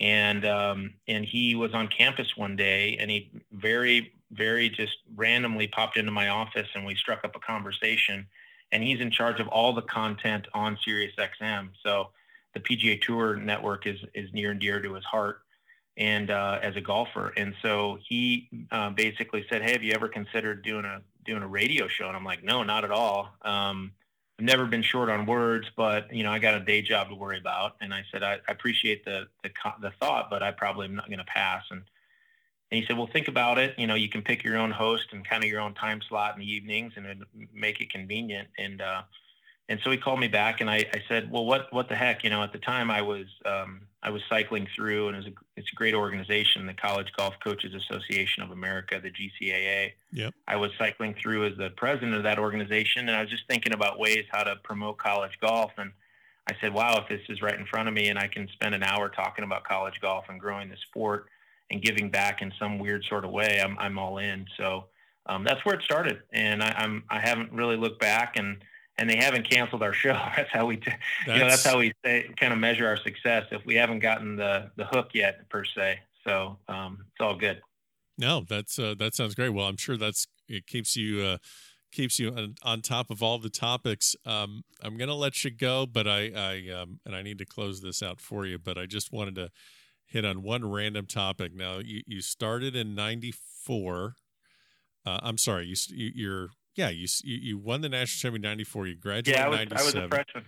and 0.00 0.44
um, 0.46 0.94
and 1.06 1.24
he 1.24 1.54
was 1.54 1.74
on 1.74 1.86
campus 1.88 2.36
one 2.36 2.56
day 2.56 2.96
and 2.98 3.10
he 3.10 3.30
very 3.52 4.12
very 4.32 4.70
just 4.70 4.96
randomly 5.14 5.66
popped 5.68 5.96
into 5.96 6.10
my 6.10 6.28
office 6.28 6.68
and 6.74 6.86
we 6.86 6.94
struck 6.94 7.24
up 7.24 7.36
a 7.36 7.40
conversation. 7.40 8.26
And 8.72 8.84
he's 8.84 9.00
in 9.00 9.10
charge 9.10 9.40
of 9.40 9.48
all 9.48 9.72
the 9.72 9.82
content 9.82 10.46
on 10.54 10.78
SiriusXM. 10.86 11.70
So 11.84 12.10
the 12.54 12.60
PGA 12.60 13.00
Tour 13.02 13.36
network 13.36 13.86
is 13.86 13.98
is 14.14 14.32
near 14.32 14.52
and 14.52 14.60
dear 14.60 14.80
to 14.80 14.94
his 14.94 15.04
heart, 15.04 15.40
and 15.96 16.30
uh, 16.30 16.58
as 16.62 16.76
a 16.76 16.80
golfer, 16.80 17.32
and 17.36 17.54
so 17.62 17.98
he 18.08 18.48
uh, 18.70 18.90
basically 18.90 19.44
said, 19.48 19.62
"Hey, 19.62 19.72
have 19.72 19.82
you 19.82 19.92
ever 19.92 20.08
considered 20.08 20.62
doing 20.62 20.84
a 20.84 21.00
doing 21.24 21.42
a 21.42 21.48
radio 21.48 21.88
show?" 21.88 22.08
And 22.08 22.16
I'm 22.16 22.24
like, 22.24 22.42
"No, 22.42 22.62
not 22.62 22.84
at 22.84 22.90
all. 22.90 23.30
Um, 23.42 23.92
I've 24.40 24.46
never 24.46 24.64
been 24.64 24.80
short 24.80 25.10
on 25.10 25.26
words, 25.26 25.70
but 25.76 26.10
you 26.14 26.22
know, 26.24 26.32
I 26.32 26.38
got 26.38 26.54
a 26.54 26.60
day 26.60 26.80
job 26.80 27.10
to 27.10 27.14
worry 27.14 27.38
about." 27.38 27.76
And 27.82 27.92
I 27.92 28.04
said, 28.10 28.22
"I, 28.22 28.38
I 28.48 28.52
appreciate 28.52 29.04
the, 29.04 29.28
the 29.42 29.50
the 29.82 29.90
thought, 30.00 30.30
but 30.30 30.42
I 30.42 30.50
probably 30.50 30.86
am 30.86 30.96
not 30.96 31.08
going 31.08 31.18
to 31.18 31.24
pass." 31.24 31.64
And 31.70 31.82
and 32.70 32.80
he 32.80 32.86
said, 32.86 32.96
"Well, 32.96 33.06
think 33.06 33.28
about 33.28 33.58
it. 33.58 33.78
You 33.78 33.86
know, 33.86 33.96
you 33.96 34.08
can 34.08 34.22
pick 34.22 34.42
your 34.42 34.56
own 34.56 34.70
host 34.70 35.08
and 35.12 35.28
kind 35.28 35.44
of 35.44 35.50
your 35.50 35.60
own 35.60 35.74
time 35.74 36.00
slot 36.00 36.32
in 36.34 36.40
the 36.40 36.50
evenings, 36.50 36.94
and 36.96 37.22
make 37.52 37.82
it 37.82 37.92
convenient." 37.92 38.48
And 38.56 38.80
uh, 38.80 39.02
and 39.70 39.78
so 39.84 39.90
he 39.92 39.96
called 39.96 40.18
me 40.18 40.26
back, 40.26 40.60
and 40.60 40.68
I, 40.68 40.84
I, 40.92 41.00
said, 41.08 41.30
"Well, 41.30 41.46
what 41.46 41.72
what 41.72 41.88
the 41.88 41.94
heck? 41.94 42.24
You 42.24 42.30
know, 42.30 42.42
at 42.42 42.52
the 42.52 42.58
time 42.58 42.90
I 42.90 43.02
was 43.02 43.26
um, 43.46 43.82
I 44.02 44.10
was 44.10 44.20
cycling 44.28 44.66
through, 44.74 45.06
and 45.06 45.16
it 45.16 45.18
was 45.18 45.26
a, 45.28 45.32
it's 45.56 45.70
a 45.72 45.76
great 45.76 45.94
organization, 45.94 46.66
the 46.66 46.74
College 46.74 47.12
Golf 47.16 47.34
Coaches 47.42 47.72
Association 47.72 48.42
of 48.42 48.50
America, 48.50 49.00
the 49.00 49.12
GCAA. 49.12 49.92
Yep. 50.12 50.34
I 50.48 50.56
was 50.56 50.72
cycling 50.76 51.14
through 51.14 51.46
as 51.46 51.56
the 51.56 51.70
president 51.70 52.14
of 52.14 52.24
that 52.24 52.40
organization, 52.40 53.08
and 53.08 53.16
I 53.16 53.20
was 53.20 53.30
just 53.30 53.46
thinking 53.48 53.72
about 53.72 54.00
ways 54.00 54.24
how 54.32 54.42
to 54.42 54.56
promote 54.64 54.98
college 54.98 55.38
golf. 55.40 55.70
And 55.78 55.92
I 56.48 56.56
said, 56.60 56.74
"Wow, 56.74 56.98
if 57.00 57.08
this 57.08 57.22
is 57.28 57.40
right 57.40 57.56
in 57.56 57.64
front 57.64 57.86
of 57.86 57.94
me, 57.94 58.08
and 58.08 58.18
I 58.18 58.26
can 58.26 58.48
spend 58.48 58.74
an 58.74 58.82
hour 58.82 59.08
talking 59.08 59.44
about 59.44 59.62
college 59.62 60.00
golf 60.02 60.24
and 60.28 60.40
growing 60.40 60.68
the 60.68 60.78
sport 60.88 61.26
and 61.70 61.80
giving 61.80 62.10
back 62.10 62.42
in 62.42 62.52
some 62.58 62.80
weird 62.80 63.04
sort 63.04 63.24
of 63.24 63.30
way, 63.30 63.60
I'm 63.64 63.78
I'm 63.78 64.00
all 64.00 64.18
in." 64.18 64.46
So 64.56 64.86
um, 65.26 65.44
that's 65.44 65.64
where 65.64 65.76
it 65.76 65.84
started, 65.84 66.22
and 66.32 66.60
I, 66.60 66.74
I'm 66.76 67.04
I 67.08 67.20
haven't 67.20 67.52
really 67.52 67.76
looked 67.76 68.00
back 68.00 68.36
and 68.36 68.64
and 69.00 69.08
they 69.08 69.16
haven't 69.16 69.48
canceled 69.48 69.82
our 69.82 69.94
show. 69.94 70.12
That's 70.36 70.52
how 70.52 70.66
we, 70.66 70.76
t- 70.76 70.92
that's, 71.26 71.38
you 71.38 71.42
know, 71.42 71.50
that's 71.50 71.64
how 71.64 71.78
we 71.78 71.92
say, 72.04 72.30
kind 72.38 72.52
of 72.52 72.58
measure 72.58 72.86
our 72.86 72.98
success. 72.98 73.46
If 73.50 73.64
we 73.64 73.74
haven't 73.74 74.00
gotten 74.00 74.36
the 74.36 74.70
the 74.76 74.84
hook 74.84 75.10
yet, 75.14 75.48
per 75.48 75.64
se, 75.64 76.00
so 76.24 76.58
um, 76.68 76.98
it's 77.00 77.20
all 77.20 77.34
good. 77.34 77.62
No, 78.18 78.44
that's 78.46 78.78
uh, 78.78 78.94
that 78.98 79.14
sounds 79.14 79.34
great. 79.34 79.48
Well, 79.48 79.66
I'm 79.66 79.78
sure 79.78 79.96
that's 79.96 80.26
it 80.48 80.66
keeps 80.66 80.96
you 80.96 81.22
uh, 81.22 81.38
keeps 81.90 82.18
you 82.18 82.28
on, 82.30 82.54
on 82.62 82.82
top 82.82 83.10
of 83.10 83.22
all 83.22 83.38
the 83.38 83.48
topics. 83.48 84.14
Um, 84.26 84.62
I'm 84.82 84.98
gonna 84.98 85.14
let 85.14 85.42
you 85.42 85.50
go, 85.50 85.86
but 85.86 86.06
I 86.06 86.30
I 86.36 86.80
um, 86.80 87.00
and 87.06 87.16
I 87.16 87.22
need 87.22 87.38
to 87.38 87.46
close 87.46 87.80
this 87.80 88.02
out 88.02 88.20
for 88.20 88.44
you. 88.44 88.58
But 88.58 88.76
I 88.76 88.84
just 88.84 89.12
wanted 89.12 89.34
to 89.36 89.50
hit 90.04 90.26
on 90.26 90.42
one 90.42 90.70
random 90.70 91.06
topic. 91.06 91.54
Now, 91.54 91.78
you 91.78 92.02
you 92.06 92.20
started 92.20 92.76
in 92.76 92.94
'94. 92.94 94.16
Uh, 95.06 95.18
I'm 95.22 95.38
sorry, 95.38 95.66
you 95.66 96.10
you're 96.14 96.50
yeah, 96.80 96.88
you 96.88 97.06
you 97.22 97.58
won 97.58 97.82
the 97.82 97.88
national 97.88 98.32
championship 98.32 98.36
in 98.36 98.48
'94. 98.48 98.86
You 98.86 98.96
graduated 98.96 99.38
yeah, 99.38 99.44
I 99.44 99.48
was, 99.48 99.60
in 99.60 99.68
'97. 99.68 99.80
I 99.80 99.84
was 99.84 99.94
a 99.94 100.08
freshman. 100.08 100.44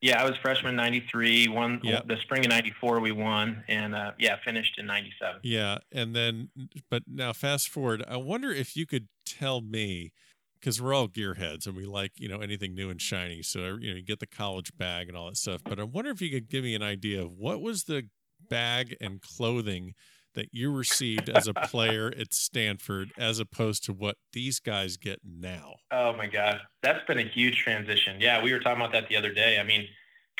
Yeah, 0.00 0.22
I 0.22 0.24
was 0.24 0.36
freshman 0.38 0.76
'93. 0.76 1.48
Won 1.48 1.80
yep. 1.82 2.08
the 2.08 2.16
spring 2.22 2.44
of 2.44 2.50
'94. 2.50 3.00
We 3.00 3.12
won, 3.12 3.62
and 3.68 3.94
uh, 3.94 4.12
yeah, 4.18 4.36
finished 4.44 4.78
in 4.78 4.86
'97. 4.86 5.40
Yeah, 5.42 5.78
and 5.92 6.16
then, 6.16 6.48
but 6.90 7.02
now 7.06 7.34
fast 7.34 7.68
forward. 7.68 8.02
I 8.08 8.16
wonder 8.16 8.50
if 8.50 8.76
you 8.76 8.86
could 8.86 9.08
tell 9.26 9.60
me, 9.60 10.12
because 10.58 10.80
we're 10.80 10.94
all 10.94 11.08
gearheads 11.08 11.66
and 11.66 11.76
we 11.76 11.84
like 11.84 12.12
you 12.16 12.28
know 12.28 12.40
anything 12.40 12.74
new 12.74 12.88
and 12.88 13.00
shiny. 13.00 13.42
So 13.42 13.76
you 13.78 13.90
know, 13.90 13.96
you 13.96 14.02
get 14.02 14.20
the 14.20 14.26
college 14.26 14.74
bag 14.78 15.08
and 15.08 15.16
all 15.16 15.26
that 15.26 15.36
stuff. 15.36 15.60
But 15.64 15.78
I 15.78 15.84
wonder 15.84 16.10
if 16.10 16.22
you 16.22 16.30
could 16.30 16.48
give 16.48 16.64
me 16.64 16.74
an 16.74 16.82
idea 16.82 17.22
of 17.22 17.32
what 17.32 17.60
was 17.60 17.84
the 17.84 18.08
bag 18.48 18.96
and 19.00 19.20
clothing 19.20 19.94
that 20.34 20.48
you 20.52 20.72
received 20.72 21.28
as 21.28 21.46
a 21.46 21.54
player 21.54 22.12
at 22.18 22.34
Stanford 22.34 23.12
as 23.16 23.38
opposed 23.38 23.84
to 23.84 23.92
what 23.92 24.16
these 24.32 24.60
guys 24.60 24.96
get 24.96 25.20
now? 25.24 25.74
Oh 25.90 26.12
my 26.14 26.26
God, 26.26 26.60
that's 26.82 27.04
been 27.06 27.18
a 27.18 27.28
huge 27.28 27.58
transition. 27.58 28.20
Yeah, 28.20 28.42
we 28.42 28.52
were 28.52 28.60
talking 28.60 28.80
about 28.80 28.92
that 28.92 29.08
the 29.08 29.16
other 29.16 29.32
day. 29.32 29.58
I 29.58 29.62
mean, 29.62 29.86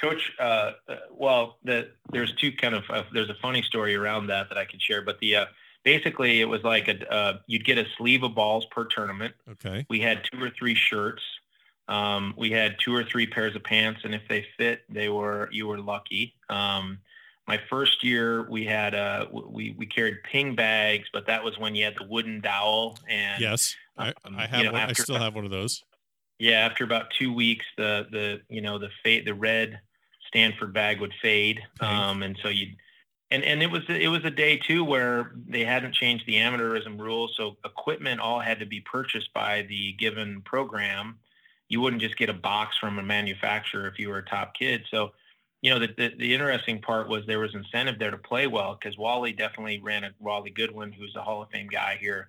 Coach, 0.00 0.32
uh, 0.38 0.72
uh, 0.88 0.96
well, 1.10 1.58
the, 1.64 1.90
there's 2.12 2.32
two 2.34 2.52
kind 2.52 2.74
of 2.74 2.84
uh, 2.90 3.04
there's 3.12 3.30
a 3.30 3.36
funny 3.40 3.62
story 3.62 3.94
around 3.94 4.26
that 4.26 4.48
that 4.48 4.58
I 4.58 4.64
could 4.64 4.82
share, 4.82 5.02
but 5.02 5.18
the 5.20 5.36
uh, 5.36 5.46
basically 5.84 6.40
it 6.40 6.46
was 6.46 6.62
like 6.64 6.88
a 6.88 7.12
uh, 7.12 7.38
you'd 7.46 7.64
get 7.64 7.78
a 7.78 7.86
sleeve 7.96 8.22
of 8.22 8.34
balls 8.34 8.66
per 8.66 8.84
tournament. 8.84 9.34
Okay. 9.52 9.86
We 9.88 10.00
had 10.00 10.22
two 10.30 10.42
or 10.42 10.50
three 10.50 10.74
shirts. 10.74 11.22
Um, 11.86 12.34
we 12.36 12.50
had 12.50 12.76
two 12.78 12.94
or 12.94 13.04
three 13.04 13.26
pairs 13.26 13.54
of 13.54 13.62
pants, 13.62 14.00
and 14.04 14.14
if 14.14 14.22
they 14.28 14.46
fit, 14.56 14.82
they 14.88 15.08
were 15.08 15.48
you 15.52 15.66
were 15.66 15.78
lucky. 15.78 16.34
Um, 16.48 16.98
my 17.46 17.60
first 17.68 18.02
year 18.02 18.48
we 18.50 18.64
had 18.64 18.94
uh 18.94 19.26
we 19.32 19.74
we 19.78 19.86
carried 19.86 20.16
ping 20.24 20.54
bags 20.54 21.08
but 21.12 21.26
that 21.26 21.42
was 21.42 21.58
when 21.58 21.74
you 21.74 21.84
had 21.84 21.94
the 21.98 22.06
wooden 22.06 22.40
dowel 22.40 22.98
and 23.08 23.40
yes 23.40 23.76
i, 23.98 24.08
um, 24.24 24.36
I 24.36 24.46
have 24.46 24.58
you 24.60 24.64
know, 24.66 24.72
one, 24.72 24.82
i 24.82 24.92
still 24.92 25.18
have 25.18 25.34
one 25.34 25.44
of 25.44 25.50
those 25.50 25.82
Yeah, 26.38 26.66
after 26.66 26.84
about 26.84 27.10
two 27.10 27.32
weeks, 27.32 27.64
the 27.76 28.06
the 28.10 28.40
you 28.48 28.60
know 28.60 28.78
the 28.78 28.90
fade 29.02 29.26
the 29.26 29.34
red 29.34 29.80
Stanford 30.26 30.72
bag 30.72 31.00
would 31.00 31.14
fade, 31.22 31.60
um, 31.80 32.22
and 32.22 32.36
so 32.42 32.48
you 32.48 32.74
and 33.30 33.44
and 33.44 33.62
it 33.62 33.70
was 33.70 33.82
it 33.88 34.08
was 34.08 34.24
a 34.24 34.30
day 34.30 34.56
too 34.56 34.84
where 34.84 35.32
they 35.46 35.64
hadn't 35.64 35.94
changed 35.94 36.26
the 36.26 36.34
amateurism 36.34 36.98
rules, 37.00 37.34
so 37.36 37.56
equipment 37.64 38.20
all 38.20 38.40
had 38.40 38.58
to 38.58 38.66
be 38.66 38.80
purchased 38.80 39.32
by 39.32 39.62
the 39.62 39.92
given 39.92 40.42
program. 40.42 41.18
You 41.68 41.80
wouldn't 41.80 42.02
just 42.02 42.18
get 42.18 42.28
a 42.28 42.34
box 42.34 42.76
from 42.78 42.98
a 42.98 43.02
manufacturer 43.02 43.86
if 43.86 43.98
you 43.98 44.08
were 44.08 44.18
a 44.18 44.24
top 44.24 44.54
kid. 44.54 44.84
So, 44.90 45.12
you 45.64 45.70
know, 45.70 45.78
the 45.78 45.88
the, 45.96 46.14
the 46.18 46.34
interesting 46.34 46.82
part 46.82 47.08
was 47.08 47.24
there 47.26 47.38
was 47.38 47.54
incentive 47.54 47.98
there 47.98 48.10
to 48.10 48.18
play 48.18 48.46
well 48.46 48.78
because 48.78 48.98
Wally 48.98 49.32
definitely 49.32 49.80
ran 49.80 50.04
a 50.04 50.10
Wally 50.20 50.50
Goodwin, 50.50 50.92
who's 50.92 51.16
a 51.16 51.22
Hall 51.22 51.42
of 51.42 51.48
Fame 51.48 51.68
guy 51.68 51.96
here, 51.98 52.28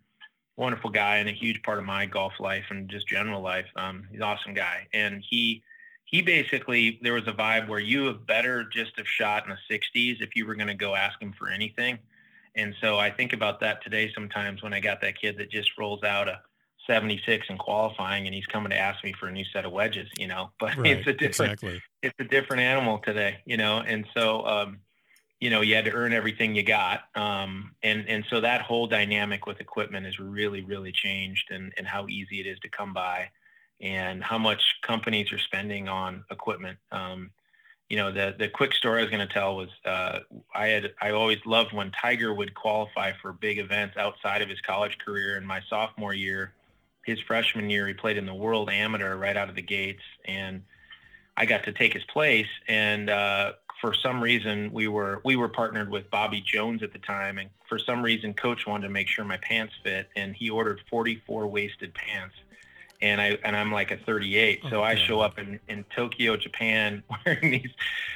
wonderful 0.55 0.89
guy 0.89 1.17
and 1.17 1.27
a 1.27 1.33
huge 1.33 1.61
part 1.61 1.77
of 1.77 1.83
my 1.83 2.05
golf 2.05 2.31
life 2.39 2.63
and 2.69 2.89
just 2.89 3.09
general 3.09 3.41
life. 3.41 3.65
Um, 3.75 4.07
he's 4.09 4.21
an 4.21 4.23
awesome 4.23 4.53
guy, 4.53 4.88
and 4.93 5.21
he 5.29 5.61
he 6.05 6.21
basically 6.21 6.97
there 7.03 7.11
was 7.11 7.27
a 7.27 7.33
vibe 7.33 7.67
where 7.67 7.79
you 7.79 8.05
have 8.05 8.25
better 8.25 8.63
just 8.71 8.93
have 8.95 9.05
shot 9.05 9.43
in 9.43 9.49
the 9.49 9.75
60s 9.75 10.21
if 10.21 10.29
you 10.33 10.47
were 10.47 10.55
going 10.55 10.67
to 10.67 10.73
go 10.73 10.95
ask 10.95 11.21
him 11.21 11.33
for 11.38 11.49
anything. 11.49 11.99
And 12.55 12.73
so 12.79 12.97
I 12.99 13.11
think 13.11 13.33
about 13.33 13.59
that 13.59 13.83
today 13.83 14.13
sometimes 14.15 14.63
when 14.63 14.71
I 14.71 14.79
got 14.79 15.01
that 15.01 15.19
kid 15.19 15.38
that 15.39 15.51
just 15.51 15.71
rolls 15.77 16.03
out 16.03 16.29
a 16.29 16.39
76 16.88 17.47
in 17.49 17.57
qualifying 17.57 18.25
and 18.25 18.33
he's 18.36 18.45
coming 18.45 18.69
to 18.69 18.77
ask 18.77 19.03
me 19.03 19.13
for 19.13 19.27
a 19.27 19.31
new 19.31 19.45
set 19.45 19.65
of 19.65 19.71
wedges, 19.71 20.09
you 20.17 20.27
know. 20.27 20.51
But 20.59 20.75
right, 20.77 20.97
it's 20.97 21.07
a 21.07 21.13
different 21.13 21.53
exactly. 21.53 21.81
it's 22.01 22.15
a 22.19 22.23
different 22.23 22.61
animal 22.61 22.99
today, 22.99 23.38
you 23.45 23.57
know. 23.57 23.79
And 23.79 24.05
so 24.13 24.45
um, 24.45 24.79
you 25.39 25.49
know, 25.49 25.61
you 25.61 25.75
had 25.75 25.86
to 25.86 25.91
earn 25.91 26.13
everything 26.13 26.55
you 26.55 26.63
got. 26.63 27.01
Um, 27.15 27.75
and 27.83 28.07
and 28.07 28.25
so 28.29 28.41
that 28.41 28.61
whole 28.61 28.88
dynamic 28.88 29.45
with 29.45 29.59
equipment 29.59 30.05
has 30.05 30.19
really, 30.19 30.61
really 30.61 30.91
changed 30.91 31.51
and, 31.51 31.73
and 31.77 31.86
how 31.86 32.07
easy 32.07 32.39
it 32.39 32.47
is 32.47 32.59
to 32.59 32.69
come 32.69 32.93
by 32.93 33.29
and 33.81 34.23
how 34.23 34.38
much 34.38 34.61
companies 34.81 35.31
are 35.33 35.38
spending 35.38 35.88
on 35.89 36.23
equipment. 36.31 36.77
Um, 36.91 37.31
you 37.89 37.97
know, 37.97 38.11
the 38.11 38.36
the 38.38 38.47
quick 38.47 38.73
story 38.73 38.99
I 38.99 39.03
was 39.03 39.11
going 39.11 39.27
to 39.27 39.33
tell 39.33 39.57
was 39.57 39.69
uh, 39.86 40.19
I 40.55 40.67
had 40.67 40.93
I 41.01 41.11
always 41.11 41.39
loved 41.45 41.73
when 41.73 41.91
Tiger 41.91 42.33
would 42.33 42.55
qualify 42.55 43.11
for 43.21 43.33
big 43.33 43.59
events 43.59 43.97
outside 43.97 44.41
of 44.41 44.49
his 44.49 44.61
college 44.61 44.97
career. 44.97 45.38
In 45.38 45.45
my 45.45 45.61
sophomore 45.69 46.13
year, 46.13 46.53
his 47.05 47.19
freshman 47.21 47.69
year, 47.69 47.87
he 47.87 47.93
played 47.93 48.17
in 48.17 48.25
the 48.25 48.33
World 48.33 48.69
Amateur 48.69 49.15
right 49.15 49.37
out 49.37 49.47
of 49.47 49.55
the 49.55 49.61
gates, 49.61 50.01
and 50.25 50.63
I 51.37 51.45
got 51.45 51.63
to 51.65 51.71
take 51.71 51.93
his 51.93 52.03
place. 52.05 52.47
And 52.67 53.09
uh, 53.09 53.53
for 53.79 53.93
some 53.93 54.21
reason, 54.21 54.73
we 54.73 54.87
were 54.87 55.21
we 55.23 55.35
were 55.35 55.49
partnered 55.49 55.89
with 55.89 56.09
Bobby 56.09 56.41
Jones 56.41 56.81
at 56.81 56.93
the 56.93 56.99
time, 56.99 57.37
and 57.37 57.49
for 57.69 57.77
some 57.77 58.01
reason, 58.01 58.33
Coach 58.33 58.65
wanted 58.65 58.87
to 58.87 58.93
make 58.93 59.07
sure 59.07 59.23
my 59.23 59.37
pants 59.37 59.73
fit, 59.83 60.09
and 60.15 60.35
he 60.35 60.49
ordered 60.49 60.81
44 60.89 61.47
waisted 61.47 61.93
pants 61.93 62.35
and 63.01 63.19
I 63.21 63.37
and 63.43 63.55
I'm 63.55 63.71
like 63.71 63.91
a 63.91 63.97
38. 63.97 64.63
So 64.69 64.83
I 64.83 64.95
show 64.95 65.19
up 65.19 65.37
in, 65.37 65.59
in 65.67 65.85
Tokyo, 65.95 66.37
Japan, 66.37 67.03
wearing 67.25 67.51
these 67.51 67.71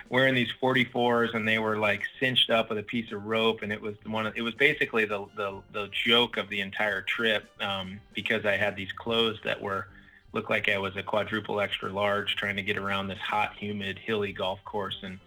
wearing 0.09 0.35
these 0.35 0.51
44s, 0.61 1.35
and 1.35 1.47
they 1.47 1.59
were 1.59 1.77
like 1.77 2.03
cinched 2.19 2.49
up 2.49 2.69
with 2.69 2.77
a 2.77 2.83
piece 2.83 3.11
of 3.11 3.25
rope, 3.25 3.61
and 3.61 3.71
it 3.71 3.81
was 3.81 3.95
one. 4.05 4.25
Of, 4.25 4.37
it 4.37 4.41
was 4.41 4.53
basically 4.53 5.05
the 5.05 5.25
the, 5.35 5.61
the 5.73 5.89
joke 6.05 6.37
of 6.37 6.49
the 6.49 6.61
entire 6.61 7.01
trip 7.01 7.49
um, 7.61 7.99
because 8.13 8.45
I 8.45 8.55
had 8.55 8.75
these 8.75 8.91
clothes 8.91 9.39
that 9.43 9.61
were 9.61 9.87
looked 10.33 10.49
like 10.49 10.69
I 10.69 10.77
was 10.77 10.95
a 10.95 11.03
quadruple 11.03 11.59
extra 11.59 11.91
large 11.91 12.35
trying 12.35 12.55
to 12.55 12.61
get 12.61 12.77
around 12.77 13.07
this 13.07 13.19
hot, 13.19 13.53
humid, 13.57 13.97
hilly 13.97 14.31
golf 14.31 14.63
course 14.63 14.97
in 15.03 15.19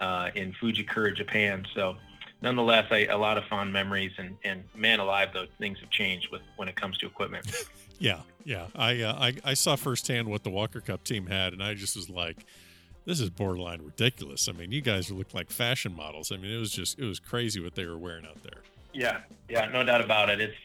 uh, 0.00 0.30
in 0.34 0.52
Fujikura, 0.52 1.14
Japan. 1.14 1.66
So 1.74 1.96
nonetheless, 2.42 2.86
I, 2.90 3.06
a 3.06 3.18
lot 3.18 3.38
of 3.38 3.44
fond 3.44 3.72
memories, 3.72 4.12
and 4.18 4.36
and 4.44 4.64
man 4.74 5.00
alive, 5.00 5.30
though 5.32 5.46
things 5.58 5.78
have 5.80 5.90
changed 5.90 6.28
with 6.30 6.42
when 6.56 6.68
it 6.68 6.76
comes 6.76 6.98
to 6.98 7.06
equipment. 7.06 7.50
Yeah, 8.02 8.20
yeah. 8.46 8.68
I, 8.74 9.02
uh, 9.02 9.12
I 9.12 9.34
I 9.44 9.52
saw 9.52 9.76
firsthand 9.76 10.26
what 10.26 10.42
the 10.42 10.48
Walker 10.48 10.80
Cup 10.80 11.04
team 11.04 11.26
had, 11.26 11.52
and 11.52 11.62
I 11.62 11.74
just 11.74 11.94
was 11.94 12.08
like, 12.08 12.46
"This 13.04 13.20
is 13.20 13.28
borderline 13.28 13.82
ridiculous." 13.82 14.48
I 14.48 14.52
mean, 14.52 14.72
you 14.72 14.80
guys 14.80 15.10
look 15.10 15.34
like 15.34 15.50
fashion 15.50 15.94
models. 15.94 16.32
I 16.32 16.38
mean, 16.38 16.50
it 16.50 16.56
was 16.56 16.72
just 16.72 16.98
it 16.98 17.04
was 17.04 17.20
crazy 17.20 17.60
what 17.60 17.74
they 17.74 17.84
were 17.84 17.98
wearing 17.98 18.24
out 18.24 18.42
there. 18.42 18.62
Yeah, 18.94 19.18
yeah, 19.50 19.66
no 19.66 19.84
doubt 19.84 20.00
about 20.00 20.30
it. 20.30 20.40
It's 20.40 20.56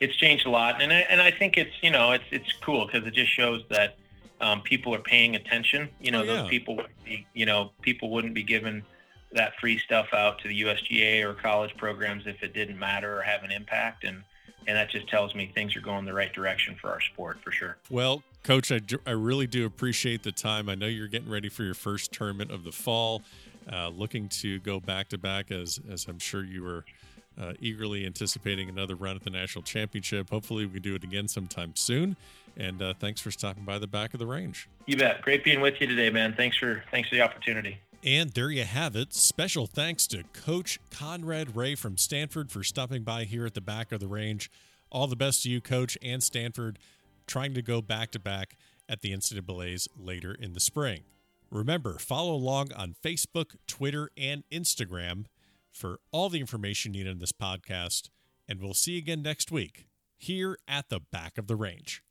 it's 0.00 0.16
changed 0.16 0.46
a 0.46 0.50
lot, 0.50 0.80
and 0.80 0.90
I, 0.90 1.00
and 1.10 1.20
I 1.20 1.30
think 1.30 1.58
it's 1.58 1.74
you 1.82 1.90
know 1.90 2.12
it's 2.12 2.24
it's 2.30 2.50
cool 2.62 2.86
because 2.86 3.06
it 3.06 3.12
just 3.12 3.30
shows 3.30 3.62
that 3.68 3.98
um, 4.40 4.62
people 4.62 4.94
are 4.94 5.00
paying 5.00 5.36
attention. 5.36 5.90
You 6.00 6.12
know, 6.12 6.20
oh, 6.20 6.24
yeah. 6.24 6.34
those 6.36 6.48
people 6.48 6.80
you 7.34 7.44
know 7.44 7.72
people 7.82 8.08
wouldn't 8.08 8.32
be 8.32 8.42
given 8.42 8.82
that 9.32 9.52
free 9.60 9.78
stuff 9.78 10.08
out 10.12 10.38
to 10.40 10.48
the 10.48 10.62
USGA 10.62 11.22
or 11.22 11.34
college 11.34 11.76
programs 11.76 12.26
if 12.26 12.42
it 12.42 12.52
didn't 12.52 12.78
matter 12.78 13.18
or 13.18 13.22
have 13.22 13.42
an 13.42 13.52
impact, 13.52 14.04
and 14.04 14.22
and 14.66 14.76
that 14.76 14.90
just 14.90 15.08
tells 15.08 15.34
me 15.34 15.50
things 15.54 15.74
are 15.74 15.80
going 15.80 16.04
the 16.04 16.12
right 16.12 16.32
direction 16.32 16.76
for 16.80 16.90
our 16.90 17.00
sport 17.00 17.38
for 17.42 17.50
sure. 17.50 17.76
Well, 17.88 18.22
Coach, 18.42 18.70
I, 18.70 18.80
I 19.06 19.12
really 19.12 19.46
do 19.46 19.64
appreciate 19.64 20.22
the 20.22 20.32
time. 20.32 20.68
I 20.68 20.74
know 20.74 20.86
you're 20.86 21.08
getting 21.08 21.30
ready 21.30 21.48
for 21.48 21.64
your 21.64 21.74
first 21.74 22.12
tournament 22.12 22.50
of 22.50 22.64
the 22.64 22.72
fall, 22.72 23.22
uh, 23.72 23.88
looking 23.88 24.28
to 24.28 24.58
go 24.60 24.78
back 24.78 25.08
to 25.10 25.18
back, 25.18 25.50
as 25.50 25.80
as 25.90 26.06
I'm 26.06 26.18
sure 26.18 26.44
you 26.44 26.62
were 26.62 26.84
uh, 27.40 27.52
eagerly 27.60 28.04
anticipating 28.06 28.68
another 28.68 28.94
run 28.94 29.16
at 29.16 29.22
the 29.22 29.30
national 29.30 29.62
championship. 29.62 30.30
Hopefully, 30.30 30.66
we 30.66 30.74
can 30.74 30.82
do 30.82 30.94
it 30.94 31.04
again 31.04 31.28
sometime 31.28 31.72
soon. 31.74 32.16
And 32.56 32.82
uh, 32.82 32.94
thanks 32.98 33.20
for 33.20 33.30
stopping 33.30 33.64
by 33.64 33.78
the 33.78 33.86
back 33.86 34.12
of 34.12 34.20
the 34.20 34.26
range. 34.26 34.68
You 34.86 34.96
bet. 34.96 35.22
Great 35.22 35.44
being 35.44 35.60
with 35.60 35.80
you 35.80 35.86
today, 35.86 36.10
man. 36.10 36.34
Thanks 36.36 36.56
for 36.56 36.82
thanks 36.90 37.08
for 37.08 37.14
the 37.14 37.22
opportunity. 37.22 37.78
And 38.02 38.30
there 38.30 38.50
you 38.50 38.64
have 38.64 38.96
it. 38.96 39.12
Special 39.12 39.66
thanks 39.66 40.06
to 40.06 40.24
Coach 40.32 40.80
Conrad 40.90 41.54
Ray 41.54 41.74
from 41.74 41.98
Stanford 41.98 42.50
for 42.50 42.62
stopping 42.62 43.02
by 43.02 43.24
here 43.24 43.44
at 43.44 43.52
the 43.52 43.60
back 43.60 43.92
of 43.92 44.00
the 44.00 44.08
range. 44.08 44.50
All 44.90 45.06
the 45.06 45.16
best 45.16 45.42
to 45.42 45.50
you, 45.50 45.60
Coach, 45.60 45.98
and 46.02 46.22
Stanford, 46.22 46.78
trying 47.26 47.52
to 47.52 47.60
go 47.60 47.82
back 47.82 48.10
to 48.12 48.18
back 48.18 48.56
at 48.88 49.02
the 49.02 49.12
NCAA's 49.12 49.86
later 49.98 50.32
in 50.32 50.54
the 50.54 50.60
spring. 50.60 51.02
Remember, 51.50 51.98
follow 51.98 52.34
along 52.34 52.72
on 52.72 52.94
Facebook, 53.04 53.56
Twitter, 53.66 54.10
and 54.16 54.44
Instagram 54.50 55.26
for 55.70 56.00
all 56.10 56.30
the 56.30 56.40
information 56.40 56.92
needed 56.92 57.12
in 57.12 57.18
this 57.18 57.32
podcast. 57.32 58.08
And 58.48 58.62
we'll 58.62 58.72
see 58.72 58.92
you 58.92 58.98
again 58.98 59.20
next 59.20 59.52
week 59.52 59.86
here 60.16 60.58
at 60.66 60.88
the 60.88 61.00
back 61.00 61.36
of 61.36 61.48
the 61.48 61.56
range. 61.56 62.02